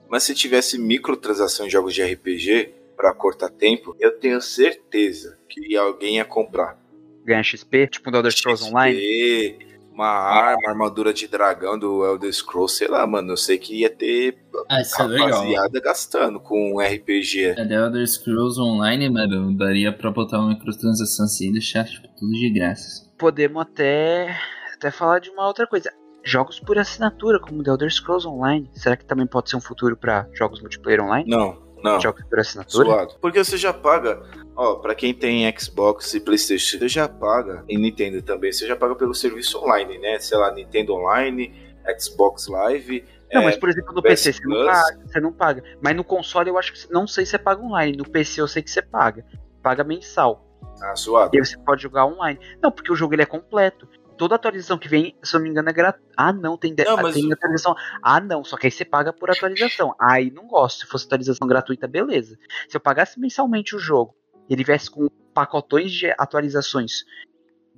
Mas 0.10 0.24
se 0.24 0.34
tivesse 0.34 0.78
microtransação 0.80 1.66
em 1.66 1.70
jogos 1.70 1.94
de 1.94 2.04
RPG, 2.04 2.74
pra 2.98 3.14
cortar 3.14 3.50
tempo, 3.50 3.96
eu 4.00 4.18
tenho 4.20 4.42
certeza 4.42 5.38
que 5.48 5.76
alguém 5.78 6.16
ia 6.18 6.26
comprar. 6.26 6.78
Ganha 7.24 7.44
XP, 7.44 7.88
tipo 7.88 8.10
no 8.12 8.18
Elder 8.18 8.32
Scrolls 8.32 8.64
Online. 8.66 8.98
XP, 9.00 9.60
Uma 9.94 10.08
arma, 10.08 10.70
armadura 10.70 11.14
de 11.14 11.28
dragão 11.28 11.78
do 11.78 12.06
Elder 12.06 12.32
Scrolls, 12.34 12.76
sei 12.78 12.88
lá, 12.88 13.06
mano. 13.06 13.34
Eu 13.34 13.38
sei 13.38 13.58
que 13.58 13.82
ia 13.82 13.90
ter 13.90 14.38
Ah, 14.70 14.82
isso 14.82 15.00
é 15.02 15.06
legal. 15.08 15.30
rapaziada 15.30 15.82
gastando 15.82 16.40
com 16.40 16.74
um 16.76 16.80
RPG. 16.80 17.44
É 17.58 17.66
The 17.66 17.74
Elder 17.76 18.08
Scrolls 18.08 18.60
Online, 18.60 19.10
mano, 19.10 19.56
daria 19.58 19.92
pra 19.92 20.10
botar 20.10 20.40
uma 20.40 20.50
microtransação 20.50 21.26
assim 21.26 21.50
e 21.50 21.54
deixar 21.54 21.84
tipo, 21.86 22.08
tudo 22.18 22.32
de 22.32 22.50
graça. 22.50 23.10
Podemos 23.18 23.62
até, 23.62 24.36
até 24.74 24.90
falar 24.90 25.20
de 25.20 25.30
uma 25.30 25.46
outra 25.46 25.68
coisa. 25.68 25.92
Jogos 26.30 26.60
por 26.60 26.78
assinatura, 26.78 27.40
como 27.40 27.64
The 27.64 27.72
Elder 27.72 27.92
Scrolls 27.92 28.28
Online. 28.28 28.70
Será 28.76 28.96
que 28.96 29.04
também 29.04 29.26
pode 29.26 29.50
ser 29.50 29.56
um 29.56 29.62
futuro 29.62 29.98
pra 29.98 30.28
jogos 30.32 30.62
multiplayer 30.62 31.02
online? 31.02 31.28
Não, 31.28 31.58
não. 31.84 32.00
Jogos 32.00 32.24
por 32.24 32.40
assinatura? 32.40 32.86
Suado. 32.86 33.16
Porque 33.20 33.44
você 33.44 33.58
já 33.58 33.74
paga, 33.74 34.22
ó, 34.56 34.76
pra 34.76 34.94
quem 34.94 35.12
tem 35.12 35.52
Xbox 35.58 36.14
e 36.14 36.20
Playstation, 36.20 36.78
você 36.78 36.88
já 36.88 37.08
paga, 37.10 37.64
e 37.68 37.76
Nintendo 37.76 38.22
também, 38.22 38.52
você 38.52 38.68
já 38.68 38.76
paga 38.76 38.94
pelo 38.96 39.16
serviço 39.16 39.58
online, 39.58 39.98
né? 39.98 40.20
Sei 40.20 40.38
lá, 40.38 40.54
Nintendo 40.54 40.94
Online, 40.94 41.52
Xbox 42.00 42.48
Live. 42.48 43.04
Não, 43.34 43.42
é, 43.42 43.46
mas 43.46 43.58
por 43.58 43.70
exemplo, 43.70 43.92
no 43.92 44.02
PC 44.04 44.34
você 44.34 44.46
não, 44.46 44.66
paga, 44.66 45.00
você 45.08 45.20
não 45.20 45.34
paga. 45.34 45.64
Mas 45.82 45.96
no 45.96 46.04
console 46.04 46.50
eu 46.52 46.60
acho 46.60 46.74
que 46.74 46.94
não 46.94 47.08
sei 47.08 47.26
se 47.26 47.32
você 47.32 47.40
paga 47.40 47.60
online. 47.60 47.98
No 47.98 48.08
PC 48.08 48.40
eu 48.40 48.48
sei 48.48 48.62
que 48.62 48.70
você 48.70 48.84
paga. 48.84 49.26
Paga 49.64 49.84
mensal. 49.84 50.46
Ah, 50.80 50.96
suado. 50.96 51.36
E 51.36 51.40
aí 51.40 51.46
você 51.46 51.58
pode 51.58 51.82
jogar 51.82 52.06
online. 52.06 52.40
Não, 52.62 52.72
porque 52.72 52.92
o 52.92 52.96
jogo 52.96 53.16
ele 53.16 53.24
é 53.24 53.26
completo. 53.26 53.88
Toda 54.20 54.36
atualização 54.36 54.78
que 54.78 54.90
vem, 54.90 55.16
se 55.24 55.34
eu 55.34 55.40
não 55.40 55.46
me 55.46 55.50
engano, 55.50 55.70
é 55.70 55.72
gratuita. 55.72 56.14
Ah, 56.18 56.34
não, 56.34 56.58
tem, 56.58 56.76
Não, 56.86 56.98
mas 56.98 57.16
tem 57.16 57.32
atualização. 57.32 57.74
Ah, 58.04 58.20
não, 58.20 58.44
só 58.44 58.58
que 58.58 58.68
aí 58.68 58.72
você 58.72 58.84
paga 58.84 59.14
por 59.14 59.32
atualização. 59.32 59.96
Aí 59.98 60.30
não 60.30 60.46
gosto. 60.46 60.82
Se 60.82 60.88
fosse 60.88 61.06
atualização 61.06 61.48
gratuita, 61.48 61.88
beleza. 61.88 62.38
Se 62.68 62.76
eu 62.76 62.82
pagasse 62.82 63.18
mensalmente 63.18 63.78
o 63.78 63.80
jogo, 63.80 64.14
e 64.50 64.54
ele 64.54 64.66
viesse 64.66 64.92
com 64.92 65.08
pacotões 65.34 65.90
de 65.94 66.12
atualizações 66.18 67.06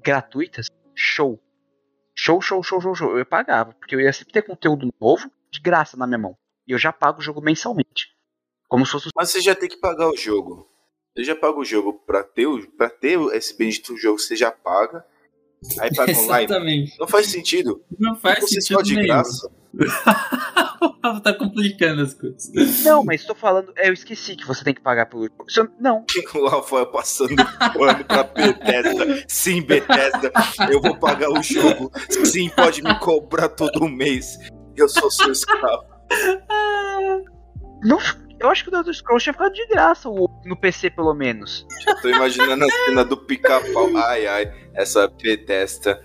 gratuitas, 0.04 0.66
show. 0.96 1.39
Show, 2.16 2.42
show, 2.42 2.64
show, 2.64 2.82
show, 2.82 2.96
show. 2.96 3.20
Eu 3.20 3.26
pagava, 3.26 3.74
porque 3.74 3.94
eu 3.94 4.02
ia 4.02 4.12
sempre 4.12 4.34
ter 4.34 4.42
conteúdo 4.42 4.92
novo 5.00 5.30
de 5.52 5.60
graça 5.60 5.96
na 5.96 6.08
minha 6.08 6.18
mão. 6.18 6.36
E 6.68 6.72
eu 6.72 6.80
já 6.80 6.92
pago 6.92 7.20
o 7.20 7.22
jogo 7.22 7.39
mensalmente. 7.39 8.16
Como 8.68 8.84
se 8.84 8.94
fosse 8.94 9.10
Mas 9.16 9.30
você 9.30 9.42
já 9.42 9.54
tem 9.54 9.70
que 9.70 9.78
pagar 9.78 10.10
o 10.10 10.18
jogo. 10.18 10.68
Você 11.16 11.24
já 11.24 11.36
paga 11.36 11.60
o 11.60 11.64
jogo 11.66 11.94
pra 11.94 12.24
ter, 12.24 12.48
o, 12.48 12.68
pra 12.72 12.89
ter 12.89 13.20
esse 13.36 13.56
bendito 13.56 13.96
jogo, 13.96 14.18
você 14.18 14.36
já 14.36 14.52
paga. 14.52 15.06
Aí 15.80 15.93
paga 15.95 16.12
online. 16.18 16.45
Exatamente. 16.45 16.99
Não 16.99 17.07
faz 17.07 17.28
sentido. 17.28 17.84
Não 17.99 18.16
faz 18.16 18.39
Você 18.39 18.62
sentido 18.62 18.78
só 18.78 18.82
de 18.82 18.95
nenhum. 18.95 19.07
graça. 19.07 19.51
o 20.82 21.20
tá 21.22 21.34
complicando 21.34 22.01
as 22.01 22.14
coisas. 22.14 22.51
Não, 22.84 23.03
mas 23.03 23.24
tô 23.24 23.34
falando. 23.36 23.72
é, 23.78 23.88
Eu 23.89 23.93
esqueci 23.93 24.36
que 24.36 24.45
você 24.45 24.64
tem 24.64 24.74
que 24.74 24.82
pagar 24.82 25.05
pelo 25.05 25.30
jogo. 25.47 25.72
Não, 25.80 26.03
O 26.36 26.47
Rafael 26.47 26.88
passando 26.88 27.36
pano 27.36 28.03
pra 28.05 28.24
Bethesda. 28.24 29.24
Sim, 29.28 29.62
Bethesda, 29.62 30.32
eu 30.70 30.82
vou 30.82 30.97
pagar 30.97 31.30
o 31.30 31.41
jogo. 31.43 31.91
Sim, 32.26 32.49
pode 32.49 32.82
me 32.82 32.97
cobrar 32.99 33.49
todo 33.49 33.88
mês. 33.88 34.38
Eu 34.76 34.89
sou 34.89 35.09
seu 35.12 35.32
escravo. 35.32 35.84
não. 37.84 37.99
Eu 38.42 38.50
acho 38.50 38.64
que 38.64 38.70
o 38.70 38.76
Elder 38.76 38.94
Scrolls 38.94 39.24
tinha 39.24 39.34
ficado 39.34 39.54
de 39.54 39.66
graça 39.68 40.10
no 40.46 40.56
PC, 40.56 40.89
pelo 40.89 41.14
menos. 41.14 41.66
Já 41.86 41.96
tô 41.96 42.10
imaginando 42.10 42.66
a 42.66 42.70
cena 42.86 43.06
do 43.06 43.18
pica-pau. 43.18 43.89
Ai, 43.98 44.28
ai, 44.28 44.52
essa 44.74 45.08
Bethesda. 45.08 46.02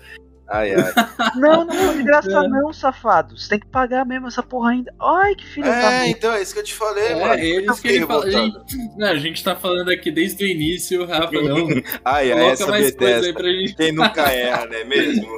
Ai, 0.49 0.73
ai. 0.73 0.93
Não, 1.35 1.65
não 1.65 1.73
foi 1.73 1.97
de 1.97 2.03
graça, 2.03 2.47
não, 2.47 2.71
safado. 2.71 3.37
Você 3.37 3.49
tem 3.49 3.59
que 3.59 3.67
pagar 3.67 4.05
mesmo 4.05 4.27
essa 4.27 4.41
porra 4.41 4.71
ainda. 4.71 4.93
Ai, 5.01 5.35
que 5.35 5.45
filho 5.45 5.65
da 5.65 5.91
É, 5.91 6.07
então, 6.09 6.31
é 6.33 6.41
isso 6.41 6.53
que 6.53 6.61
eu 6.61 6.63
te 6.63 6.73
falei, 6.73 7.15
mano. 7.15 7.33
É, 7.33 7.45
eles 7.45 7.67
Eu 7.67 7.75
que 7.75 7.87
ele 7.89 8.05
fala. 8.05 8.23
revoltado. 8.25 8.65
Gente, 8.69 8.97
não, 8.97 9.07
a 9.07 9.17
gente 9.17 9.43
tá 9.43 9.55
falando 9.57 9.91
aqui 9.91 10.09
desde 10.09 10.45
o 10.45 10.47
início, 10.47 11.05
Rafa, 11.05 11.33
não. 11.41 11.67
Ai, 12.05 12.31
ai, 12.31 12.37
Coloca 12.37 12.53
essa 12.53 12.67
mais 12.67 12.95
coisa 12.95 13.15
aí 13.15 13.21
Bethesda. 13.33 13.33
pra 13.33 13.49
gente. 13.49 13.75
Quem 13.75 13.91
nunca 13.91 14.21
erra, 14.31 14.65
não 14.67 14.77
é 14.77 14.83
mesmo? 14.85 15.27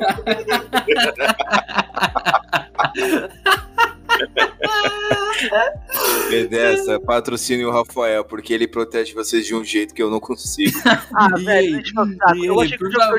Bethesda, 6.30 7.00
patrocine 7.00 7.66
o 7.66 7.72
Rafael, 7.72 8.24
porque 8.24 8.54
ele 8.54 8.68
protege 8.68 9.14
vocês 9.14 9.46
de 9.46 9.56
um 9.56 9.64
jeito 9.64 9.94
que 9.94 10.02
eu 10.02 10.10
não 10.10 10.20
consigo. 10.20 10.78
Ah, 11.16 11.28
E 11.38 11.44
velho, 11.44 11.72
deixa 11.78 11.94
eu. 11.98 12.36
E 12.36 12.46
Eu 12.46 12.60
achei 12.62 12.78
que 12.78 12.84
o 12.86 12.92
jogo- 12.92 13.04
eu 13.04 13.10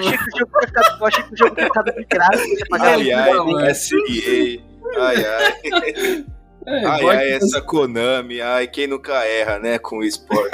favor? 0.81 1.09
achei 1.09 1.23
que 1.25 1.35
o 1.35 1.37
jogo 1.37 1.55
tinha 1.55 1.67
ficado- 1.67 1.93
de 1.95 2.05
graça. 2.05 2.39
Você 2.45 2.69
pagava 2.69 2.91
Ai, 2.91 3.13
ai, 3.13 3.33
mano. 3.35 3.75
SEA. 3.75 4.61
Ai, 4.99 5.25
ai. 5.25 6.25
É, 6.67 6.87
Ai, 6.87 7.09
ai, 7.09 7.31
essa 7.33 7.61
Konami. 7.61 8.41
Ai, 8.41 8.67
quem 8.69 8.87
nunca 8.87 9.25
erra, 9.25 9.59
né, 9.59 9.79
com 9.79 9.99
o 9.99 10.05
esporte. 10.05 10.51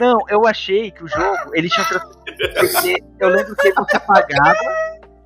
Não, 0.00 0.18
eu 0.28 0.46
achei 0.46 0.90
que 0.90 1.04
o 1.04 1.08
jogo, 1.08 1.50
ele 1.54 1.68
tinha 1.68 1.86
eu 3.20 3.28
lembro 3.28 3.54
que 3.56 3.72
você 3.72 4.00
pagava 4.00 4.58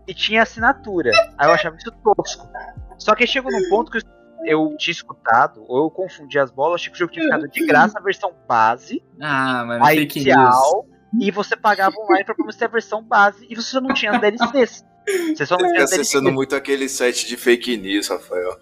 e 0.09 0.15
tinha 0.15 0.43
assinatura. 0.43 1.11
Aí 1.37 1.47
eu 1.49 1.53
achava 1.53 1.77
isso 1.77 1.93
tosco. 2.03 2.49
Só 2.99 3.15
que 3.15 3.27
chegou 3.27 3.53
num 3.53 3.69
ponto 3.69 3.93
que 3.93 3.99
eu- 4.45 4.75
tinha 4.79 4.93
escutado, 4.93 5.65
ou 5.69 5.85
eu 5.85 5.91
confundi 5.91 6.39
as 6.39 6.51
bolas, 6.51 6.81
achei 6.81 6.91
que 6.91 6.97
o 6.97 6.99
jogo 6.99 7.13
tinha 7.13 7.25
ficado 7.27 7.47
de 7.49 7.67
graça 7.67 7.99
a 7.99 8.03
versão 8.03 8.33
base, 8.49 9.05
Ah, 9.21 9.65
mano, 9.67 9.85
a 9.85 9.95
inicial, 9.95 10.87
e 11.21 11.31
você 11.31 11.57
pagava 11.57 11.95
online 12.01 12.25
pra 12.25 12.35
você 12.39 12.59
ter 12.61 12.65
a 12.65 12.69
versão 12.69 13.03
base 13.03 13.47
e 13.49 13.55
você 13.55 13.71
só 13.71 13.81
não 13.81 13.93
tinha 13.95 14.13
as 14.13 14.21
DLCs. 14.21 14.85
Você 15.35 15.47
só 15.47 15.57
não 15.57 15.67
tinha 15.71 15.85
as 15.85 15.91
DLCs. 15.91 16.01
acessando 16.01 16.31
muito 16.33 16.55
aquele 16.55 16.89
site 16.89 17.27
de 17.27 17.37
fake 17.37 17.77
news, 17.79 18.09
Rafael. 18.09 18.59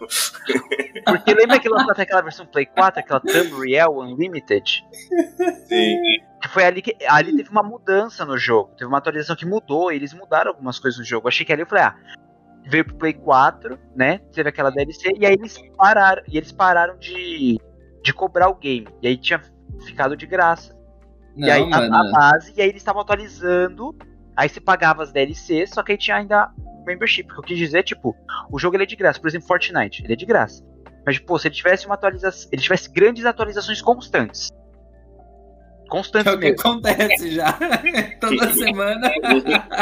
Porque 1.05 1.34
lembra 1.34 1.59
que 1.59 1.68
lançou 1.68 1.90
até 1.90 2.03
aquela 2.03 2.22
versão 2.22 2.47
Play 2.47 2.66
4, 2.66 3.01
aquela 3.01 3.20
Tamriel 3.20 3.99
Unlimited? 3.99 4.84
Sim. 5.68 5.97
Que 6.47 6.53
foi 6.53 6.64
ali 6.64 6.80
que 6.80 6.97
ali 7.09 7.36
teve 7.36 7.51
uma 7.51 7.62
mudança 7.62 8.24
no 8.24 8.38
jogo. 8.38 8.70
Teve 8.76 8.86
uma 8.86 8.99
atualização 8.99 9.34
que 9.34 9.44
mudou, 9.44 9.90
e 9.90 9.97
eles 9.97 10.14
mudaram 10.14 10.53
algumas 10.53 10.78
coisas 10.78 10.99
no 10.99 11.05
jogo. 11.05 11.26
Achei 11.26 11.44
que 11.44 11.53
ali 11.53 11.62
eu 11.62 11.66
falei, 11.66 11.84
ah, 11.84 11.97
veio 12.64 12.84
pro 12.84 12.94
Play 12.94 13.14
4, 13.14 13.76
né? 13.97 14.18
Teve 14.32 14.49
aquela 14.49 14.70
DLC, 14.70 15.12
e 15.18 15.26
aí 15.26 15.34
eles 15.34 15.59
pararam. 15.76 16.22
E 16.28 16.36
eles 16.36 16.53
pararam 16.53 16.97
de, 16.99 17.61
de 18.03 18.14
cobrar 18.14 18.49
o 18.49 18.55
game. 18.55 18.86
E 19.03 19.09
aí 19.09 19.16
tinha 19.16 19.40
ficado 19.84 20.16
de 20.16 20.24
graça. 20.24 20.72
Não, 21.36 21.49
e 21.49 21.51
aí 21.51 21.72
a, 21.72 21.78
a 21.78 22.11
base, 22.12 22.53
e 22.57 22.62
aí 22.62 22.68
eles 22.68 22.80
estavam 22.80 23.03
atualizando. 23.03 23.97
Aí 24.36 24.49
você 24.49 24.61
pagava 24.61 25.03
as 25.03 25.12
DLCs, 25.12 25.70
só 25.70 25.82
que 25.82 25.92
aí 25.92 25.99
tinha 25.99 26.16
ainda 26.16 26.53
membership. 26.86 27.24
O 27.24 27.34
que 27.34 27.38
eu 27.40 27.42
quis 27.42 27.59
dizer, 27.59 27.82
tipo, 27.82 28.14
o 28.53 28.59
jogo 28.59 28.76
ele 28.76 28.84
é 28.84 28.86
de 28.86 28.94
graça. 28.94 29.18
Por 29.18 29.26
exemplo, 29.28 29.49
Fortnite, 29.49 30.05
ele 30.05 30.12
é 30.12 30.16
de 30.16 30.24
graça. 30.24 30.64
Mas, 31.05 31.18
pô, 31.18 31.38
se 31.38 31.49
ele 31.49 31.57
tivesse 31.57 31.86
uma 31.86 31.97
atualização. 31.97 32.49
Ele 32.53 32.62
tivesse 32.62 32.88
grandes 32.88 33.24
atualizações 33.24 33.82
constantes. 33.82 34.51
Constantes 35.89 36.32
é 36.32 36.37
o 36.37 36.41
que 36.41 36.47
acontece 36.49 37.30
já. 37.30 37.53
Toda 38.20 38.53
semana. 38.53 39.11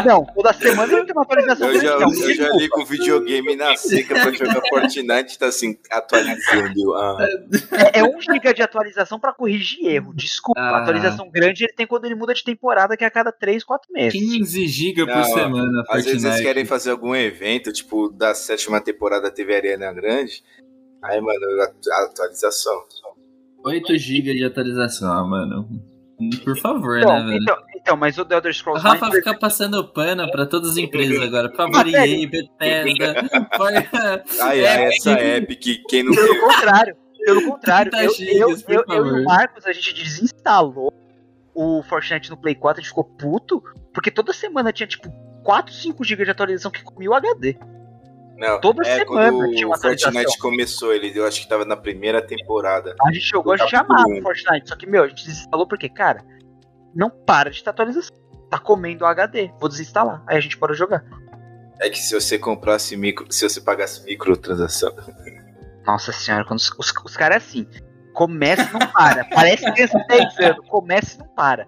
Não, 0.05 0.25
toda 0.35 0.53
semana 0.53 0.93
ele 0.93 1.05
tem 1.07 1.13
uma 1.15 1.23
atualização 1.23 1.69
Eu 1.73 1.81
já, 1.81 1.93
eu 1.95 2.35
já 2.35 2.51
ligo 2.57 2.81
o 2.81 2.85
videogame 2.85 3.57
na 3.57 3.75
seca 3.77 4.15
pra 4.15 4.31
jogar 4.33 4.61
Fortnite, 4.69 5.39
tá 5.39 5.47
assim, 5.47 5.79
atualizando. 5.91 6.95
Ah, 6.95 7.27
É, 7.95 8.01
é 8.01 8.05
um 8.05 8.21
giga 8.21 8.53
de 8.53 8.63
atualização 8.63 9.19
pra 9.19 9.33
corrigir 9.33 9.87
erro. 9.87 10.13
Desculpa. 10.15 10.61
Ah. 10.61 10.77
A 10.77 10.83
atualização 10.83 11.31
grande 11.31 11.65
ele 11.65 11.73
tem 11.73 11.87
quando 11.87 12.05
ele 12.05 12.15
muda 12.15 12.35
de 12.35 12.45
temporada, 12.45 12.97
que 12.97 13.05
é 13.05 13.07
a 13.07 13.11
cada 13.11 13.33
3, 13.33 13.65
4 13.65 13.91
meses. 13.93 14.13
15 14.21 14.67
GB 14.67 15.07
por 15.07 15.15
Não, 15.17 15.25
semana, 15.25 15.83
às 15.89 15.97
vezes 16.05 16.11
eles 16.11 16.23
Fortnite. 16.23 16.43
querem 16.47 16.65
fazer 16.65 16.91
algum 16.91 17.15
evento, 17.15 17.73
tipo, 17.73 18.11
da 18.11 18.35
sétima 18.35 18.81
temporada 18.81 19.31
teve 19.31 19.55
Arena 19.55 19.93
Grande. 19.93 20.43
Aí, 21.03 21.21
mano, 21.21 21.39
a- 21.63 22.01
a 22.01 22.05
atualização. 22.05 22.83
8 23.65 23.97
GB 23.97 24.35
de 24.35 24.45
atualização, 24.45 25.29
mano. 25.29 25.69
Por 26.45 26.57
favor, 26.59 26.99
Então, 26.99 27.19
né, 27.21 27.25
velho? 27.33 27.43
então, 27.43 27.57
então, 27.77 27.97
mas 27.97 28.17
o 28.19 28.25
The 28.25 28.35
Elder 28.37 28.51
O 28.51 28.55
Scrolls 28.55 28.83
Rafa 28.87 29.07
Online, 29.07 29.23
fica 29.23 29.39
passando 29.39 29.85
pano 29.89 30.31
pra 30.31 30.47
todas 30.47 30.71
as 30.71 30.77
empresas 30.77 31.21
agora. 31.21 31.49
Por 31.49 31.57
favor, 31.57 31.77
Ah, 31.87 31.91
sério? 31.91 32.15
EA, 32.23 32.29
Bethesda. 32.29 33.29
for- 33.57 33.73
Ai, 34.41 34.61
É, 34.61 34.77
ai, 34.77 34.85
essa 34.87 35.12
Epic, 35.12 35.83
quem 35.89 36.05
não 36.05 36.15
pelo 36.15 36.41
contrário, 36.41 36.97
pelo 37.25 37.43
contrário, 37.51 37.91
30 37.91 38.05
eu, 38.07 38.15
gigas, 38.15 38.65
eu, 38.69 38.85
eu, 38.89 38.95
eu 38.95 39.07
e 39.07 39.21
o 39.23 39.25
Marcos, 39.25 39.67
a 39.67 39.73
gente 39.73 39.93
desinstalou 39.95 40.93
o 41.55 41.83
Fortnite 41.83 42.31
no 42.31 42.37
Play 42.37 42.55
4, 42.55 42.81
a 42.81 42.83
gente 42.83 42.89
ficou 42.91 43.05
puto, 43.05 43.62
porque 43.93 44.11
toda 44.11 44.33
semana 44.33 44.73
tinha, 44.73 44.87
tipo, 44.87 45.11
4, 45.43 45.73
5 45.75 46.03
GB 46.05 46.25
de 46.25 46.31
atualização 46.31 46.71
que 46.71 46.83
comia 46.83 47.11
o 47.11 47.15
HD. 47.15 47.57
Não, 48.37 48.61
Toda 48.61 48.82
é, 48.87 48.99
semana 48.99 49.30
quando 49.30 49.51
tinha 49.53 49.66
o 49.66 49.70
uma 49.70 49.76
atualização. 49.76 50.12
Fortnite 50.12 50.39
começou, 50.39 50.93
ele, 50.93 51.16
eu 51.16 51.26
acho 51.26 51.41
que 51.41 51.49
tava 51.49 51.64
na 51.64 51.76
primeira 51.76 52.20
temporada. 52.20 52.95
A 53.07 53.12
gente 53.12 53.26
jogou, 53.26 53.53
a 53.53 53.57
gente 53.57 53.76
amava 53.76 54.09
o 54.09 54.22
Fortnite, 54.22 54.68
só 54.68 54.76
que, 54.76 54.87
meu, 54.87 55.05
a 55.05 55.09
gente 55.09 55.24
desinstalou 55.24 55.66
porque, 55.66 55.89
cara, 55.89 56.24
não 56.95 57.11
para 57.11 57.51
de 57.51 57.62
ter 57.62 57.70
atualização. 57.70 58.16
Tá 58.51 58.59
comendo 58.59 59.05
o 59.05 59.07
HD, 59.07 59.51
vou 59.59 59.68
desinstalar. 59.68 60.22
Aí 60.26 60.37
a 60.37 60.41
gente 60.41 60.59
pode 60.59 60.74
jogar. 60.74 61.05
É 61.80 61.91
que 61.91 61.99
se 61.99 62.14
você 62.14 62.39
comprasse 62.39 62.97
micro, 62.97 63.26
se 63.32 63.49
você 63.49 63.61
pagasse 63.61 64.05
microtransação, 64.05 64.95
Nossa 65.87 66.12
senhora, 66.12 66.45
quando 66.45 66.61
os, 66.61 66.70
os, 66.78 66.93
os 67.05 67.16
caras 67.16 67.45
assim, 67.45 67.66
começa 68.12 68.62
e 68.62 68.72
não 68.72 68.87
para. 68.93 69.24
Parece 69.24 69.70
criança 69.72 69.99
de 69.99 70.07
10 70.07 70.39
anos, 70.41 70.68
começa 70.68 71.16
e 71.16 71.18
não 71.18 71.28
para. 71.35 71.66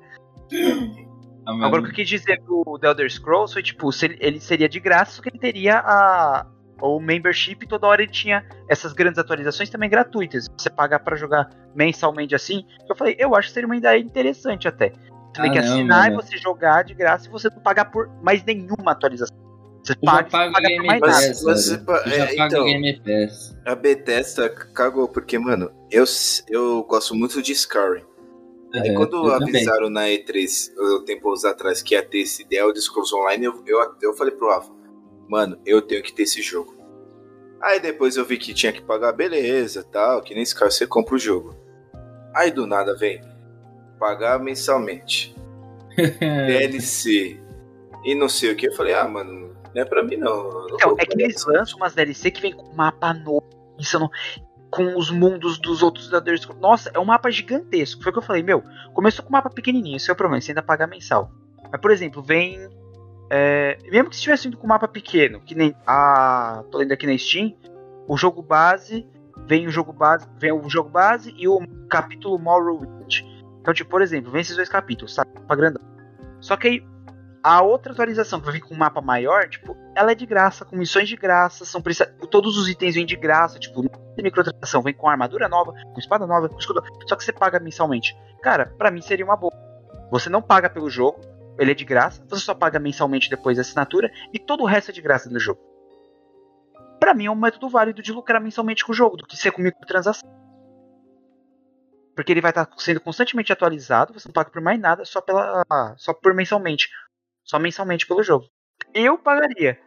Agora, 1.46 1.80
o 1.80 1.84
que 1.84 1.90
eu 1.90 1.94
quis 1.94 2.08
dizer 2.08 2.40
do 2.42 2.78
The 2.80 2.88
Elder 2.88 3.10
Scrolls 3.10 3.52
foi, 3.52 3.62
tipo, 3.62 3.92
se 3.92 4.06
ele, 4.06 4.16
ele 4.20 4.40
seria 4.40 4.68
de 4.68 4.80
graça, 4.80 5.12
só 5.12 5.22
que 5.22 5.28
ele 5.28 5.38
teria 5.38 5.78
a, 5.78 6.46
o 6.81 7.01
membership 7.01 7.66
toda 7.68 7.87
hora 7.87 8.03
ele 8.03 8.11
tinha 8.12 8.45
essas 8.68 8.93
grandes 8.93 9.18
atualizações 9.18 9.70
também 9.70 9.89
gratuitas. 9.89 10.47
Você 10.59 10.68
pagar 10.70 11.01
pra 11.01 11.16
jogar 11.16 11.49
mensalmente 11.74 12.35
assim. 12.35 12.64
Eu 12.89 12.95
falei, 12.97 13.16
eu 13.18 13.35
acho 13.35 13.49
que 13.49 13.55
seria 13.55 13.66
uma 13.66 13.77
ideia 13.77 13.99
interessante 13.99 14.68
até. 14.68 14.93
Você 15.35 15.43
tem 15.43 15.51
Ah, 15.51 15.53
que 15.53 15.61
não, 15.61 15.72
assinar 15.74 16.11
mano. 16.11 16.20
e 16.20 16.24
você 16.24 16.37
jogar 16.39 16.83
de 16.85 16.95
graça 16.95 17.27
e 17.29 17.31
você 17.31 17.49
não 17.51 17.61
pagar 17.61 17.87
por 17.87 18.09
mais 18.22 18.43
nenhuma 18.45 18.93
atualização. 18.93 19.37
Você 19.85 19.93
Eu 19.93 19.97
paga, 20.05 20.24
você 20.31 20.31
paga 20.31 20.53
por 20.53 20.62
Game 20.62 20.87
mais 20.87 21.01
nada. 21.01 21.12
Pass, 21.12 21.27
velho. 21.43 21.57
você 21.57 21.85
já 22.16 22.24
é, 22.27 22.35
então. 22.47 22.64
Game 22.64 23.01
Pass. 23.01 23.57
A 23.64 23.74
Bethesda 23.74 24.49
cagou, 24.51 25.07
porque, 25.09 25.39
mano, 25.39 25.70
eu, 25.91 26.05
eu 26.49 26.83
gosto 26.85 27.14
muito 27.14 27.41
de 27.43 27.53
Skyrim. 27.53 28.05
Aí 28.74 28.95
quando 28.95 29.16
eu 29.29 29.39
também. 29.39 29.55
avisaram 29.57 29.89
na 29.89 30.03
E3, 30.09 30.70
uh, 30.77 31.05
tempos 31.05 31.45
atrás, 31.45 31.81
que 31.83 31.95
ia 31.95 32.03
ter 32.03 32.18
esse 32.18 32.45
The 32.47 32.57
Elder 32.57 32.83
Scrolls 32.83 33.14
Online, 33.14 33.45
eu, 33.45 33.62
eu, 33.66 33.95
eu 34.03 34.12
falei 34.14 34.35
pro 34.35 34.49
Rafa, 34.51 34.70
mano, 35.29 35.59
eu 35.64 35.83
tenho 35.83 36.03
que 36.03 36.12
ter 36.12 36.22
esse 36.22 36.43
jogo. 36.43 36.74
Aí 37.61 37.81
depois 37.81 38.16
eu 38.16 38.24
vi 38.24 38.37
que 38.37 38.55
tinha 38.55 38.72
que 38.72 38.83
pagar, 38.83 39.12
beleza, 39.12 39.83
tal, 39.85 40.22
que 40.22 40.35
nem 40.35 40.43
Skyrim, 40.43 40.70
você 40.70 40.87
compra 40.87 41.14
o 41.14 41.18
jogo. 41.18 41.55
Aí 42.35 42.51
do 42.51 42.66
nada 42.66 42.95
vem, 42.95 43.20
pagar 43.99 44.39
mensalmente, 44.39 45.35
DLC 45.97 47.41
e 48.05 48.14
não 48.14 48.29
sei 48.29 48.53
o 48.53 48.57
que. 48.57 48.68
Eu 48.68 48.74
falei, 48.74 48.95
ah, 48.95 49.09
mano, 49.09 49.57
não 49.74 49.83
é 49.83 49.85
pra 49.85 50.03
mim 50.03 50.16
não. 50.16 50.35
eu 50.35 50.68
não 50.68 50.74
Então, 50.74 50.97
é 50.99 51.07
que 51.07 51.20
eles 51.20 51.45
lançam 51.47 51.77
umas 51.79 51.95
DLC 51.95 52.31
que 52.31 52.41
vem 52.41 52.53
com 52.53 52.66
um 52.66 52.74
mapa 52.74 53.12
novo, 53.14 53.45
pensando 53.77 54.09
com 54.70 54.97
os 54.97 55.11
mundos 55.11 55.59
dos 55.59 55.83
outros 55.83 56.07
Scrolls. 56.07 56.61
Nossa, 56.61 56.91
é 56.93 56.99
um 56.99 57.05
mapa 57.05 57.31
gigantesco. 57.31 58.03
Foi 58.03 58.11
o 58.11 58.12
que 58.12 58.18
eu 58.18 58.22
falei, 58.22 58.43
meu, 58.43 58.62
começou 58.93 59.24
com 59.24 59.31
um 59.31 59.33
mapa 59.33 59.51
pequenininho, 59.51 59.97
esse 59.97 60.11
é 60.11 60.12
o 60.12 60.16
problema, 60.16 60.41
você 60.41 60.51
ainda 60.51 60.62
paga 60.62 60.87
mensal. 60.87 61.31
Mas, 61.70 61.81
por 61.81 61.91
exemplo, 61.91 62.22
vem... 62.22 62.68
é, 63.31 63.79
mesmo 63.91 64.11
que 64.11 64.16
estivesse 64.16 64.49
indo 64.49 64.57
com 64.57 64.66
mapa 64.66 64.87
pequeno, 64.87 65.41
que 65.41 65.55
nem 65.55 65.74
a... 65.87 66.64
tô 66.70 66.79
lendo 66.79 66.93
aqui 66.93 67.07
na 67.07 67.16
Steam, 67.16 67.55
o 68.07 68.16
jogo 68.16 68.43
base, 68.43 69.07
vem 69.47 69.66
o 69.66 69.70
jogo 69.70 69.93
base, 69.93 70.27
vem 70.39 70.53
o 70.53 70.68
jogo 70.68 70.89
base 70.89 71.35
e 71.37 71.49
o 71.49 71.61
capítulo 71.89 72.39
Morrowind. 72.39 73.24
Então, 73.61 73.74
tipo, 73.74 73.91
por 73.91 74.01
exemplo, 74.01 74.31
vem 74.31 74.41
esses 74.41 74.57
dois 74.57 74.68
capítulos, 74.68 75.14
tá? 75.14 75.24
Mapa 75.35 75.57
grandão. 75.57 75.83
Só 76.41 76.57
que 76.57 76.68
aí, 76.68 76.87
a 77.43 77.62
outra 77.62 77.93
atualização 77.93 78.39
que 78.39 78.47
vai 78.47 78.55
vir 78.55 78.61
com 78.61 78.74
um 78.74 78.79
mapa 78.79 79.01
maior, 79.01 79.49
tipo, 79.49 79.77
ela 79.95 80.12
é 80.12 80.14
de 80.14 80.27
graça, 80.27 80.64
com 80.64 80.77
missões 80.77 81.09
de 81.09 81.16
graça, 81.16 81.64
são 81.64 81.83
todos 82.31 82.57
os 82.57 82.68
itens 82.68 82.95
vêm 82.95 83.07
de 83.07 83.16
graça, 83.16 83.59
tipo, 83.59 83.83
não 83.83 83.89
tem 84.14 84.24
microtransação, 84.24 84.83
vem 84.83 84.95
com 84.95 85.09
armadura 85.09 85.49
nova, 85.49 85.72
com 85.72 85.99
espada 85.99 86.27
nova, 86.27 86.49
com 86.49 86.59
escudo, 86.59 86.83
só 87.07 87.16
que 87.16 87.24
você 87.24 87.33
paga 87.33 87.59
mensalmente. 87.59 88.16
Cara, 88.43 88.74
pra 88.79 88.91
mim 88.91 89.01
seria 89.01 89.24
uma 89.24 89.37
boa. 89.37 89.53
Você 90.11 90.31
não 90.31 90.41
paga 90.41 90.70
pelo 90.70 90.89
jogo, 90.89 91.20
ele 91.59 91.70
é 91.70 91.74
de 91.74 91.84
graça, 91.84 92.24
você 92.28 92.44
só 92.44 92.54
paga 92.54 92.78
mensalmente 92.78 93.30
depois 93.30 93.57
da 93.57 93.62
assinatura 93.62 94.11
e 94.32 94.38
todo 94.38 94.62
o 94.62 94.66
resto 94.66 94.90
é 94.90 94.94
de 94.94 95.00
graça 95.00 95.30
no 95.30 95.38
jogo. 95.38 95.61
Pra 96.98 97.14
mim 97.14 97.26
é 97.26 97.30
um 97.30 97.36
método 97.36 97.68
válido 97.68 98.02
de 98.02 98.12
lucrar 98.12 98.40
mensalmente 98.40 98.84
com 98.84 98.92
o 98.92 98.94
jogo, 98.94 99.16
do 99.16 99.26
que 99.26 99.36
ser 99.36 99.52
com 99.52 99.62
microtransação. 99.62 100.28
Porque 102.14 102.32
ele 102.32 102.40
vai 102.40 102.50
estar 102.50 102.68
sendo 102.78 103.00
constantemente 103.00 103.52
atualizado, 103.52 104.14
você 104.14 104.26
não 104.26 104.32
paga 104.32 104.50
por 104.50 104.62
mais 104.62 104.80
nada, 104.80 105.04
só 105.04 105.20
pela 105.20 105.64
só 105.98 106.14
por 106.14 106.34
mensalmente. 106.34 106.88
Só 107.44 107.59
mensalmente 107.59 108.07
pelo 108.07 108.22
jogo. 108.22 108.46
Eu 108.94 109.18
pagaria. 109.18 109.78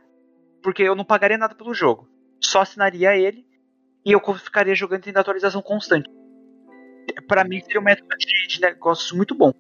Porque 0.62 0.84
eu 0.84 0.96
não 0.96 1.04
pagaria 1.04 1.38
nada 1.38 1.56
pelo 1.56 1.74
jogo. 1.74 2.08
Só 2.40 2.62
assinaria 2.62 3.18
ele 3.18 3.46
e 4.06 4.12
eu 4.12 4.22
ficaria 4.36 4.76
jogando 4.76 5.04
tendo 5.04 5.18
atualização 5.18 5.62
constante. 5.62 6.10
Pra 7.28 7.44
mim 7.44 7.60
seria 7.62 7.82
um 7.82 7.84
método 7.84 8.16
de, 8.18 8.48
de 8.48 8.62
negócios 8.62 9.12
muito 9.12 9.34
bom. 9.34 9.52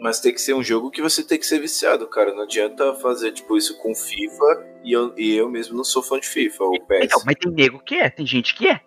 Mas 0.00 0.20
tem 0.20 0.32
que 0.32 0.40
ser 0.40 0.54
um 0.54 0.62
jogo 0.62 0.90
que 0.90 1.02
você 1.02 1.24
tem 1.24 1.38
que 1.38 1.46
ser 1.46 1.58
viciado, 1.58 2.06
cara. 2.06 2.32
Não 2.32 2.42
adianta 2.44 2.94
fazer 2.94 3.32
tipo 3.32 3.56
isso 3.56 3.76
com 3.78 3.94
FIFA 3.94 4.64
e 4.84 4.92
eu, 4.92 5.12
e 5.16 5.34
eu 5.34 5.48
mesmo 5.50 5.76
não 5.76 5.82
sou 5.84 6.02
fã 6.02 6.20
de 6.20 6.28
FIFA 6.28 6.64
ou 6.64 6.80
PES. 6.86 7.04
Então, 7.06 7.20
mas 7.26 7.34
tem 7.36 7.50
nego 7.52 7.80
que 7.80 7.96
é, 7.96 8.08
tem 8.08 8.24
gente 8.26 8.54
que 8.54 8.68
é. 8.68 8.80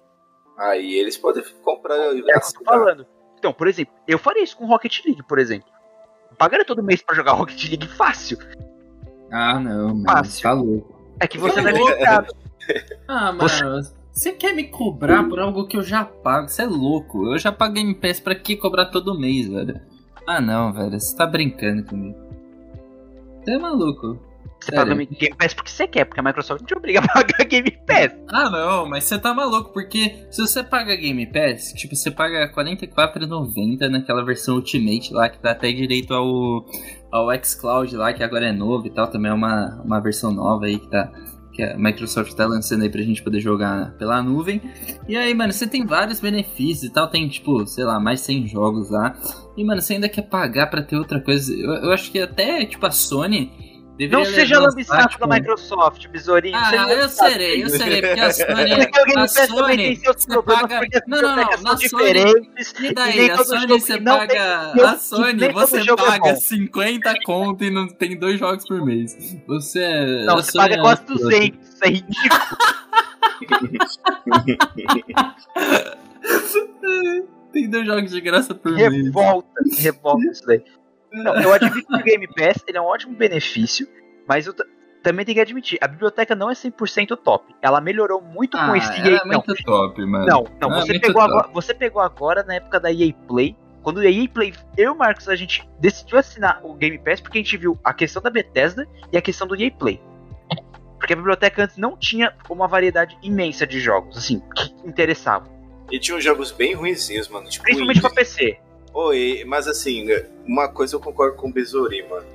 Aí 0.58 0.94
eles 0.94 1.18
podem 1.18 1.44
comprar 1.64 1.98
e 2.14 2.20
É 2.20 2.38
o 2.38 2.40
que 2.40 2.58
eu 2.60 2.64
falando. 2.66 3.06
Então, 3.38 3.52
por 3.52 3.68
exemplo, 3.68 3.94
eu 4.08 4.18
faria 4.20 4.44
isso 4.44 4.56
com 4.56 4.66
Rocket 4.66 5.04
League, 5.06 5.24
por 5.28 5.38
exemplo. 5.40 5.68
Eu 6.30 6.36
pagaria 6.38 6.64
todo 6.66 6.84
mês 6.84 7.02
pra 7.02 7.16
jogar 7.16 7.34
Rocket 7.36 7.62
League 7.70 7.88
fácil. 7.88 8.38
Ah, 9.32 9.60
não, 9.60 9.88
mano. 9.90 10.04
Fácil. 10.06 10.44
Tá 10.44 10.54
louco. 10.54 11.02
É 11.20 11.28
que 11.28 11.38
você 11.38 11.62
não 11.62 11.70
é 11.70 11.74
louco. 11.74 11.94
viciado. 11.94 12.36
Ah, 13.08 13.32
Você- 13.34 13.64
mano, 13.66 13.82
você 14.14 14.32
quer 14.34 14.54
me 14.54 14.66
cobrar 14.66 15.28
por 15.28 15.40
algo 15.40 15.68
que 15.68 15.76
eu 15.76 15.84
já 15.84 16.06
pago? 16.06 16.48
Você 16.48 16.62
é 16.62 16.66
louco. 16.66 17.34
Eu 17.34 17.40
já 17.40 17.52
pago 17.52 17.74
Game 17.74 17.94
Pass 17.96 18.20
pra 18.20 18.36
que 18.36 18.56
cobrar 18.56 18.86
todo 18.86 19.20
mês, 19.20 19.48
velho? 19.48 19.82
Ah, 20.28 20.42
não, 20.42 20.72
velho. 20.72 21.00
Você 21.00 21.16
tá 21.16 21.26
brincando 21.26 21.84
comigo. 21.84 22.18
Você 23.44 23.52
é 23.52 23.58
maluco. 23.58 24.32
Você 24.62 24.72
paga 24.74 24.94
Game 24.94 25.36
Pass 25.36 25.54
porque 25.56 25.72
você 25.72 25.88
quer, 25.88 26.06
porque 26.06 26.20
a 26.20 26.24
Microsoft 26.24 26.64
te 26.66 26.76
obriga 26.76 27.00
a 27.00 27.08
pagar 27.12 27.46
Game 27.46 27.72
Pass. 27.88 28.16
Ah, 28.30 28.50
não, 28.50 28.88
mas 28.88 29.06
você 29.06 29.18
tá 29.18 29.34
maluco, 29.34 29.74
porque 29.74 30.28
se 30.30 30.40
você 30.40 30.64
paga 30.64 30.96
Game 30.96 31.26
Pass, 31.26 31.74
tipo, 31.74 31.96
você 31.96 32.12
paga 32.12 32.46
R$ 32.46 32.54
44,90 32.54 33.90
naquela 33.90 34.24
versão 34.24 34.56
Ultimate 34.56 35.14
lá, 35.14 35.30
que 35.30 35.42
dá 35.42 35.52
até 35.52 35.72
direito 35.72 36.14
ao, 36.14 36.66
ao 37.12 37.44
xCloud 37.44 37.96
lá, 37.96 38.14
que 38.14 38.24
agora 38.24 38.48
é 38.48 38.52
novo 38.52 38.86
e 38.86 38.92
tal, 38.92 39.08
também 39.08 39.32
é 39.32 39.34
uma, 39.34 39.82
uma 39.84 40.00
versão 40.00 40.32
nova 40.32 40.66
aí 40.66 40.78
que 40.78 40.88
tá. 40.88 41.12
Que 41.54 41.64
a 41.64 41.78
Microsoft 41.78 42.34
tá 42.34 42.46
lançando 42.46 42.84
aí 42.84 42.90
pra 42.90 43.02
gente 43.02 43.22
poder 43.22 43.40
jogar 43.40 43.92
pela 43.98 44.22
nuvem. 44.22 44.62
E 45.08 45.18
aí, 45.18 45.34
mano, 45.34 45.52
você 45.52 45.68
tem 45.68 45.86
vários 45.86 46.20
benefícios 46.20 46.90
e 46.90 46.94
tal. 46.94 47.08
Tem, 47.08 47.28
tipo, 47.28 47.66
sei 47.68 47.84
lá, 47.84 48.00
mais 48.00 48.22
100 48.22 48.48
jogos 48.48 48.90
lá. 48.90 49.16
E, 49.58 49.64
mano, 49.64 49.82
você 49.82 49.94
ainda 49.94 50.08
quer 50.08 50.24
pagar 50.24 50.68
pra 50.68 50.82
ter 50.82 50.96
outra 50.96 51.20
coisa. 51.20 51.54
Eu, 51.54 51.72
eu 51.72 51.92
acho 51.92 52.12
que 52.12 52.20
até, 52.20 52.66
tipo, 52.66 52.86
a 52.86 52.92
Sony. 52.92 53.52
Deveria 54.02 54.26
Não 54.26 54.26
seja 54.26 54.60
tipo, 55.10 55.28
da 55.28 55.36
Microsoft, 55.36 56.08
besourinho. 56.08 56.58
ah, 56.58 56.66
seja 56.72 56.90
eu 56.92 57.08
serei, 57.08 57.64
eu 57.64 57.70
serei, 57.78 58.02
porque 58.02 58.20
a 58.20 58.34
Sony. 58.34 58.76
Porque 58.76 59.00
o 59.00 59.06
Game 59.06 59.12
A 59.12 59.22
Pass 59.22 59.34
também 59.34 59.48
Sony, 59.60 59.78
tem 59.78 59.96
seus 59.98 60.26
problemas, 60.26 60.62
paga. 60.64 60.80
porque 60.80 60.98
as 60.98 61.04
Não, 61.08 61.22
não, 61.22 61.36
não. 61.36 61.52
são 61.52 61.78
Sony. 61.78 61.78
diferentes. 61.78 62.74
E 62.80 62.86
E 62.88 62.94
daí, 62.96 63.16
nem 63.18 63.30
a 63.30 63.38
Sony 63.44 63.68
você 63.68 64.02
paga. 64.02 64.28
tem- 64.74 64.84
A 64.84 64.94
e 64.96 64.98
Sony 64.98 65.50
você 65.54 65.82
é 65.82 65.96
paga 65.96 66.34
bom. 66.34 66.36
50 66.36 67.14
conto 67.24 67.64
e 67.64 67.70
não 67.70 67.88
tem 67.90 68.18
dois 68.18 68.40
jogos 68.40 68.68
por 68.68 68.84
mês. 68.84 69.38
Você 69.46 69.84
é. 69.84 70.26
Não, 70.26 70.38
você 70.38 70.52
Sony 70.52 70.64
paga 70.64 70.76
é 70.76 70.82
quase 70.82 71.02
uma 71.08 71.18
200. 71.18 71.70
Isso 71.70 71.84
é 71.84 71.88
ridículo. 71.90 72.42
Tem 77.52 77.70
dois 77.70 77.86
jogos 77.86 78.12
de 78.12 78.22
graça 78.22 78.56
por 78.56 78.72
mês. 78.72 78.94
Revolta. 79.06 79.48
Revolta 79.78 80.26
isso 80.32 80.46
daí. 80.46 80.64
Não, 81.12 81.36
eu 81.42 81.54
admito 81.54 81.88
que 81.88 81.96
o 81.96 82.04
Game 82.04 82.28
Pass 82.28 82.64
ele 82.68 82.78
é 82.78 82.82
um 82.82 82.86
ótimo 82.86 83.16
benefício, 83.16 83.88
mas 84.28 84.48
eu 84.48 84.54
também 85.04 85.26
tenho 85.26 85.36
que 85.36 85.42
admitir, 85.42 85.78
a 85.82 85.88
biblioteca 85.88 86.36
não 86.36 86.50
é 86.50 86.54
100% 86.54 87.18
top. 87.18 87.54
Ela 87.62 87.82
melhorou 87.82 88.22
muito 88.22 88.58
com 88.58 88.64
Ah, 88.72 88.78
esse 88.78 88.92
ela 89.00 89.10
EA. 89.10 89.22
é 89.24 89.26
muito 89.26 89.56
top, 89.64 90.06
mano. 90.06 90.26
Não, 90.26 90.46
não, 90.62 90.78
é 90.78 90.82
você, 90.82 91.00
pegou 91.00 91.22
top. 91.22 91.32
agora, 91.34 91.48
você 91.54 91.74
pegou 91.74 92.02
agora 92.02 92.44
na 92.44 92.56
época 92.56 92.80
da 92.80 92.92
EA 92.92 93.14
Play. 93.28 93.56
Quando 93.82 93.98
o 93.98 94.04
EA 94.04 94.30
Play, 94.30 94.54
eu 94.78 94.86
e 94.86 94.88
o 94.90 94.96
Marcos, 94.96 95.28
a 95.28 95.36
gente 95.36 95.68
decidiu 95.80 96.20
assinar 96.20 96.62
o 96.64 96.76
Game 96.76 97.00
Pass 97.00 97.20
porque 97.20 97.40
a 97.40 97.42
gente 97.42 97.58
viu 97.58 97.80
a 97.84 97.94
questão 97.94 98.22
da 98.22 98.30
Bethesda 98.30 98.88
e 99.12 99.18
a 99.18 99.22
questão 99.22 99.48
do 99.48 99.56
EA 99.60 99.72
Play. 99.72 100.00
Porque 101.00 101.14
a 101.14 101.16
biblioteca 101.16 101.64
antes 101.64 101.78
não 101.78 101.98
tinha 101.98 102.32
uma 102.48 102.68
variedade 102.68 103.18
imensa 103.24 103.66
de 103.66 103.80
jogos, 103.80 104.16
assim, 104.20 104.40
que 104.56 104.72
interessavam. 104.88 105.52
E 105.92 105.98
tinha 106.00 106.16
uns 106.16 106.24
jogos 106.24 106.52
bem 106.52 106.76
ruinzinhos, 106.76 107.28
mano. 107.28 107.50
Tipo, 107.50 107.64
Principalmente 107.64 108.02
pra. 108.02 108.12
PC. 108.12 108.60
Oi, 108.94 109.44
mas 109.46 109.68
assim, 109.68 110.08
uma 110.46 110.68
coisa 110.68 110.96
eu 110.96 111.00
concordo 111.00 111.38
com 111.38 111.50
o 111.50 111.52
Besouri, 111.54 112.04
mano. 112.10 112.26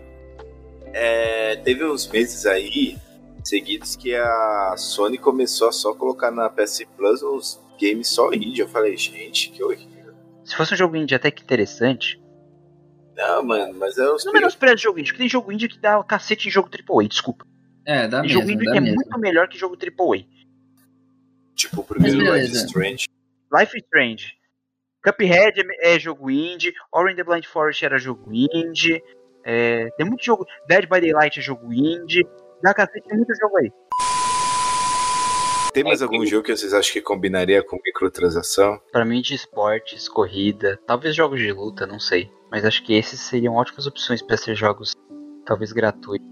É, 0.93 1.57
teve 1.57 1.85
uns 1.85 2.07
meses 2.09 2.47
aí 2.47 2.97
seguidos 3.45 3.95
que 3.97 4.15
a 4.15 4.75
Sony 4.77 5.19
começou 5.19 5.69
a 5.69 5.73
só 5.73 5.95
colocar 5.95 6.31
na 6.31 6.49
PS 6.49 6.85
Plus 6.97 7.23
os 7.23 7.61
games 7.81 8.09
só 8.09 8.33
indie. 8.33 8.61
Eu 8.61 8.69
falei, 8.69 8.97
gente, 8.97 9.51
que 9.51 9.63
horrível. 9.63 10.15
Se 10.45 10.57
fosse 10.57 10.73
um 10.75 10.77
jogo 10.77 10.97
indie 10.97 11.15
até 11.15 11.31
que 11.31 11.43
interessante. 11.43 12.21
Não, 13.15 13.43
mano, 13.43 13.75
mas 13.79 13.99
é 13.99 14.11
os 14.11 14.25
Não 14.25 14.33
menospreza 14.33 14.77
jogo 14.77 14.99
indie, 14.99 15.11
porque 15.11 15.23
tem 15.23 15.29
jogo 15.29 15.53
indie 15.53 15.69
que 15.69 15.79
dá 15.79 16.03
cacete 16.05 16.49
em 16.49 16.51
jogo 16.51 16.69
AAA, 16.71 17.09
desculpa. 17.09 17.47
É, 17.85 18.09
dá 18.09 18.21
Tem 18.21 18.29
mesmo, 18.29 18.41
jogo 18.41 18.53
indie 18.53 18.65
dá 18.67 18.73
que 18.73 18.79
é 18.79 18.81
mesmo. 18.81 18.97
muito 18.97 19.19
melhor 19.19 19.49
que 19.49 19.59
jogo 19.59 19.77
AAA. 19.77 20.25
tipo 21.55 21.81
o 21.81 21.85
primeiro 21.85 22.19
Life 22.35 22.53
Strange. 22.57 23.07
Life 23.53 23.77
is 23.77 23.85
Strange. 23.85 24.37
Cuphead 25.07 25.61
é, 25.61 25.95
é 25.95 25.99
jogo 26.01 26.29
indie. 26.29 26.75
Ori 26.93 27.13
and 27.13 27.17
the 27.17 27.23
Blind 27.23 27.45
Forest 27.45 27.85
era 27.85 27.97
jogo 27.97 28.33
indie. 28.33 29.01
É, 29.45 29.89
tem 29.97 30.05
muito 30.05 30.25
jogo. 30.25 30.45
Dead 30.69 30.89
by 30.89 31.01
Daylight 31.01 31.39
é 31.39 31.43
jogo 31.43 31.73
indie. 31.73 32.27
Dá 32.61 32.75
cacete, 32.75 33.07
tem 33.07 33.17
muito 33.17 33.33
jogo 33.41 33.57
aí. 33.59 33.71
Tem 35.73 35.85
mais 35.85 36.03
algum 36.03 36.25
jogo 36.27 36.43
que 36.43 36.57
vocês 36.57 36.73
acham 36.73 36.93
que 36.93 37.03
combinaria 37.03 37.63
com 37.63 37.79
microtransação? 37.85 38.81
Pra 38.91 39.05
mim, 39.05 39.21
de 39.21 39.35
esportes, 39.35 40.09
corrida, 40.09 40.81
talvez 40.87 41.15
jogos 41.15 41.39
de 41.39 41.53
luta, 41.53 41.87
não 41.87 42.01
sei. 42.01 42.31
Mas 42.51 42.65
acho 42.65 42.83
que 42.83 42.95
esses 42.95 43.21
seriam 43.21 43.55
ótimas 43.55 43.87
opções 43.87 44.23
pra 44.23 44.39
ser 44.39 44.57
jogos, 44.57 44.95
talvez 45.45 45.73
gratuitos. 45.73 46.27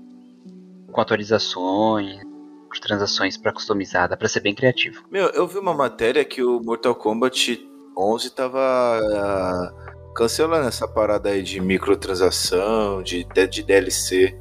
Com 0.91 1.01
atualizações. 1.01 2.20
microtransações 2.64 3.37
pra 3.37 3.53
customizar, 3.53 4.09
dá 4.09 4.16
pra 4.16 4.29
ser 4.29 4.41
bem 4.41 4.55
criativo. 4.55 5.05
Meu, 5.11 5.29
eu 5.29 5.47
vi 5.47 5.59
uma 5.59 5.75
matéria 5.75 6.25
que 6.25 6.43
o 6.43 6.59
Mortal 6.61 6.95
Kombat 6.95 7.74
11 7.97 8.30
tava 8.30 8.61
ah, 8.61 9.72
cancelando 10.14 10.66
essa 10.66 10.86
parada 10.86 11.28
aí 11.28 11.42
de 11.42 11.61
microtransação, 11.61 13.03
de, 13.03 13.26
de 13.51 13.62
DLC. 13.62 14.38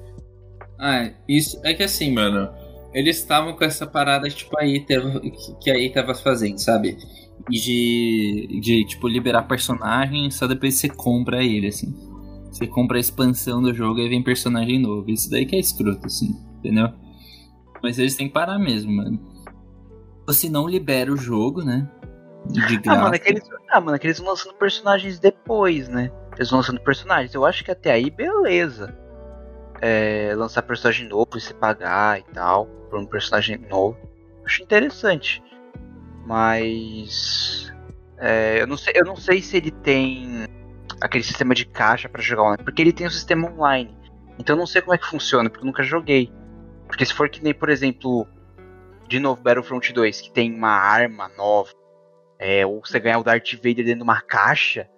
Ah, 0.79 1.11
isso 1.27 1.59
é 1.63 1.73
que 1.73 1.83
assim, 1.83 2.11
mano. 2.11 2.49
Eles 2.93 3.17
estavam 3.17 3.55
com 3.55 3.63
essa 3.63 3.87
parada, 3.87 4.29
tipo, 4.29 4.55
aí 4.59 4.85
que, 5.59 5.71
aí 5.71 5.91
tava 5.91 6.13
fazendo, 6.13 6.59
sabe? 6.59 6.95
De, 7.49 8.59
de, 8.61 8.85
tipo, 8.85 9.07
liberar 9.07 9.43
personagem, 9.43 10.29
só 10.29 10.45
depois 10.45 10.75
você 10.75 10.87
compra 10.87 11.43
ele, 11.43 11.67
assim. 11.67 11.91
Você 12.51 12.67
compra 12.67 12.97
a 12.97 12.99
expansão 12.99 13.63
do 13.63 13.73
jogo 13.73 13.99
e 13.99 14.07
vem 14.07 14.21
personagem 14.21 14.79
novo. 14.79 15.09
Isso 15.09 15.27
daí 15.29 15.43
que 15.43 15.55
é 15.55 15.59
escroto, 15.59 16.05
assim, 16.05 16.35
entendeu? 16.59 16.89
Mas 17.81 17.97
eles 17.97 18.15
têm 18.15 18.27
que 18.27 18.33
parar 18.33 18.59
mesmo, 18.59 18.91
mano. 18.91 19.19
Se 20.29 20.47
não 20.47 20.67
libera 20.67 21.11
o 21.11 21.17
jogo, 21.17 21.63
né? 21.63 21.89
De 22.45 22.77
graça. 22.77 22.99
Ah, 22.99 23.03
mano, 23.03 23.15
é 23.15 23.19
que 23.19 23.29
eles, 23.29 23.43
ah, 23.69 23.81
mano, 23.81 23.95
é 23.95 23.99
que 23.99 24.07
eles 24.07 24.19
vão 24.19 24.29
lançando 24.29 24.53
personagens 24.55 25.19
depois, 25.19 25.87
né? 25.87 26.11
Eles 26.35 26.49
vão 26.49 26.59
lançando 26.59 26.81
personagens. 26.81 27.33
Eu 27.33 27.45
acho 27.45 27.63
que 27.63 27.71
até 27.71 27.91
aí, 27.91 28.09
beleza. 28.09 28.95
É, 29.81 30.33
lançar 30.35 30.61
personagem 30.63 31.07
novo 31.07 31.37
e 31.37 31.41
se 31.41 31.53
pagar 31.53 32.19
e 32.19 32.23
tal. 32.33 32.65
Por 32.89 32.99
um 32.99 33.05
personagem 33.05 33.57
novo. 33.69 33.97
Acho 34.45 34.61
interessante. 34.61 35.41
Mas. 36.25 37.71
É, 38.17 38.61
eu, 38.61 38.67
não 38.67 38.77
sei, 38.77 38.93
eu 38.95 39.05
não 39.05 39.15
sei 39.15 39.41
se 39.41 39.57
ele 39.57 39.71
tem 39.71 40.45
aquele 41.01 41.23
sistema 41.23 41.53
de 41.53 41.65
caixa 41.65 42.07
para 42.07 42.21
jogar 42.21 42.43
online. 42.43 42.63
Porque 42.63 42.81
ele 42.81 42.93
tem 42.93 43.07
um 43.07 43.11
sistema 43.11 43.49
online. 43.49 43.97
Então 44.37 44.55
eu 44.55 44.59
não 44.59 44.67
sei 44.67 44.81
como 44.81 44.93
é 44.93 44.97
que 44.97 45.05
funciona, 45.05 45.49
porque 45.49 45.63
eu 45.63 45.67
nunca 45.67 45.83
joguei. 45.83 46.31
Porque 46.87 47.05
se 47.05 47.13
for 47.13 47.29
que 47.29 47.43
nem, 47.43 47.53
por 47.53 47.69
exemplo, 47.69 48.27
de 49.07 49.19
novo, 49.19 49.41
Battlefront 49.41 49.93
2, 49.93 50.21
que 50.21 50.31
tem 50.31 50.53
uma 50.53 50.69
arma 50.69 51.29
nova, 51.37 51.71
é, 52.39 52.65
ou 52.65 52.81
você 52.85 52.99
ganhar 52.99 53.19
o 53.19 53.23
Darth 53.23 53.53
Vader 53.55 53.75
dentro 53.85 53.97
de 53.97 54.03
uma 54.03 54.21
caixa, 54.21 54.89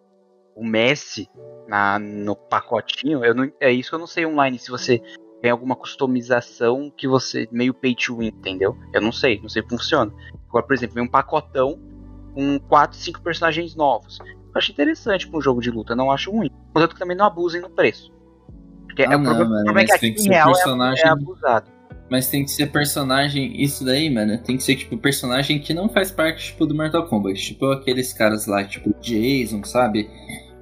o 0.56 0.64
Messi 0.66 1.30
na, 1.68 2.00
no 2.00 2.36
pacotinho, 2.36 3.24
eu 3.26 3.34
não, 3.36 3.52
é 3.60 3.72
isso 3.72 3.90
que 3.90 3.96
eu 3.96 4.00
não 4.00 4.08
sei 4.08 4.26
online, 4.26 4.58
se 4.58 4.72
você 4.72 5.02
tem 5.42 5.52
alguma 5.52 5.76
customização 5.76 6.92
que 6.96 7.08
você 7.08 7.48
meio 7.52 7.74
pay 7.74 7.94
to 7.96 8.18
win, 8.18 8.28
entendeu? 8.28 8.76
Eu 8.94 9.02
não 9.02 9.12
sei, 9.12 9.40
não 9.42 9.50
sei 9.50 9.62
como 9.62 9.78
funciona. 9.78 10.12
Agora, 10.48 10.66
por 10.66 10.74
exemplo, 10.74 10.96
vem 10.96 11.04
um 11.04 11.10
pacotão 11.10 11.80
com 12.34 12.60
4, 12.60 12.98
5 12.98 13.22
personagens 13.22 13.76
novos. 13.76 14.20
Eu 14.20 14.52
acho 14.56 14.72
interessante 14.72 15.28
para 15.28 15.38
um 15.38 15.42
jogo 15.42 15.62
de 15.62 15.70
luta, 15.70 15.96
não 15.96 16.10
acho 16.10 16.32
ruim. 16.32 16.50
Contanto 16.74 16.94
que 16.94 17.00
também 17.00 17.16
não 17.18 17.26
abusem 17.26 17.62
no 17.62 17.70
preço. 17.70 18.12
Porque 18.86 19.04
Ah, 19.04 19.12
é 19.12 19.16
o 19.16 19.20
não, 19.20 19.26
problema, 19.26 19.50
mano, 19.50 19.62
o 19.62 19.66
problema 19.66 19.82
é 19.82 19.94
que 19.94 20.00
tem 20.00 20.10
aqui 20.10 20.16
que 20.16 20.22
em 20.22 20.24
ser 20.24 20.30
real 20.32 20.50
é- 20.50 20.54
personagem- 20.54 21.06
é 21.06 21.10
abusado. 21.10 21.72
Mas 22.10 22.28
tem 22.28 22.44
que 22.44 22.52
ser 22.52 22.68
personagem. 22.68 23.62
Isso 23.62 23.84
daí, 23.84 24.10
mano, 24.10 24.38
tem 24.38 24.58
que 24.58 24.64
ser, 24.64 24.76
tipo, 24.76 24.98
personagem 24.98 25.60
que 25.60 25.74
não 25.74 25.90
faz 25.90 26.12
parte, 26.12 26.48
tipo, 26.48 26.66
do 26.66 26.76
Mortal 26.76 27.08
Kombat. 27.08 27.40
Tipo, 27.42 27.72
aqueles 27.72 28.14
caras 28.14 28.46
lá, 28.46 28.64
tipo, 28.64 28.94
Jason, 29.02 29.64
sabe? 29.64 30.10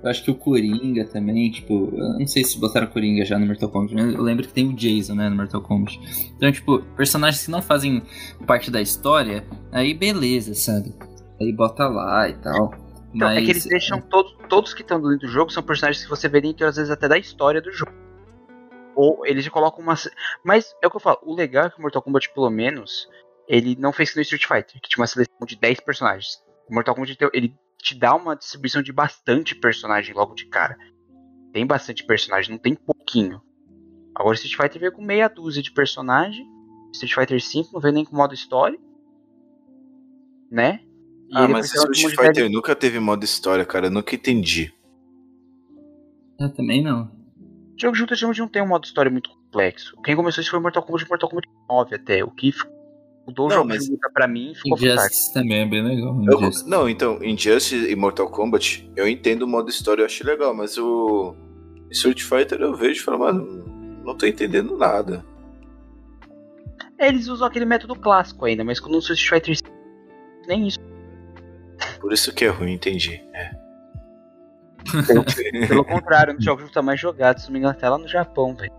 Eu 0.03 0.09
acho 0.09 0.21
que 0.21 0.31
o 0.31 0.35
Coringa 0.35 1.05
também, 1.05 1.49
tipo, 1.49 1.93
eu 1.95 2.19
não 2.19 2.27
sei 2.27 2.43
se 2.43 2.59
botaram 2.59 2.87
Coringa 2.87 3.23
já 3.23 3.39
no 3.39 3.45
Mortal 3.45 3.69
Kombat, 3.69 3.95
mas 3.95 4.13
eu 4.13 4.21
lembro 4.21 4.45
que 4.45 4.53
tem 4.53 4.67
o 4.67 4.73
Jason, 4.73 5.15
né, 5.15 5.29
no 5.29 5.35
Mortal 5.37 5.61
Kombat. 5.61 5.97
Então, 6.35 6.51
tipo, 6.51 6.79
personagens 6.97 7.45
que 7.45 7.51
não 7.51 7.61
fazem 7.61 8.03
parte 8.45 8.69
da 8.69 8.81
história, 8.81 9.45
aí 9.71 9.93
beleza, 9.93 10.53
sabe? 10.53 10.93
Aí 11.39 11.53
bota 11.53 11.87
lá 11.87 12.27
e 12.27 12.33
tal. 12.33 12.73
Então, 13.15 13.27
mas, 13.27 13.37
é 13.37 13.45
que 13.45 13.51
eles 13.51 13.65
deixam 13.65 14.01
todos, 14.01 14.35
todos 14.49 14.73
que 14.73 14.81
estão 14.81 15.01
dentro 15.01 15.19
do 15.19 15.27
jogo 15.27 15.51
são 15.51 15.63
personagens 15.63 16.03
que 16.03 16.09
você 16.09 16.27
vê 16.27 16.41
dentro, 16.41 16.67
às 16.67 16.75
vezes, 16.75 16.91
até 16.91 17.07
da 17.07 17.17
história 17.17 17.61
do 17.61 17.71
jogo. 17.71 18.02
Ou 18.95 19.25
eles 19.25 19.47
colocam 19.49 19.83
uma. 19.83 19.95
Mas 20.43 20.75
é 20.81 20.87
o 20.87 20.89
que 20.89 20.97
eu 20.97 21.01
falo, 21.01 21.19
o 21.23 21.35
legal 21.35 21.65
é 21.65 21.69
que 21.69 21.79
o 21.79 21.81
Mortal 21.81 22.01
Kombat, 22.01 22.33
pelo 22.33 22.49
menos, 22.49 23.07
ele 23.47 23.75
não 23.79 23.91
fez 23.91 24.11
que 24.11 24.17
no 24.17 24.21
Street 24.21 24.45
Fighter, 24.45 24.81
que 24.81 24.89
tinha 24.89 25.01
uma 25.01 25.07
seleção 25.07 25.45
de 25.45 25.55
10 25.55 25.79
personagens. 25.81 26.43
O 26.69 26.73
Mortal 26.73 26.95
Kombat 26.95 27.17
ele 27.33 27.55
te 27.77 27.95
dá 27.95 28.15
uma 28.15 28.35
distribuição 28.35 28.81
de 28.81 28.93
bastante 28.93 29.55
personagem 29.55 30.15
logo 30.15 30.33
de 30.33 30.45
cara. 30.45 30.77
Tem 31.51 31.65
bastante 31.65 32.03
personagem, 32.05 32.51
não 32.51 32.57
tem 32.57 32.75
pouquinho. 32.75 33.41
Agora 34.15 34.31
o 34.31 34.33
Street 34.35 34.55
Fighter 34.55 34.79
veio 34.79 34.91
com 34.91 35.03
meia 35.03 35.27
dúzia 35.27 35.61
de 35.61 35.71
personagem. 35.71 36.47
Street 36.93 37.13
Fighter 37.13 37.41
5 37.41 37.71
não 37.73 37.81
veio 37.81 37.93
nem 37.93 38.05
com 38.05 38.15
modo 38.15 38.33
história. 38.33 38.79
Né? 40.49 40.81
E 41.29 41.35
Ah, 41.35 41.47
mas 41.47 41.73
Street 41.73 41.97
de 41.97 42.15
Fighter 42.15 42.49
nunca 42.49 42.75
teve 42.75 42.99
modo 42.99 43.23
história, 43.23 43.65
cara. 43.65 43.87
Eu 43.87 43.91
nunca 43.91 44.15
entendi. 44.15 44.73
Eu 46.39 46.53
também 46.53 46.83
não. 46.83 47.22
Jogo 47.80 47.95
de 47.95 48.01
luta 48.01 48.15
geralmente 48.15 48.39
não 48.39 48.47
tem 48.47 48.61
um 48.61 48.67
modo 48.67 48.86
história 48.86 49.09
muito 49.11 49.30
complexo. 49.30 49.95
Quem 50.03 50.15
começou 50.15 50.41
isso 50.41 50.51
foi 50.51 50.59
Mortal 50.59 50.84
Kombat 50.84 51.09
Mortal 51.09 51.30
Kombat 51.30 51.47
9 51.69 51.95
até. 51.95 52.24
O 52.24 52.30
que 52.32 52.51
mudou 53.28 53.47
o 53.47 53.51
jogo 53.51 53.67
mas- 53.67 53.86
de 53.86 53.91
luta 53.91 54.09
pra 54.13 54.28
mim 54.28 54.51
e 54.51 54.55
ficou 54.55 54.78
fantástico. 54.78 55.01
Injustice 55.05 55.34
também 55.34 55.59
é 55.61 55.65
bem 55.65 55.84
legal. 55.84 56.15
Eu- 56.26 56.51
não, 56.67 56.88
então, 56.89 57.24
Injustice 57.24 57.89
e 57.91 57.95
Mortal 57.95 58.30
Kombat, 58.30 58.89
eu 58.95 59.07
entendo 59.07 59.43
o 59.43 59.47
modo 59.47 59.69
história, 59.69 60.01
eu 60.01 60.05
acho 60.05 60.26
legal, 60.26 60.53
mas 60.53 60.78
o 60.78 61.36
Street 61.89 62.21
Fighter 62.21 62.61
eu 62.61 62.76
vejo 62.76 63.01
e 63.01 63.03
falo, 63.03 63.19
mano, 63.19 64.01
não 64.05 64.15
tô 64.15 64.26
entendendo 64.26 64.78
nada. 64.78 65.26
Eles 66.99 67.28
usam 67.28 67.47
aquele 67.47 67.65
método 67.65 67.95
clássico 67.95 68.45
ainda, 68.45 68.63
mas 68.63 68.80
quando 68.80 68.93
lançou 68.95 69.13
Street 69.15 69.43
Fighter 69.43 69.57
5, 69.57 69.69
nem 70.47 70.67
isso. 70.67 70.80
Por 71.99 72.13
isso 72.13 72.34
que 72.34 72.45
é 72.45 72.49
ruim, 72.49 72.74
entendi. 72.74 73.21
É. 73.34 73.62
Pelo 75.67 75.86
contrário, 75.86 76.34
um 76.34 76.36
dos 76.36 76.45
jogos 76.45 76.63
de 76.63 76.67
luta 76.69 76.81
mais 76.81 76.99
jogados, 76.99 77.43
se 77.43 77.49
não 77.49 77.53
me 77.53 77.59
engano, 77.59 77.75
até 77.75 77.89
lá 77.89 77.97
no 77.97 78.07
Japão, 78.07 78.55
velho. 78.55 78.71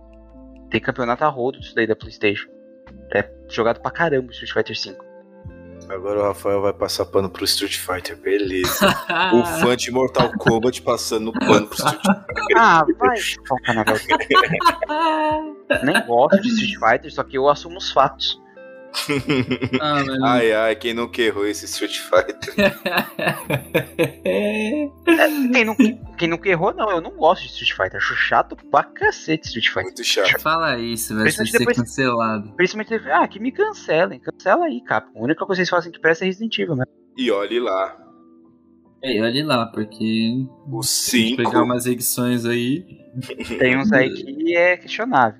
Tem 0.69 0.81
campeonato 0.81 1.23
a 1.23 1.27
rodo 1.27 1.59
disso 1.59 1.75
daí 1.75 1.87
da 1.87 1.95
Playstation. 1.95 2.49
É 3.13 3.29
jogado 3.49 3.81
pra 3.81 3.91
caramba 3.91 4.29
o 4.29 4.31
Street 4.31 4.51
Fighter 4.51 4.77
5. 4.77 5.05
Agora 5.89 6.19
o 6.19 6.23
Rafael 6.23 6.61
vai 6.61 6.73
passar 6.73 7.05
pano 7.05 7.29
pro 7.29 7.45
Street 7.45 7.77
Fighter, 7.77 8.17
beleza. 8.17 8.87
o 9.33 9.45
fã 9.61 9.75
de 9.75 9.91
Mortal 9.91 10.31
Kombat 10.37 10.81
passando 10.81 11.31
pano 11.31 11.67
pro 11.67 11.75
Street 11.75 12.01
Fighter. 12.01 12.57
Ah, 12.57 12.83
vai 12.97 13.19
o 13.51 13.61
carnaval. 13.61 13.95
Nem 15.83 16.05
gosto 16.05 16.41
de 16.41 16.47
Street 16.49 16.79
Fighter, 16.79 17.13
só 17.13 17.23
que 17.23 17.37
eu 17.37 17.47
assumo 17.47 17.77
os 17.77 17.91
fatos. 17.91 18.41
Ah. 19.81 20.03
Ai, 20.23 20.51
ai, 20.53 20.75
quem 20.75 20.93
nunca 20.93 21.21
errou 21.21 21.45
esse 21.45 21.65
Street 21.65 21.97
Fighter? 21.97 22.53
É, 24.23 24.89
quem, 25.53 25.65
não, 25.65 25.75
quem 26.17 26.27
nunca 26.29 26.49
errou, 26.49 26.73
não, 26.73 26.89
eu 26.91 27.01
não 27.01 27.11
gosto 27.11 27.43
de 27.43 27.49
Street 27.49 27.71
Fighter. 27.75 27.97
Acho 27.97 28.15
chato 28.15 28.55
pra 28.69 28.83
cacete 28.83 29.47
Street 29.47 29.67
Fighter. 29.67 29.83
Muito 29.83 30.03
chato. 30.03 30.41
Fala 30.41 30.77
isso, 30.79 31.13
vai 31.13 31.23
Principalmente 31.23 31.51
ser 31.51 31.59
depois- 31.59 31.77
cancelado. 31.77 32.53
Principalmente, 32.55 33.09
ah, 33.09 33.27
que 33.27 33.39
me 33.39 33.51
cancelem. 33.51 34.19
Cancela 34.19 34.65
aí, 34.65 34.81
Capcom. 34.81 35.19
A 35.19 35.23
única 35.23 35.45
coisa 35.45 35.61
que 35.61 35.65
vocês 35.65 35.69
fazem 35.69 35.91
que 35.91 35.99
presta 35.99 36.25
é 36.25 36.27
Resident 36.27 36.57
Evil, 36.57 36.75
né? 36.75 36.85
E 37.17 37.31
olhe 37.31 37.59
lá, 37.59 37.97
Ei, 39.03 39.21
olha 39.21 39.45
lá, 39.45 39.65
porque 39.67 40.45
o 40.67 40.81
se 40.81 41.15
a 41.15 41.19
gente 41.19 41.29
5. 41.37 41.43
pegar 41.49 41.63
umas 41.63 41.85
edições 41.85 42.45
aí. 42.45 42.83
Tem 43.59 43.77
uns 43.77 43.91
aí 43.91 44.09
que 44.11 44.55
é 44.57 44.77
questionável. 44.77 45.39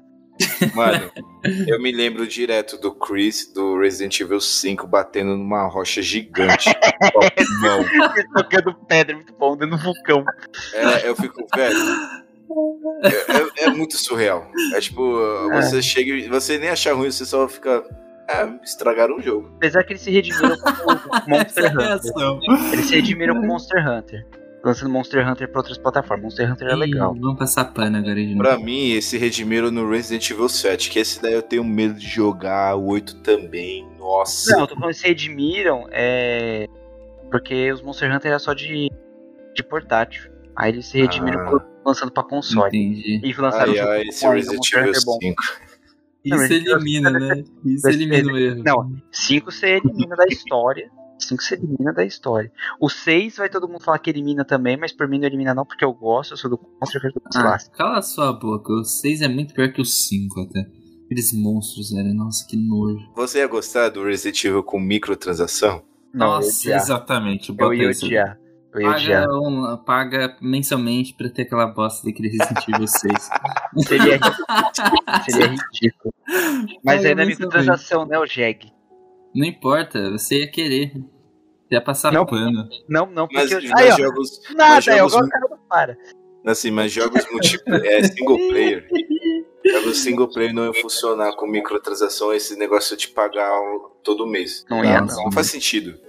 Mano, 0.73 1.11
eu 1.67 1.81
me 1.81 1.91
lembro 1.91 2.27
direto 2.27 2.77
do 2.77 2.93
Chris 2.93 3.51
do 3.53 3.79
Resident 3.79 4.19
Evil 4.19 4.41
5 4.41 4.85
batendo 4.87 5.35
numa 5.37 5.67
rocha 5.67 6.01
gigante. 6.01 6.69
Não. 7.61 7.83
Tocando 8.35 8.73
pedra, 8.87 9.15
muito 9.15 9.33
bom, 9.33 9.55
dando 9.55 9.77
vulcão. 9.77 10.23
É, 10.73 11.07
eu 11.07 11.15
fico, 11.15 11.45
velho. 11.55 11.77
É, 13.03 13.63
é- 13.63 13.65
é 13.65 13.69
muito 13.69 13.97
surreal. 13.97 14.49
É 14.73 14.79
tipo, 14.79 15.01
você 15.51 15.81
chega 15.81 16.11
e 16.11 16.27
você 16.27 16.57
nem 16.57 16.69
achar 16.69 16.93
ruim, 16.93 17.09
você 17.11 17.25
só 17.25 17.47
fica. 17.47 17.83
É, 18.27 18.43
estragaram 18.63 19.17
o 19.17 19.21
jogo. 19.21 19.51
Apesar 19.57 19.83
que 19.83 19.93
eles 19.93 20.01
se 20.01 20.09
redimiram 20.09 20.57
com 20.57 20.69
o 20.69 21.29
Monster 21.29 21.65
é 21.65 21.69
Hunter. 21.69 22.73
Eles 22.73 22.85
se 22.87 22.95
redimiram 22.95 23.35
com 23.39 23.45
Monster 23.45 23.87
Hunter. 23.87 24.25
Lançando 24.65 24.89
Monster 24.91 25.29
Hunter 25.29 25.47
pra 25.47 25.59
outras 25.59 25.77
plataformas. 25.77 26.23
Monster 26.23 26.51
Hunter 26.51 26.67
é 26.69 26.73
Ih, 26.73 26.75
legal. 26.75 27.13
Vamos 27.13 27.37
passar 27.37 27.65
pano 27.65 27.97
agora 27.97 28.15
de 28.15 28.33
novo. 28.33 28.39
Pra 28.39 28.57
mim, 28.57 28.93
esse 28.93 29.15
redimiram 29.15 29.69
no 29.69 29.87
Resident 29.87 30.27
Evil 30.31 30.49
7, 30.49 30.89
que 30.89 30.97
esse 30.97 31.21
daí 31.21 31.33
eu 31.33 31.43
tenho 31.43 31.63
medo 31.63 31.93
de 31.93 32.07
jogar, 32.07 32.75
o 32.75 32.87
8 32.87 33.17
também. 33.17 33.87
Nossa. 33.99 34.51
Não, 34.53 34.61
eu 34.61 34.67
tô 34.67 34.73
falando 34.75 34.91
que 34.91 34.99
se 34.99 35.07
redimiram 35.07 35.85
é. 35.91 36.67
Porque 37.29 37.71
os 37.71 37.81
Monster 37.83 38.11
Hunter 38.13 38.31
era 38.31 38.39
só 38.39 38.53
de, 38.55 38.89
de 39.55 39.63
portátil. 39.63 40.31
Aí 40.55 40.71
eles 40.71 40.87
se 40.87 40.99
redimiram 40.99 41.41
Ah. 41.57 41.65
lançando 41.85 42.11
pra 42.11 42.23
console. 42.23 42.69
Entendi. 42.75 43.21
E 43.23 43.33
lançaram 43.39 43.71
Ai, 43.71 43.77
o 43.77 43.77
jogo 43.77 43.89
ai, 43.91 44.01
esse 44.07 44.27
Resident 44.27 44.73
Evil 44.73 44.89
Hunter 44.89 45.01
bom. 45.05 45.17
5. 45.21 45.43
Não, 46.27 46.37
Isso 46.43 46.53
elimina, 46.53 47.11
né? 47.11 47.43
Isso 47.63 47.87
elimina 47.87 48.33
o 48.33 48.37
erro. 48.37 48.63
Não, 48.65 48.91
5 49.11 49.51
você 49.51 49.79
elimina 49.83 50.15
da 50.15 50.25
história. 50.25 50.89
5 51.19 51.41
você 51.43 51.55
elimina 51.55 51.93
da 51.93 52.03
história. 52.05 52.51
O 52.79 52.89
6 52.89 53.37
vai 53.37 53.49
todo 53.49 53.67
mundo 53.67 53.83
falar 53.83 53.99
que 53.99 54.09
elimina 54.09 54.43
também, 54.45 54.77
mas 54.77 54.91
por 54.91 55.07
mim 55.07 55.17
não 55.19 55.25
elimina 55.25 55.53
não, 55.53 55.65
porque 55.65 55.83
eu 55.85 55.93
gosto, 55.93 56.33
eu 56.33 56.37
sou 56.37 56.49
do 56.49 56.59
Monster 56.81 57.01
Hunter 57.05 57.13
do 57.13 57.21
Ah, 57.35 57.55
ah. 57.55 57.69
cala 57.77 57.97
a 57.99 58.01
sua 58.01 58.33
boca. 58.33 58.71
O 58.73 58.83
6 58.83 59.21
é 59.21 59.27
muito 59.27 59.53
pior 59.53 59.71
que 59.71 59.81
o 59.81 59.85
5 59.85 60.41
até. 60.41 60.65
Aqueles 61.05 61.31
monstros, 61.33 61.91
velho. 61.91 62.13
Nossa, 62.13 62.45
que 62.47 62.57
nojo. 62.57 62.99
Você 63.15 63.37
ia 63.39 63.47
gostar 63.47 63.89
do 63.89 64.03
Resident 64.03 64.43
Evil 64.43 64.63
com 64.63 64.79
microtransação? 64.79 65.83
Não, 66.13 66.27
eu 66.27 66.31
Nossa, 66.35 66.73
exatamente. 66.75 67.53
Eu 67.57 67.73
ia 67.73 67.89
odiar. 67.89 68.39
Eu 68.73 68.81
ia 68.81 68.89
odiar. 68.89 69.25
Paga, 69.27 69.39
um- 69.39 69.77
paga 69.85 70.37
mensalmente 70.41 71.13
pra 71.13 71.29
ter 71.29 71.43
aquela 71.43 71.67
bosta 71.67 72.05
daquele 72.07 72.29
Resident 72.29 72.67
Evil 72.67 72.87
6. 72.87 73.29
Seria, 73.87 74.19
seria 75.29 75.47
ridículo. 75.47 76.13
Mas 76.83 77.05
aí 77.05 77.13
não 77.15 77.23
é 77.23 77.25
microtransação, 77.25 78.05
né, 78.05 78.17
o 78.17 78.25
Jeg? 78.25 78.71
Não 79.35 79.45
importa, 79.45 80.11
você 80.11 80.39
ia 80.39 80.47
querer. 80.47 80.93
Ia 81.69 81.81
passar 81.81 82.11
Não. 82.13 82.25
pano. 82.25 82.67
Não, 82.87 83.05
não, 83.07 83.27
Mas, 83.33 83.49
porque 83.51 83.65
eu... 83.65 83.71
mas 83.71 83.81
Aí, 83.81 83.91
ó, 83.91 83.97
jogos, 83.97 84.41
nada, 84.55 84.75
mas 84.75 84.87
eu 84.87 85.03
gosto 85.03 85.27
cara 85.29 85.47
não 85.49 85.57
para. 85.67 85.97
assim, 86.45 86.71
mas 86.71 86.91
jogos 86.91 87.25
multiplayer, 87.31 87.85
é 87.85 88.03
single 88.03 88.37
player. 88.49 88.87
Jogos 89.65 89.97
single 89.97 90.29
player 90.31 90.53
não 90.53 90.63
iam 90.65 90.73
funcionar 90.75 91.35
com 91.35 91.47
microtransação 91.47 92.31
esse 92.31 92.55
negócio 92.55 92.95
de 92.95 93.07
pagar 93.07 93.49
todo 94.03 94.27
mês. 94.27 94.63
Não 94.69 94.85
ia, 94.85 95.01
não. 95.01 95.23
Não 95.23 95.31
faz 95.31 95.47
sentido. 95.47 95.99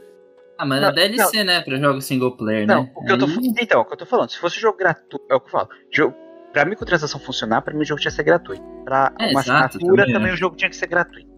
Ah, 0.58 0.66
mas 0.66 0.82
Não, 0.82 0.88
é 0.88 0.92
DLC, 0.92 1.42
né? 1.42 1.62
Pra 1.62 1.76
jogos 1.78 2.04
single 2.04 2.36
player, 2.36 2.66
Não, 2.66 2.82
né? 2.82 2.92
o 2.94 3.04
que 3.04 3.12
eu 3.12 3.18
tô, 3.18 3.26
então, 3.58 3.80
o 3.80 3.84
que 3.86 3.94
eu 3.94 3.96
tô 3.96 4.04
falando, 4.04 4.30
se 4.30 4.38
fosse 4.38 4.60
jogo 4.60 4.76
gratuito, 4.76 5.24
é 5.30 5.34
o 5.34 5.40
que 5.40 5.46
eu 5.46 5.50
falo. 5.50 5.68
Jogo, 5.90 6.14
pra 6.52 6.66
microtransação 6.66 7.18
funcionar, 7.18 7.62
pra 7.62 7.72
mim 7.72 7.80
o 7.80 7.84
jogo 7.86 7.98
tinha 7.98 8.10
que 8.10 8.16
ser 8.16 8.24
gratuito. 8.24 8.62
Pra 8.84 9.10
É, 9.18 9.30
uma 9.30 9.40
exato, 9.40 9.78
assinatura 9.78 10.02
também 10.02 10.12
também, 10.14 10.28
acho. 10.28 10.36
o 10.36 10.38
jogo 10.40 10.56
tinha 10.56 10.68
que 10.68 10.76
ser 10.76 10.86
gratuito. 10.86 11.35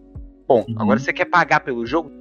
Bom, 0.49 0.65
Uhum. 0.67 0.75
agora 0.79 0.99
você 0.99 1.13
quer 1.13 1.25
pagar 1.25 1.59
pelo 1.59 1.85
jogo? 1.85 2.11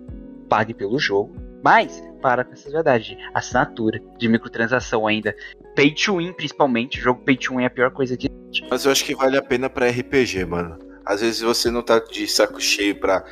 Pague 0.50 0.74
pelo 0.74 0.98
jogo. 0.98 1.34
Mas, 1.64 2.00
para 2.20 2.44
com 2.44 2.52
essa 2.52 2.70
verdade, 2.70 3.16
de 3.16 3.18
assinatura, 3.34 3.98
de 4.18 4.28
microtransação 4.28 5.06
ainda. 5.06 5.34
Pay 5.74 5.94
to 5.94 6.18
win, 6.18 6.32
principalmente. 6.34 7.00
Jogo 7.00 7.22
pay 7.24 7.36
to 7.38 7.56
win 7.56 7.62
é 7.62 7.66
a 7.66 7.70
pior 7.70 7.90
coisa 7.90 8.16
que. 8.18 8.28
Mas 8.70 8.84
eu 8.84 8.92
acho 8.92 9.02
que 9.04 9.14
vale 9.14 9.36
a 9.38 9.42
pena 9.42 9.70
pra 9.70 9.88
RPG, 9.88 10.44
mano. 10.44 10.78
Às 11.06 11.22
vezes 11.22 11.40
você 11.40 11.70
não 11.70 11.82
tá 11.82 11.98
de 11.98 12.28
saco 12.28 12.60
cheio 12.60 12.94
pra 13.00 13.24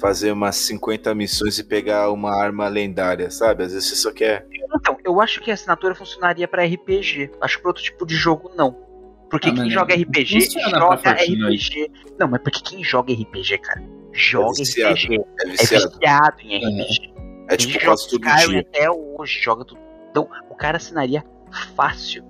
fazer 0.00 0.32
umas 0.32 0.56
50 0.56 1.14
missões 1.14 1.58
e 1.58 1.64
pegar 1.64 2.10
uma 2.10 2.30
arma 2.36 2.68
lendária, 2.68 3.30
sabe? 3.30 3.64
Às 3.64 3.72
vezes 3.72 3.88
você 3.88 3.96
só 3.96 4.12
quer. 4.12 4.46
Então, 4.76 4.98
eu 5.04 5.18
acho 5.20 5.40
que 5.40 5.50
a 5.50 5.54
assinatura 5.54 5.94
funcionaria 5.94 6.46
pra 6.46 6.62
RPG. 6.64 7.30
Acho 7.40 7.56
que 7.56 7.62
pra 7.62 7.70
outro 7.70 7.82
tipo 7.82 8.04
de 8.06 8.14
jogo, 8.14 8.50
não. 8.54 8.72
Porque 9.30 9.48
Ah, 9.48 9.54
quem 9.54 9.64
mas 9.64 9.72
joga 9.72 9.94
RPG, 9.94 10.40
joga. 10.70 11.10
RPG. 11.12 11.90
Não, 12.18 12.28
mas 12.28 12.42
porque 12.42 12.60
quem 12.62 12.84
joga 12.84 13.12
RPG, 13.14 13.58
cara? 13.58 13.82
Joga 14.12 14.52
viciado. 14.58 14.94
RPG. 14.94 15.14
É 15.16 15.46
É 15.46 15.50
viciado. 15.50 15.90
viciado 15.90 16.36
em 16.42 16.56
RPG. 16.58 17.12
É 17.48 17.56
Quem 17.56 17.66
tipo 17.66 17.72
joga 17.72 17.86
quase 17.86 18.08
todo 18.10 18.26
Skyrim 18.28 18.58
até 18.60 18.90
hoje, 18.90 19.40
joga 19.40 19.64
tudo. 19.64 19.80
Então, 20.10 20.28
o 20.50 20.54
cara 20.54 20.76
assinaria 20.76 21.24
fácil. 21.74 22.24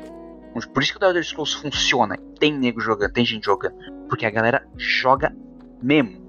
Por 0.74 0.82
isso 0.82 0.92
que 0.92 0.98
o 0.98 1.00
The 1.00 1.06
Elder 1.06 1.24
Scrolls 1.24 1.56
funciona. 1.56 2.16
Tem 2.38 2.52
nego 2.56 2.80
jogando, 2.80 3.12
tem 3.12 3.24
gente 3.24 3.44
jogando. 3.44 3.74
Porque 4.08 4.26
a 4.26 4.30
galera 4.30 4.66
joga 4.76 5.34
mesmo. 5.82 6.20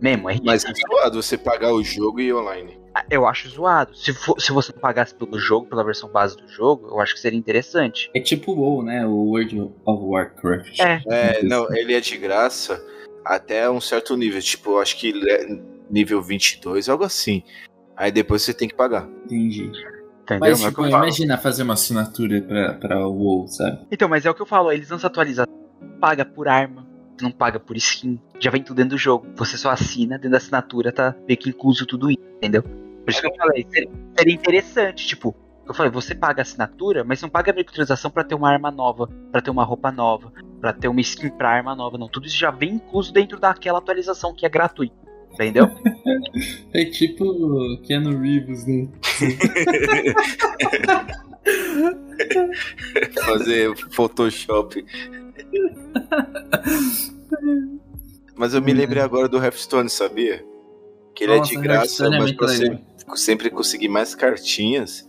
Mesmo, 0.00 0.28
é 0.28 0.36
Mas 0.44 0.64
é 0.64 0.72
zoado 0.74 1.22
você 1.22 1.38
pagar 1.38 1.72
o 1.72 1.82
jogo 1.82 2.20
e 2.20 2.32
online. 2.34 2.76
Eu 3.10 3.26
acho 3.26 3.48
zoado. 3.48 3.96
Se, 3.96 4.12
for- 4.12 4.38
se 4.40 4.52
você 4.52 4.72
pagasse 4.72 5.14
pelo 5.14 5.38
jogo, 5.38 5.66
pela 5.68 5.82
versão 5.84 6.10
base 6.10 6.36
do 6.36 6.46
jogo, 6.48 6.88
eu 6.88 7.00
acho 7.00 7.14
que 7.14 7.20
seria 7.20 7.38
interessante. 7.38 8.10
É 8.14 8.20
tipo 8.20 8.52
o 8.52 8.56
WoW, 8.60 8.82
né? 8.82 9.06
O 9.06 9.30
World 9.30 9.58
of 9.86 10.04
Warcraft. 10.04 10.78
É. 10.80 11.02
É, 11.08 11.42
não, 11.44 11.72
ele 11.74 11.94
é 11.94 12.00
de 12.00 12.16
graça 12.18 12.84
até 13.24 13.70
um 13.70 13.80
certo 13.80 14.16
nível. 14.16 14.40
Tipo, 14.40 14.72
eu 14.72 14.80
acho 14.80 14.98
que 14.98 15.12
nível 15.90 16.22
22, 16.22 16.88
algo 16.88 17.04
assim. 17.04 17.42
Aí 17.96 18.10
depois 18.10 18.42
você 18.42 18.54
tem 18.54 18.68
que 18.68 18.74
pagar. 18.74 19.08
Entendi. 19.24 19.70
Entendeu? 20.22 20.40
Mas, 20.40 20.60
Mas 20.60 20.62
tipo, 20.62 20.86
imagina 20.86 21.36
fazer 21.36 21.62
uma 21.62 21.74
assinatura 21.74 22.40
pra, 22.42 22.74
pra 22.74 23.06
WoW, 23.06 23.48
sabe? 23.48 23.86
Então, 23.90 24.08
mas 24.08 24.24
é 24.24 24.30
o 24.30 24.34
que 24.34 24.42
eu 24.42 24.46
falo, 24.46 24.72
eles 24.72 24.88
lançam 24.88 25.08
atualização, 25.08 25.52
paga 26.00 26.24
por 26.24 26.48
arma, 26.48 26.86
não 27.20 27.30
paga 27.30 27.58
por 27.58 27.76
skin, 27.76 28.20
já 28.38 28.50
vem 28.50 28.62
tudo 28.62 28.76
dentro 28.76 28.90
do 28.90 28.98
jogo. 28.98 29.26
Você 29.36 29.56
só 29.58 29.70
assina, 29.70 30.16
dentro 30.16 30.30
da 30.30 30.36
assinatura 30.38 30.92
tá 30.92 31.14
meio 31.26 31.38
que 31.38 31.50
incluso 31.50 31.84
tudo 31.84 32.10
isso, 32.10 32.22
entendeu? 32.36 32.62
Por 32.62 33.10
isso 33.10 33.20
que 33.20 33.26
eu 33.26 33.34
falei, 33.34 33.66
seria, 33.68 33.90
seria 34.16 34.34
interessante, 34.34 35.06
tipo, 35.06 35.34
eu 35.66 35.74
falei, 35.74 35.90
você 35.90 36.14
paga 36.14 36.40
a 36.40 36.42
assinatura, 36.42 37.02
mas 37.04 37.20
não 37.20 37.28
paga 37.28 37.50
a 37.50 37.54
microtransação 37.54 38.10
pra 38.10 38.24
ter 38.24 38.34
uma 38.34 38.50
arma 38.50 38.70
nova, 38.70 39.08
pra 39.30 39.40
ter 39.40 39.50
uma 39.50 39.64
roupa 39.64 39.90
nova, 39.90 40.32
pra 40.62 40.72
ter 40.72 40.86
uma 40.86 41.00
skin 41.00 41.28
pra 41.28 41.50
arma 41.50 41.74
nova, 41.74 41.98
não. 41.98 42.08
Tudo 42.08 42.28
isso 42.28 42.38
já 42.38 42.52
vem 42.52 42.74
incluso 42.74 43.12
dentro 43.12 43.40
daquela 43.40 43.78
atualização 43.78 44.32
que 44.32 44.46
é 44.46 44.48
gratuita, 44.48 44.94
entendeu? 45.32 45.68
É 46.72 46.86
tipo 46.86 47.78
Keanu 47.82 48.18
Reeves, 48.18 48.64
né? 48.64 48.88
Fazer 53.24 53.76
Photoshop. 53.90 54.82
Mas 58.36 58.54
eu 58.54 58.62
me 58.62 58.72
lembrei 58.72 59.02
agora 59.02 59.28
do 59.28 59.36
Hearthstone, 59.36 59.90
sabia? 59.90 60.44
Que 61.14 61.24
ele 61.24 61.36
Nossa, 61.36 61.52
é 61.52 61.56
de 61.56 61.62
graça, 61.62 62.06
é 62.06 62.08
mas 62.08 62.18
muito 62.20 62.36
pra 62.36 62.48
você 62.48 62.78
sempre 63.16 63.50
conseguir 63.50 63.88
mais 63.88 64.14
cartinhas 64.14 65.06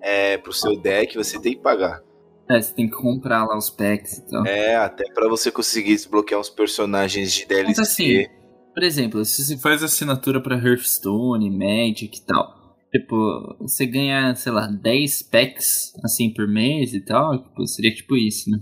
é, 0.00 0.38
pro 0.38 0.52
seu 0.52 0.80
deck, 0.80 1.16
você 1.16 1.38
tem 1.38 1.54
que 1.54 1.60
pagar. 1.60 2.05
É, 2.48 2.60
você 2.60 2.72
tem 2.74 2.88
que 2.88 2.96
comprar 2.96 3.44
lá 3.44 3.56
os 3.56 3.70
packs 3.70 4.18
e 4.18 4.30
tal. 4.30 4.46
É, 4.46 4.76
até 4.76 5.04
pra 5.12 5.28
você 5.28 5.50
conseguir 5.50 5.94
desbloquear 5.94 6.40
uns 6.40 6.50
personagens 6.50 7.32
de 7.32 7.46
DLC. 7.46 7.66
Mas 7.66 7.78
assim, 7.78 8.26
por 8.72 8.82
exemplo, 8.82 9.24
se 9.24 9.44
você 9.44 9.56
faz 9.56 9.82
assinatura 9.82 10.40
pra 10.40 10.56
Hearthstone, 10.56 11.50
Magic 11.50 12.18
e 12.18 12.24
tal, 12.24 12.76
tipo, 12.92 13.56
você 13.60 13.86
ganha, 13.86 14.34
sei 14.36 14.52
lá, 14.52 14.66
10 14.66 15.22
packs 15.22 15.92
assim 16.04 16.32
por 16.32 16.46
mês 16.46 16.94
e 16.94 17.00
tal, 17.00 17.42
tipo, 17.42 17.66
seria 17.66 17.94
tipo 17.94 18.16
isso, 18.16 18.50
né? 18.50 18.58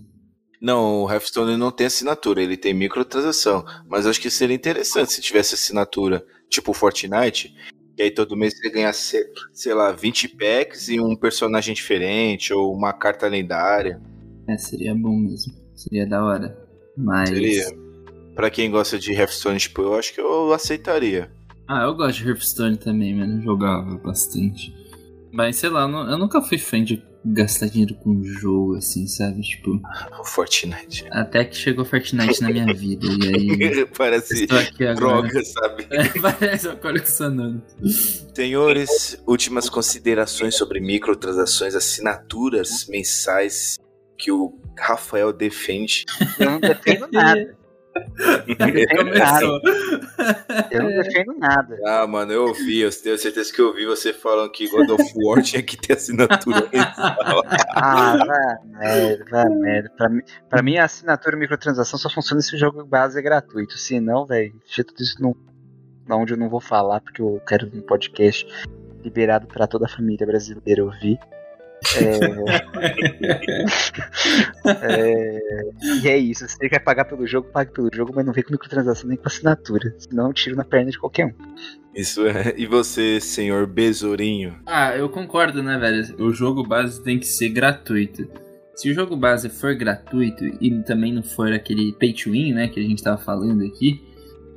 Não, 0.63 1.03
o 1.03 1.11
Hearthstone 1.11 1.59
não 1.59 1.71
tem 1.71 1.89
assinatura, 1.89 2.43
ele 2.43 2.57
tem 2.57 2.73
microtransação. 2.73 3.65
Mas 3.87 4.05
eu 4.05 4.11
acho 4.11 4.21
que 4.21 4.31
seria 4.31 4.57
interessante 4.57 5.13
se 5.13 5.21
tivesse 5.21 5.57
assinatura, 5.57 6.25
tipo 6.49 6.73
Fortnite, 6.73 7.55
que 7.97 8.03
aí 8.03 8.11
todo 8.11 8.37
mês 8.37 8.57
você 8.57 8.71
ganha, 8.71 8.93
se- 8.93 9.27
sei 9.53 9.75
lá, 9.75 9.93
20 9.93 10.29
packs 10.29 10.89
e 10.89 11.01
um 11.01 11.15
personagem 11.17 11.75
diferente, 11.75 12.53
ou 12.53 12.73
uma 12.75 12.93
carta 12.93 13.27
lendária. 13.29 14.01
É, 14.49 14.57
seria 14.59 14.95
bom 14.95 15.17
mesmo. 15.17 15.55
Seria 15.75 16.07
da 16.07 16.25
hora. 16.25 16.57
Mas. 16.97 17.29
Seria. 17.31 17.65
Pra 18.35 18.51
quem 18.51 18.71
gosta 18.71 18.99
de 18.99 19.13
Hearthstone, 19.13 19.59
tipo, 19.59 19.83
eu 19.83 19.95
acho 19.95 20.13
que 20.13 20.21
eu 20.21 20.53
aceitaria. 20.53 21.31
Ah, 21.69 21.85
eu 21.85 21.95
gosto 21.95 22.19
de 22.23 22.29
Hearthstone 22.29 22.77
também, 22.77 23.15
mano. 23.15 23.41
Jogava 23.43 23.97
bastante. 23.99 24.75
Mas 25.33 25.57
sei 25.57 25.71
lá, 25.71 25.83
eu 25.83 26.19
nunca 26.19 26.43
fui 26.43 26.59
fã 26.59 26.83
de 26.83 27.03
gastar 27.25 27.69
dinheiro 27.69 27.95
com 27.95 28.23
jogo, 28.23 28.77
assim, 28.77 29.07
sabe? 29.07 29.41
Tipo, 29.43 29.81
O 30.21 30.25
Fortnite. 30.25 31.07
até 31.11 31.45
que 31.45 31.57
chegou 31.57 31.85
Fortnite 31.85 32.41
na 32.43 32.51
minha 32.51 32.73
vida. 32.75 33.07
E 33.07 33.29
aí. 33.29 33.87
Parece 33.97 34.43
Estou 34.45 34.59
aqui 34.59 34.87
agora. 34.87 35.23
droga, 35.23 35.45
sabe? 35.45 35.87
É, 35.95 36.09
parece 36.21 36.69
uma 36.69 36.77
colecionando. 36.77 37.63
Senhores, 38.35 39.19
últimas 39.27 39.69
considerações 39.69 40.55
sobre 40.57 40.81
microtransações, 40.81 41.75
assinaturas 41.75 42.87
mensais 42.89 43.79
que 44.19 44.31
o 44.31 44.53
Rafael 44.79 45.33
defende. 45.33 46.05
Eu 46.39 46.51
não 46.53 46.61
defendo 46.61 47.09
nada. 47.13 47.57
Eu 48.47 48.57
não 48.59 48.73
defendo 48.73 49.05
nada. 49.19 49.47
Começou. 49.47 49.61
Eu 50.71 50.83
não 50.83 50.91
defendo 50.91 51.39
nada. 51.39 51.79
Ah, 51.85 52.07
mano, 52.07 52.33
eu 52.33 52.47
ouvi, 52.49 52.81
eu 52.81 52.91
tenho 52.91 53.19
certeza 53.19 53.53
que 53.53 53.61
eu 53.61 53.69
ouvi 53.69 53.87
você 53.87 54.13
falando 54.13 54.51
que 54.51 54.69
God 54.69 54.91
of 54.91 55.13
War 55.17 55.43
tinha 55.43 55.63
que 55.63 55.77
ter 55.77 55.95
assinatura 55.95 56.69
mensal. 56.73 57.17
Ah, 57.77 58.17
vai 58.17 58.57
merda, 58.65 59.25
vai 59.31 59.49
merda. 59.49 59.91
Pra 59.97 60.09
mim, 60.09 60.23
pra 60.49 60.63
mim, 60.63 60.77
a 60.77 60.85
assinatura 60.85 61.37
microtransação 61.37 61.99
só 61.99 62.09
funciona 62.09 62.41
se 62.41 62.55
o 62.55 62.59
jogo 62.59 62.85
base 62.85 63.19
é 63.19 63.23
gratuito. 63.23 63.77
Se 63.77 64.01
não, 64.01 64.25
velho, 64.25 64.55
deixa 64.65 64.85
tudo 64.85 65.01
isso 65.01 65.21
no, 65.21 65.37
onde 66.11 66.33
eu 66.33 66.37
não 66.37 66.49
vou 66.49 66.61
falar, 66.61 67.01
porque 67.01 67.21
eu 67.21 67.41
quero 67.47 67.69
um 67.75 67.83
podcast 67.83 68.47
liberado 69.03 69.47
pra 69.47 69.67
toda 69.67 69.87
a 69.87 69.89
família 69.89 70.27
brasileira 70.27 70.85
ouvir. 70.85 71.19
É... 71.97 72.19
é... 74.83 75.39
E 76.03 76.09
é 76.09 76.19
isso. 76.19 76.49
Se 76.49 76.57
você 76.57 76.69
quer 76.69 76.81
pagar 76.81 77.05
pelo 77.05 77.27
jogo, 77.27 77.49
pague 77.53 77.73
pelo 77.73 77.91
jogo, 77.93 78.13
mas 78.15 78.25
não 78.25 78.33
vem 78.33 78.43
com 78.43 78.53
microtransação 78.53 79.09
nem 79.09 79.17
com 79.17 79.27
assinatura. 79.27 79.95
Senão 79.99 80.29
eu 80.29 80.33
tiro 80.33 80.57
na 80.57 80.65
perna 80.65 80.91
de 80.91 80.99
qualquer 80.99 81.27
um. 81.27 81.33
Isso 81.95 82.27
é. 82.27 82.55
E 82.57 82.67
você, 82.67 83.21
senhor 83.21 83.67
Besourinho? 83.67 84.59
Ah, 84.67 84.97
eu 84.97 85.09
concordo, 85.09 85.63
né, 85.63 85.79
velho? 85.79 86.27
O 86.27 86.33
jogo 86.33 86.67
base 86.67 87.03
tem 87.03 87.19
que 87.19 87.27
ser 87.27 87.51
gratuito. 87.51 88.29
Se 88.75 88.91
o 88.91 88.95
jogo 88.95 89.17
base 89.17 89.49
for 89.49 89.75
gratuito 89.75 90.45
e 90.61 90.83
também 90.83 91.13
não 91.13 91.23
for 91.23 91.53
aquele 91.53 91.93
pay 91.93 92.13
to 92.13 92.33
win, 92.33 92.53
né, 92.53 92.67
que 92.67 92.81
a 92.81 92.83
gente 92.83 93.03
tava 93.03 93.19
falando 93.19 93.65
aqui, 93.65 94.03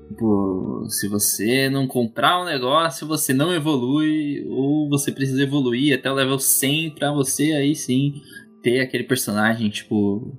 tipo, 0.08 0.86
se 0.90 1.08
você 1.08 1.70
não 1.70 1.88
comprar 1.88 2.42
um 2.42 2.46
negócio, 2.46 3.08
você 3.08 3.34
não 3.34 3.54
evolui, 3.54 4.46
ou 4.50 4.90
você 4.90 5.12
precisa 5.12 5.44
evoluir 5.44 5.98
até 5.98 6.10
o 6.10 6.16
level 6.16 6.40
100 6.40 6.92
pra 6.92 7.12
você 7.12 7.54
aí 7.54 7.76
sim 7.76 8.22
ter 8.62 8.80
aquele 8.80 9.04
personagem, 9.04 9.70
tipo, 9.70 10.38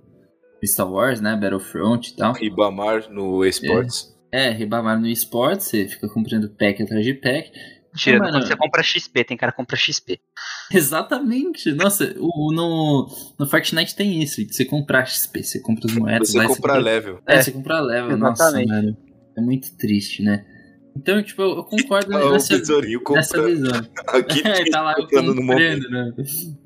Star 0.64 0.91
Wars, 0.91 1.21
né, 1.21 1.37
Battlefront 1.37 2.11
e 2.11 2.16
tal. 2.16 2.33
Ribamar 2.33 3.11
no 3.11 3.45
esportes. 3.45 4.14
É, 4.33 4.51
Ribamar 4.51 5.01
no 5.01 5.07
esporte, 5.07 5.64
você 5.64 5.89
fica 5.89 6.09
comprando 6.09 6.51
pack 6.51 6.83
atrás 6.83 7.05
de 7.05 7.14
pack. 7.14 7.51
Tirando 7.97 8.21
Mano, 8.21 8.33
quando 8.35 8.47
você 8.47 8.57
compra 8.57 8.83
XP, 8.83 9.25
tem 9.25 9.37
cara 9.37 9.51
que 9.51 9.57
compra 9.57 9.77
XP. 9.77 10.21
Exatamente. 10.71 11.73
Nossa, 11.73 12.14
o, 12.19 12.53
no, 12.53 13.09
no 13.39 13.47
Fortnite 13.49 13.97
tem 13.97 14.23
isso. 14.23 14.45
de 14.45 14.55
Você 14.55 14.64
comprar 14.64 15.07
XP, 15.07 15.43
você 15.43 15.61
compra 15.61 15.87
as 15.87 15.97
moedas. 15.97 16.31
Você 16.31 16.39
lá 16.39 16.47
compra 16.47 16.77
level. 16.77 17.21
É, 17.27 17.37
É, 17.37 17.43
você 17.43 17.51
compra 17.51 17.81
level. 17.81 18.16
Nossa, 18.19 18.43
exatamente. 18.45 18.69
velho. 18.69 19.08
É 19.39 19.41
muito 19.41 19.76
triste, 19.76 20.22
né? 20.22 20.45
Então, 20.97 21.22
tipo, 21.22 21.43
eu 21.43 21.62
concordo 21.64 22.11
Ah, 22.16 22.32
nessa, 22.32 22.59
nessa 23.12 23.43
visão. 23.47 23.86
Aqui 24.09 24.43
É, 24.47 24.68
tá 24.68 24.82
lá 24.82 24.95
comprando 24.97 25.34
no 25.34 25.43
momento. 25.43 25.89
né? 25.89 26.12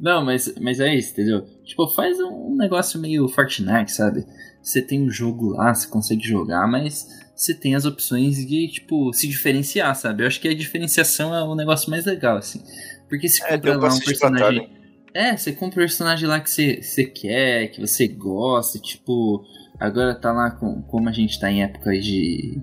Não, 0.00 0.24
mas, 0.24 0.54
mas 0.60 0.80
é 0.80 0.94
isso, 0.94 1.12
entendeu? 1.12 1.42
Tipo, 1.64 1.86
faz 1.88 2.18
um 2.18 2.56
negócio 2.56 2.98
meio 2.98 3.28
Fortnite, 3.28 3.92
sabe? 3.92 4.24
Você 4.62 4.80
tem 4.80 5.02
um 5.02 5.10
jogo 5.10 5.50
lá, 5.50 5.74
você 5.74 5.86
consegue 5.88 6.26
jogar, 6.26 6.66
mas 6.66 7.06
você 7.34 7.52
tem 7.52 7.74
as 7.74 7.84
opções 7.84 8.36
de, 8.46 8.68
tipo, 8.68 9.12
se 9.12 9.26
diferenciar, 9.28 9.94
sabe? 9.96 10.22
Eu 10.22 10.28
acho 10.28 10.40
que 10.40 10.48
a 10.48 10.54
diferenciação 10.54 11.34
é 11.34 11.42
o 11.42 11.54
negócio 11.54 11.90
mais 11.90 12.06
legal, 12.06 12.36
assim. 12.38 12.62
Porque 13.08 13.28
se 13.28 13.42
É, 13.44 13.48
compra 13.56 13.76
lá 13.76 13.92
um 13.92 13.98
personagem. 13.98 14.70
É, 15.12 15.36
você 15.36 15.52
compra 15.52 15.74
um 15.80 15.84
personagem 15.84 16.26
lá 16.26 16.40
que 16.40 16.48
você, 16.48 16.80
você 16.80 17.04
quer, 17.04 17.66
que 17.68 17.80
você 17.80 18.08
gosta, 18.08 18.78
tipo. 18.78 19.44
Agora 19.82 20.14
tá 20.14 20.30
lá 20.30 20.48
com, 20.48 20.80
como 20.82 21.08
a 21.08 21.12
gente 21.12 21.40
tá 21.40 21.50
em 21.50 21.64
época 21.64 21.90
de. 21.90 22.62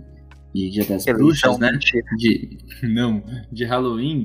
de 0.55 0.69
Dia 0.69 0.85
das 0.85 1.03
Bruxas, 1.03 1.59
né? 1.59 1.73
mentira. 1.73 2.05
de. 2.17 2.57
Não, 2.87 3.21
de 3.51 3.65
Halloween. 3.65 4.23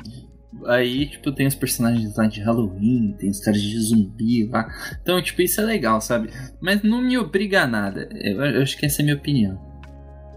Aí, 0.67 1.07
tipo, 1.07 1.33
tem 1.33 1.49
os 1.49 1.57
personagens 1.57 2.17
lá 2.17 2.29
de 2.29 2.41
Halloween, 2.41 3.17
tem 3.19 3.29
os 3.29 3.41
caras 3.41 3.61
de 3.61 3.77
zumbi 3.81 4.47
lá. 4.47 4.73
Então, 5.03 5.21
tipo, 5.21 5.43
isso 5.43 5.61
é 5.61 5.65
legal, 5.65 6.01
sabe? 6.01 6.31
Mas 6.61 6.85
não 6.85 7.03
me 7.03 7.19
obriga 7.19 7.63
a 7.63 7.67
nada. 7.67 8.09
Eu, 8.15 8.41
eu 8.41 8.63
acho 8.63 8.79
que 8.79 8.87
essa 8.87 9.01
é 9.01 9.03
a 9.03 9.05
minha 9.07 9.17
opinião. 9.17 9.61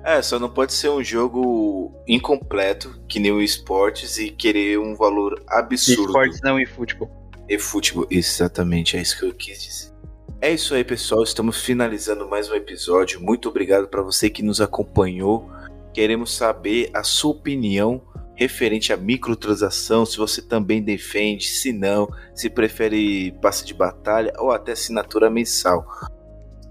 É, 0.03 0.19
só 0.23 0.39
não 0.39 0.49
pode 0.49 0.73
ser 0.73 0.89
um 0.89 1.03
jogo 1.03 1.93
incompleto, 2.07 2.99
que 3.07 3.19
nem 3.19 3.31
o 3.31 3.39
esportes, 3.39 4.17
e 4.17 4.31
querer 4.31 4.79
um 4.79 4.95
valor 4.95 5.39
absurdo. 5.47 6.07
Esportes 6.07 6.41
não 6.41 6.59
e 6.59 6.65
futebol. 6.65 7.11
E 7.47 7.59
futebol, 7.59 8.07
exatamente, 8.09 8.97
é 8.97 9.01
isso 9.01 9.19
que 9.19 9.25
eu 9.25 9.33
quis 9.33 9.61
dizer. 9.61 9.96
É 10.39 10.53
isso 10.53 10.75
aí, 10.75 10.83
pessoal. 10.83 11.23
Estamos 11.23 11.63
finalizando 11.63 12.29
mais 12.29 12.47
um 12.47 12.53
episódio. 12.53 13.19
Muito 13.19 13.49
obrigado 13.49 13.87
para 13.87 14.03
você 14.03 14.29
que 14.29 14.43
nos 14.43 14.61
acompanhou. 14.61 15.49
Queremos 15.91 16.35
saber 16.35 16.91
a 16.93 17.03
sua 17.03 17.31
opinião 17.31 18.03
referente 18.35 18.93
à 18.93 18.97
microtransação, 18.97 20.05
se 20.05 20.15
você 20.15 20.43
também 20.43 20.83
defende, 20.83 21.47
se 21.47 21.73
não, 21.73 22.07
se 22.35 22.51
prefere 22.51 23.31
passe 23.41 23.65
de 23.65 23.73
batalha 23.73 24.31
ou 24.37 24.51
até 24.51 24.73
assinatura 24.73 25.27
mensal. 25.27 25.87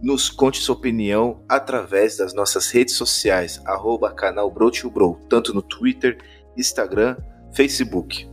Nos 0.01 0.31
conte 0.31 0.61
sua 0.61 0.77
opinião 0.77 1.43
através 1.49 2.19
das 2.19 2.33
nossas 2.33 2.71
redes 2.71 2.95
sociais, 2.95 3.61
arroba 3.67 4.13
canal 4.13 4.49
Bro, 4.49 5.19
tanto 5.29 5.53
no 5.53 5.61
Twitter, 5.61 6.19
Instagram, 6.57 7.17
Facebook. 7.53 8.31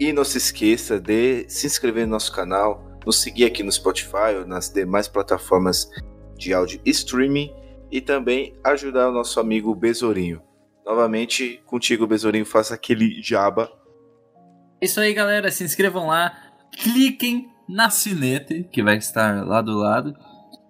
E 0.00 0.12
não 0.12 0.24
se 0.24 0.38
esqueça 0.38 0.98
de 0.98 1.48
se 1.48 1.64
inscrever 1.64 2.06
no 2.06 2.14
nosso 2.14 2.32
canal, 2.32 2.87
nos 3.08 3.22
seguir 3.22 3.46
aqui 3.46 3.62
no 3.62 3.72
Spotify 3.72 4.36
ou 4.38 4.46
nas 4.46 4.68
demais 4.68 5.08
plataformas 5.08 5.88
de 6.36 6.52
áudio 6.52 6.78
streaming 6.84 7.50
e 7.90 8.02
também 8.02 8.54
ajudar 8.62 9.08
o 9.08 9.12
nosso 9.12 9.40
amigo 9.40 9.74
Besourinho. 9.74 10.42
Novamente, 10.84 11.58
contigo, 11.64 12.06
Besourinho, 12.06 12.44
faça 12.44 12.74
aquele 12.74 13.22
jaba. 13.22 13.72
É 14.78 14.84
isso 14.84 15.00
aí, 15.00 15.14
galera. 15.14 15.50
Se 15.50 15.64
inscrevam 15.64 16.06
lá. 16.06 16.36
Cliquem 16.70 17.48
na 17.66 17.88
sinete, 17.88 18.68
que 18.70 18.82
vai 18.82 18.98
estar 18.98 19.42
lá 19.46 19.62
do 19.62 19.72
lado. 19.72 20.14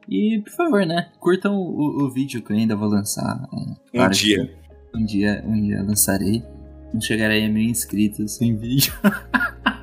E, 0.09 0.41
por 0.45 0.53
favor, 0.53 0.87
né? 0.87 1.11
Curtam 1.19 1.57
o, 1.57 2.05
o 2.05 2.11
vídeo 2.11 2.41
que 2.41 2.53
eu 2.53 2.57
ainda 2.57 2.77
vou 2.77 2.89
lançar. 2.89 3.49
É, 3.93 4.01
Um 4.01 4.09
dia. 4.11 4.59
Um 4.95 5.05
dia, 5.05 5.45
um 5.45 5.61
dia 5.61 5.83
lançarei. 5.83 6.45
Não 6.95 7.01
chegarei 7.01 7.45
a 7.45 7.49
mil 7.49 7.65
inscritos 7.65 8.37
sem 8.37 8.57
vídeo. 8.57 8.93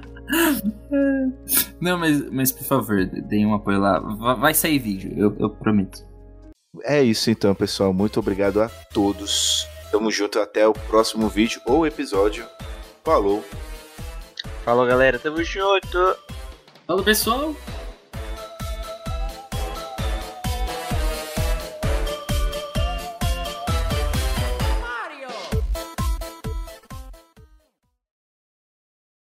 Não, 1.79 1.97
mas, 1.97 2.29
mas 2.31 2.51
por 2.51 2.63
favor, 2.63 3.05
deem 3.05 3.45
um 3.45 3.53
apoio 3.53 3.79
lá. 3.79 3.99
Va- 3.99 4.33
Vai 4.35 4.53
sair 4.53 4.79
vídeo, 4.79 5.13
eu, 5.15 5.35
eu 5.39 5.49
prometo. 5.49 6.03
É 6.83 7.01
isso 7.01 7.29
então, 7.29 7.53
pessoal. 7.55 7.93
Muito 7.93 8.19
obrigado 8.19 8.61
a 8.61 8.67
todos. 8.93 9.65
Tamo 9.91 10.11
junto 10.11 10.39
até 10.39 10.67
o 10.67 10.73
próximo 10.73 11.29
vídeo 11.29 11.61
ou 11.65 11.85
episódio. 11.87 12.45
Falou! 13.03 13.43
Falou, 14.65 14.85
galera. 14.85 15.17
Tamo 15.19 15.43
junto. 15.43 16.17
Falou, 16.85 17.03
pessoal. 17.03 17.55